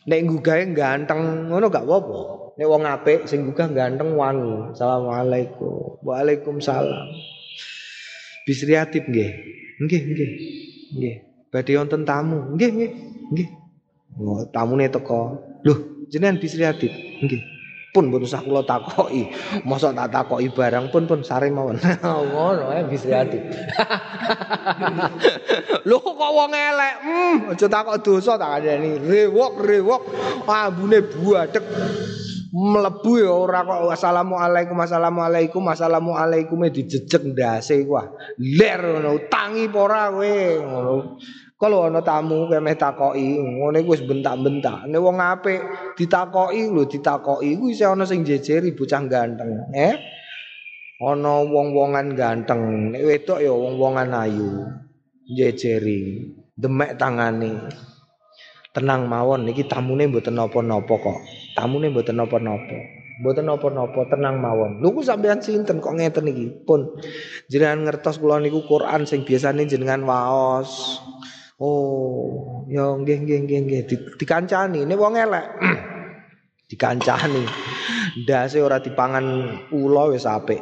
Nek 0.03 0.19
gugahe 0.27 0.67
ganteng 0.75 1.47
ngono 1.47 1.71
gak 1.71 1.87
apa-apa. 1.87 2.19
Nek 2.59 2.67
wong 2.67 2.83
apik 2.83 3.23
sing 3.23 3.47
gugah 3.47 3.71
ganteng 3.71 4.19
wangi. 4.19 4.75
Assalamualaikum. 4.75 6.03
Waalaikumsalam. 6.03 7.38
Bisri 8.49 8.73
Atib 8.73 9.05
nggih. 9.05 9.29
Nggih, 9.77 10.01
nggih. 10.09 10.29
Nggih. 10.97 11.15
Badhe 11.53 11.77
wonten 11.77 12.01
tamu. 12.01 12.57
Nggih, 12.57 12.69
nggih. 12.73 12.91
Nggih. 13.29 13.47
Oh, 14.17 14.41
tamune 14.49 14.89
teko. 14.89 15.37
Loh, 15.61 16.09
jenengan 16.09 16.41
Bisri 16.41 16.65
Adit. 16.65 16.89
Nggih. 17.21 17.45
Pun 17.93 18.09
mboten 18.09 18.25
usah 18.25 18.41
kula 18.41 18.65
takoki. 18.65 19.29
Mosok 19.69 19.93
tak 19.93 20.09
takoki 20.09 20.49
barang 20.49 20.89
pun 20.89 21.05
pun 21.05 21.21
sare 21.21 21.53
mawon. 21.53 21.77
Ngono 22.01 22.73
ae 22.73 22.89
Bisri 22.89 23.13
Adit. 23.13 23.45
Lho 25.85 25.97
kok 26.05 26.17
wong 26.17 26.49
elek. 26.49 26.95
Hmm, 27.05 27.53
aja 27.53 27.69
takok 27.69 28.01
dosa 28.01 28.33
tak 28.33 28.65
kandhani. 28.65 28.97
Rewok, 28.97 29.61
rewok. 29.61 30.01
Ambune 30.49 31.05
buadek. 31.05 31.65
Mlebu 32.49 33.11
ya 33.21 33.29
ora 33.29 33.61
kok 33.61 33.93
assalamualaikum 33.93 34.77
assalamualaikum 34.81 35.63
assalamualaikum 35.69 36.65
dijejek 36.69 37.33
ndase 37.33 37.85
kuwi 37.85 38.09
ler 38.57 38.81
ngono 38.81 39.09
utangi 39.21 39.69
apa 39.69 39.77
ora 39.77 40.03
kowe 40.09 40.35
ngono 40.65 40.95
Kalau 41.59 41.91
ana 41.91 41.99
tamu 41.99 42.47
kemeh 42.47 42.79
takoki, 42.79 43.35
ngene 43.35 43.83
wis 43.83 43.99
bentak-bentak. 44.07 44.87
Nek 44.87 45.03
wong 45.03 45.19
apik 45.19 45.59
ditakoki 45.99 46.71
lho 46.71 46.87
ditakoki 46.87 47.59
kuwi 47.59 47.75
isih 47.75 47.91
ana 47.91 48.07
sing 48.07 48.23
jejeri 48.23 48.71
bocah 48.71 49.03
ganteng, 49.11 49.67
eh? 49.75 49.91
Ana 51.03 51.43
wong-wongan 51.43 52.15
ganteng, 52.15 52.95
nek 52.95 53.03
wedok 53.03 53.43
ya 53.43 53.51
wong-wongan 53.51 54.07
ayu. 54.07 54.71
Jejeri, 55.27 56.31
demek 56.55 56.95
tangane. 56.95 57.67
Tenang 58.69 59.09
mawon 59.09 59.49
niki 59.49 59.65
tamune 59.65 60.05
mboten 60.05 60.37
napa-napa 60.37 60.93
kok. 60.93 61.19
Tamune 61.57 61.89
mboten 61.89 62.21
napa-napa. 62.21 62.77
Mboten 63.19 63.49
napa-napa, 63.49 63.99
tenang 64.07 64.39
mawon. 64.39 64.79
Lho 64.79 64.95
ku 64.95 65.01
sampean 65.03 65.41
sinten 65.41 65.81
kok 65.81 65.97
ngeten 65.97 66.29
iki? 66.29 66.47
Pun 66.63 66.87
jenengan 67.51 67.89
ngertos 67.89 68.21
kula 68.21 68.37
niku 68.39 68.63
Quran 68.63 69.09
sing 69.09 69.25
biasane 69.25 69.65
jenengan 69.65 70.05
waos. 70.05 71.01
Oh, 71.59 72.63
ya 72.71 72.95
nggih 72.95 73.25
nggih 73.25 73.39
nggih 73.43 73.59
nggih 73.67 73.81
dikancani 74.15 74.87
nek 74.87 74.95
wong 74.95 75.19
elek. 75.19 75.45
dikancani. 76.69 77.43
Ndase 78.23 78.61
ora 78.61 78.77
dipangan 78.77 79.25
ula 79.73 80.13
wis 80.13 80.29
apik. 80.29 80.61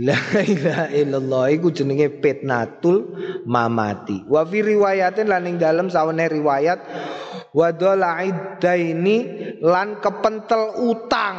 La 0.00 0.16
ilaha 0.38 0.86
illallah 0.94 1.44
iku 1.50 1.74
jenenge 1.74 2.22
fitnatul 2.22 3.18
mamati. 3.44 4.22
Wa 4.30 4.46
fi 4.46 4.62
riwayatin 4.62 5.26
lan 5.26 5.46
ing 5.50 5.56
dalem 5.58 5.90
sawene 5.90 6.30
riwayat 6.30 6.80
wa 7.52 7.68
ini 8.72 9.16
lan 9.60 10.00
kepentel 10.00 10.78
utang. 10.88 11.36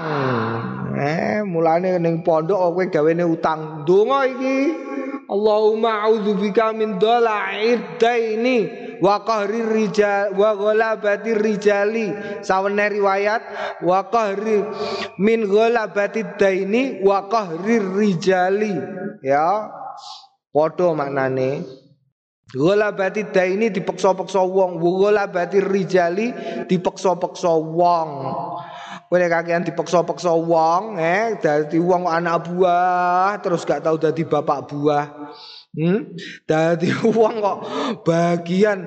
Eh, 0.93 1.41
mulane 1.41 1.97
ning 1.97 2.21
pondok 2.21 2.59
kowe 2.59 2.85
gawene 2.91 3.25
utang. 3.25 3.81
Donga 3.87 4.29
iki 4.29 4.57
Allahumma 5.23 6.05
a'udzubika 6.05 6.75
min 6.75 7.01
dhala'id 7.01 7.97
daini 7.97 8.82
wa 8.99 9.23
qahri 9.25 9.61
rijal 9.63 10.35
wa 10.35 10.53
ghalabati 10.53 11.31
rijali. 11.33 12.11
Sawene 12.45 12.91
riwayat 12.93 13.41
wa 13.81 14.05
qahri 14.11 14.61
min 15.17 15.47
ghalabati 15.47 16.37
daini 16.37 17.01
wa 17.01 17.25
qahri 17.31 17.79
rijali. 17.81 18.73
Ya 19.23 19.71
padha 20.53 20.91
maknane. 20.93 21.63
Ghalabati 22.53 23.33
daini 23.33 23.73
dipeksa-peksa 23.73 24.45
wong 24.45 24.77
ghalabati 24.77 25.57
rijali 25.57 26.29
dipeksa-peksa 26.69 27.49
wong. 27.49 28.09
Kowe 29.13 29.21
kakean 29.29 29.61
dipeksa-peksa 29.61 30.33
wong, 30.33 30.97
eh 30.97 31.37
dadi 31.37 31.77
wong 31.77 32.09
anak 32.09 32.49
buah 32.49 33.37
terus 33.45 33.61
gak 33.61 33.85
tahu 33.85 34.01
dadi 34.01 34.25
bapak 34.25 34.73
buah. 34.73 35.05
Hmm? 35.73 36.13
Dadi 36.45 36.93
wong 37.17 37.41
kok 37.41 37.59
bagian 38.05 38.85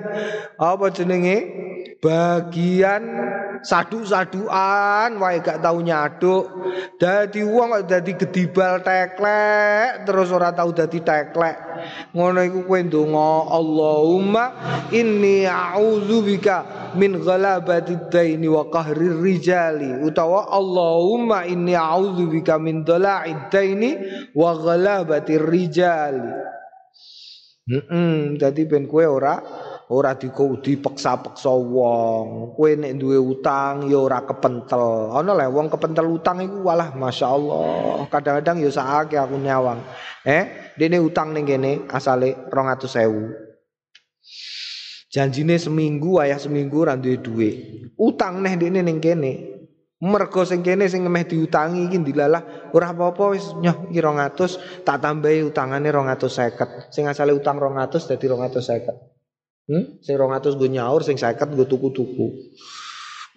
apa 0.55 0.87
jenenge? 0.87 1.67
Bagian 1.99 3.03
sadu-saduan 3.59 5.19
wae 5.19 5.43
gak 5.43 5.59
tau 5.59 5.83
nyaduk. 5.83 6.47
Dadi 6.95 7.43
wong 7.43 7.75
kok 7.75 7.85
dadi 7.91 8.11
gedibal 8.15 8.79
teklek 8.87 10.07
terus 10.07 10.31
ora 10.31 10.55
tau 10.55 10.71
dadi 10.71 11.03
teklek. 11.03 11.59
Ngono 12.15 12.39
iku 12.47 12.63
kowe 12.63 12.79
ndonga 12.79 13.51
Allahumma 13.51 14.43
inni 14.95 15.43
a'udzubika 15.43 16.89
min 16.95 17.19
ghalabati 17.19 18.07
daini 18.07 18.47
wa 18.47 18.63
qahri 18.71 19.11
rijali 19.11 20.07
utawa 20.07 20.47
Allahumma 20.55 21.43
inni 21.43 21.75
a'udzubika 21.75 22.55
min 22.63 22.87
dhala'id 22.87 23.51
daini 23.51 23.91
wa 24.31 24.55
ghalabati 24.55 25.35
rijali. 25.35 26.55
Heeh, 27.67 28.39
dadi 28.39 28.63
ben 28.63 28.87
kowe 28.87 29.03
ora 29.03 29.43
ora 29.91 30.15
dipeksa-peksa 30.15 31.51
wong. 31.51 32.55
Kowe 32.55 32.71
nek 32.79 32.95
duwe 32.95 33.19
utang 33.19 33.91
ya 33.91 33.99
ora 33.99 34.23
kepentel. 34.23 35.11
Ana 35.11 35.35
le 35.35 35.51
wong 35.51 35.67
kepentel 35.67 36.07
utang 36.07 36.39
iku 36.39 36.63
walah 36.63 36.95
masyaallah. 36.95 38.07
Kadang-kadang 38.07 38.63
ya 38.63 38.71
aku 39.27 39.35
nyawang. 39.35 39.83
Eh, 40.23 40.71
dene 40.79 41.03
utang 41.03 41.35
ning 41.35 41.43
kene 41.43 41.83
asale 41.91 42.47
200.000. 42.47 43.35
Janjine 45.11 45.59
seminggu 45.59 46.23
ayah 46.23 46.39
seminggu 46.39 46.87
ora 46.87 46.95
duwe. 46.95 47.83
Utang 47.99 48.39
neh 48.39 48.55
dene 48.55 48.79
ning. 48.79 49.03
Mergo 49.97 50.45
sing 50.45 50.61
kene 50.61 50.85
sing 50.85 51.01
meh 51.09 51.25
diutangi 51.25 51.89
iki 51.89 51.97
dilalah 51.97 52.69
ora 52.69 52.93
apa-apa 52.93 53.33
wis 53.33 53.49
nyoh 53.57 53.89
iki 53.89 53.97
200 53.97 54.85
tak 54.85 55.01
tambahi 55.01 55.41
utangane 55.41 55.89
250. 55.89 56.93
Sing 56.93 57.09
asale 57.09 57.33
utang 57.33 57.57
200 57.57 58.05
dadi 58.05 58.25
250. 58.29 58.93
Hmm? 59.67 59.97
Sing 60.05 60.13
200 60.13 60.53
gue 60.53 60.69
nyaur, 60.69 61.01
sing 61.01 61.17
50 61.17 61.57
gue 61.57 61.65
tuku-tuku. 61.65 62.27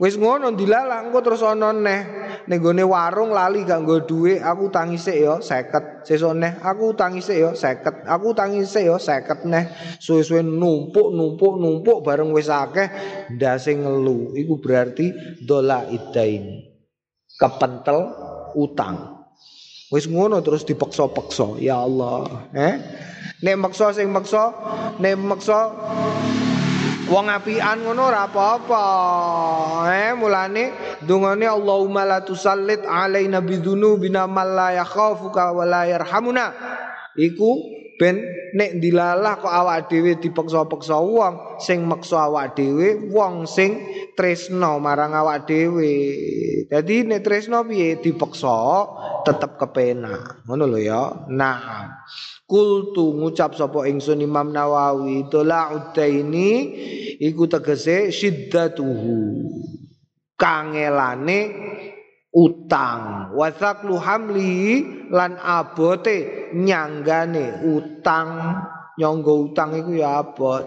Wis 0.01 0.16
ngono 0.16 0.57
dilalang 0.57 1.12
kok 1.12 1.28
terus 1.28 1.44
ana 1.44 1.76
neh 1.76 2.01
ning 2.48 2.64
gone 2.64 2.80
warung 2.88 3.36
lali 3.36 3.68
gak 3.68 3.84
nggo 3.84 4.09
dhuwit, 4.09 4.40
aku 4.40 4.72
tangi 4.72 4.96
sik 4.96 5.12
ya 5.20 5.36
50. 5.44 6.09
Sesuk 6.09 6.32
neh 6.40 6.57
aku 6.64 6.96
tangi 6.96 7.20
sik 7.20 7.36
ya 7.36 7.53
50. 7.53 8.09
Aku 8.09 8.32
tangi 8.32 8.64
sik 8.64 8.88
ya 8.88 8.96
50 8.96 9.53
neh. 9.53 9.68
Suwe-suwe 10.01 10.40
numpuk 10.40 11.12
numpuk 11.12 11.61
numpuk 11.61 12.01
bareng 12.01 12.32
wis 12.32 12.48
akeh 12.48 12.88
ndase 13.36 13.76
ngelu. 13.76 14.32
Iku 14.40 14.57
berarti 14.57 15.12
dola 15.44 15.84
idain. 15.92 16.64
Kepentel 17.36 18.01
utang. 18.57 19.20
Wis 19.92 20.09
ngono 20.09 20.40
terus 20.40 20.64
dipeksa-peksa. 20.64 21.61
Ya 21.61 21.76
Allah, 21.76 22.48
eh? 22.57 22.74
Nek 23.44 23.57
maksa 23.68 23.92
sing 23.92 24.09
maksa, 24.09 24.48
nek 24.96 25.16
maksa 25.20 25.68
wong 27.11 27.26
apian 27.26 27.82
ngono 27.82 28.06
ora 28.06 28.30
apa-apa. 28.30 28.84
Eh 29.90 30.14
mulane 30.14 30.96
dungane 31.02 31.44
Allahumma 31.44 32.06
la 32.06 32.22
tusallit 32.22 32.86
alaina 32.86 33.42
bidzunubina 33.42 34.30
mal 34.30 34.54
la 34.54 34.68
yakhafuka 34.78 35.50
wa 35.50 35.66
la 35.66 35.90
yarhamuna. 35.90 36.54
Iku 37.18 37.50
ben 37.98 38.22
nek 38.56 38.80
dilalah 38.80 39.42
kok 39.42 39.52
awak 39.52 39.92
dhewe 39.92 40.16
dipeksa-peksa 40.16 40.96
wong 40.96 41.61
sing 41.61 41.84
maksa 41.84 42.30
awak 42.30 42.56
dhewe 42.56 43.12
wong 43.12 43.44
sing 43.44 43.76
tresno 44.14 44.78
marang 44.78 45.12
awak 45.12 45.44
dhewe. 45.44 45.92
Dadi 46.70 47.04
nek 47.04 47.20
tresno 47.26 47.66
piye 47.66 47.98
dipeksa 47.98 48.56
tetep 49.26 49.58
kepenak. 49.58 50.46
Ngono 50.46 50.64
lho 50.70 50.78
ya. 50.80 51.02
Nah. 51.28 51.90
Kultu 52.51 53.14
ngucap 53.14 53.55
sapa 53.55 53.86
ingsun 53.86 54.26
Imam 54.26 54.51
Nawawi 54.51 55.30
dola'ud 55.30 55.94
ini 56.03 56.74
iku 57.22 57.46
tegese 57.46 58.11
syiddatuhu. 58.11 59.46
kangelane 60.40 61.40
utang. 62.32 63.36
Wasaklu 63.36 64.01
hamli 64.01 64.82
lan 65.12 65.36
abote 65.36 66.48
nyanggane 66.57 67.61
utang. 67.68 68.30
Nyangga 68.96 69.32
utang 69.32 69.76
iku 69.76 69.92
ya 69.92 70.24
abot. 70.24 70.64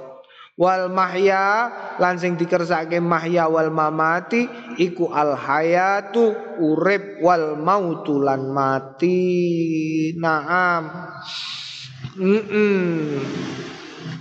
Wal 0.53 0.93
mahya 0.93 1.69
lan 1.97 2.21
sing 2.21 2.37
dikersake 2.37 3.01
mahya 3.01 3.49
wal 3.49 3.73
mamati 3.73 4.45
iku 4.77 5.09
al 5.09 5.33
hayatu 5.33 6.33
urip 6.61 7.17
wal 7.25 7.57
mautu 7.57 8.21
lan 8.21 8.53
mati. 8.53 10.13
Naam 10.13 11.09
mm 12.17 13.21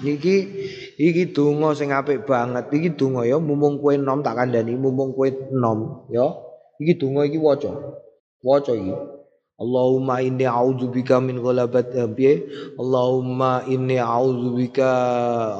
iki 0.02 0.36
iki 0.98 1.30
donga 1.30 1.78
sing 1.78 1.94
apik 1.94 2.26
banget 2.26 2.66
iki 2.74 2.90
donga 2.98 3.22
ya 3.22 3.38
mumung 3.38 3.78
kowe 3.78 3.94
nom 3.94 4.18
tak 4.22 4.34
kandhani 4.34 4.74
mumung 4.74 5.14
kowe 5.14 5.30
nom 5.54 6.10
ya 6.10 6.26
Iki 6.82 6.98
donga 6.98 7.22
iki 7.30 7.38
waca. 7.38 7.70
Waca 8.42 8.74
iki. 8.74 8.90
Allahumma 9.62 10.18
inni 10.18 10.42
a'udzubika 10.42 11.22
min 11.22 11.38
ghalabat 11.38 11.94
piye? 12.18 12.42
Allahumma 12.74 13.62
inni 13.70 13.94
a'udzubika 13.94 14.90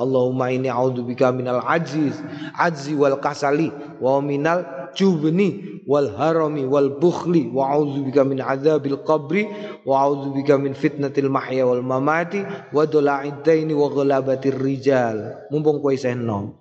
Allahumma 0.02 0.50
inni 0.50 0.66
a'udzubika 0.66 1.30
minal 1.30 1.62
ajiz, 1.62 2.18
ajzi 2.58 2.98
wal 2.98 3.22
kasali 3.22 3.70
wa 4.02 4.18
minal 4.18 4.81
jubni 4.94 5.82
wal 5.88 6.14
harami 6.14 6.62
wal 6.62 6.96
bukhli 6.96 7.50
wa 7.50 7.74
a'udzubika 7.74 8.22
min 8.22 8.38
adzabil 8.38 9.02
qabri 9.02 9.48
wa 9.82 10.06
a'udzubika 10.06 10.56
min 10.60 10.72
fitnatil 10.78 11.26
mahya 11.26 11.66
wal 11.66 11.82
mamati 11.82 12.40
wa 12.70 12.82
dola'id 12.86 13.42
daini 13.42 13.74
wa 13.74 13.90
ghalabatir 13.90 14.54
rijal. 14.54 15.48
Mumpung 15.50 15.82
kowe 15.82 15.90
isih 15.90 16.14
enom. 16.14 16.54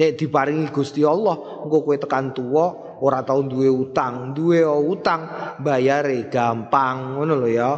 Nek 0.00 0.16
diparingi 0.16 0.72
Gusti 0.72 1.04
Allah, 1.04 1.36
engko 1.68 1.84
kowe 1.84 1.96
tekan 2.00 2.32
tuwa 2.32 2.96
ora 3.04 3.20
tau 3.20 3.44
duwe 3.44 3.68
utang, 3.68 4.32
duwe 4.32 4.64
utang 4.64 5.54
bayare 5.60 6.32
gampang 6.32 7.20
ngono 7.20 7.36
lho 7.44 7.48
ya. 7.48 7.70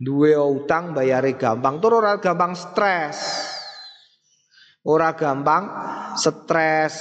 Duwe 0.00 0.32
utang 0.32 0.96
bayare 0.96 1.36
gampang, 1.36 1.76
tur 1.82 2.00
ora 2.00 2.16
gampang 2.16 2.56
stres. 2.56 3.59
Ora 4.80 5.12
gampang 5.12 5.68
stres, 6.16 6.96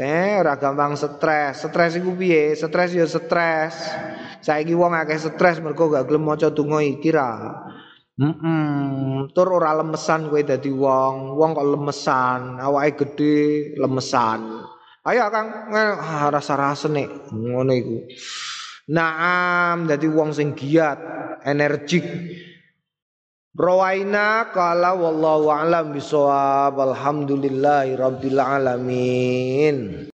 eh 0.00 0.40
ora 0.40 0.56
gampang 0.56 0.96
stres. 0.96 1.68
Stres 1.68 2.00
iku 2.00 2.16
piye? 2.16 2.56
Stres 2.56 2.96
ya 2.96 3.04
stres. 3.04 3.76
Saiki 4.40 4.72
wong 4.72 4.96
akeh 4.96 5.20
stres 5.20 5.60
mergo 5.60 5.92
gak 5.92 6.08
gelem 6.08 6.24
maca 6.24 6.48
donga 6.48 6.80
iki 6.80 7.12
ra. 7.12 7.36
Mm 8.18 8.34
-mm. 8.34 9.30
tur 9.30 9.46
ora 9.54 9.70
lemesan 9.78 10.26
kowe 10.26 10.42
dadi 10.42 10.74
wong, 10.74 11.38
wong 11.38 11.50
kok 11.54 11.68
lemesan, 11.70 12.58
awake 12.58 12.98
gede 12.98 13.36
lemesan. 13.78 14.64
Ayo 15.06 15.30
Kang 15.30 15.70
ah, 15.70 16.26
rasa-rasa 16.26 16.90
nih 16.90 17.06
ngono 17.30 17.72
iku. 17.76 17.96
Naam 18.90 19.86
dadi 19.86 20.08
wong 20.10 20.34
sing 20.34 20.56
giat, 20.56 20.98
energik. 21.46 22.02
Rawaina 23.58 24.54
qala 24.54 24.94
wallahu 24.94 25.50
a'lam 25.50 25.90
bisawab. 25.90 26.78
Alhamdulillahi 26.78 27.98
rabbil 27.98 28.38
alamin. 28.38 30.08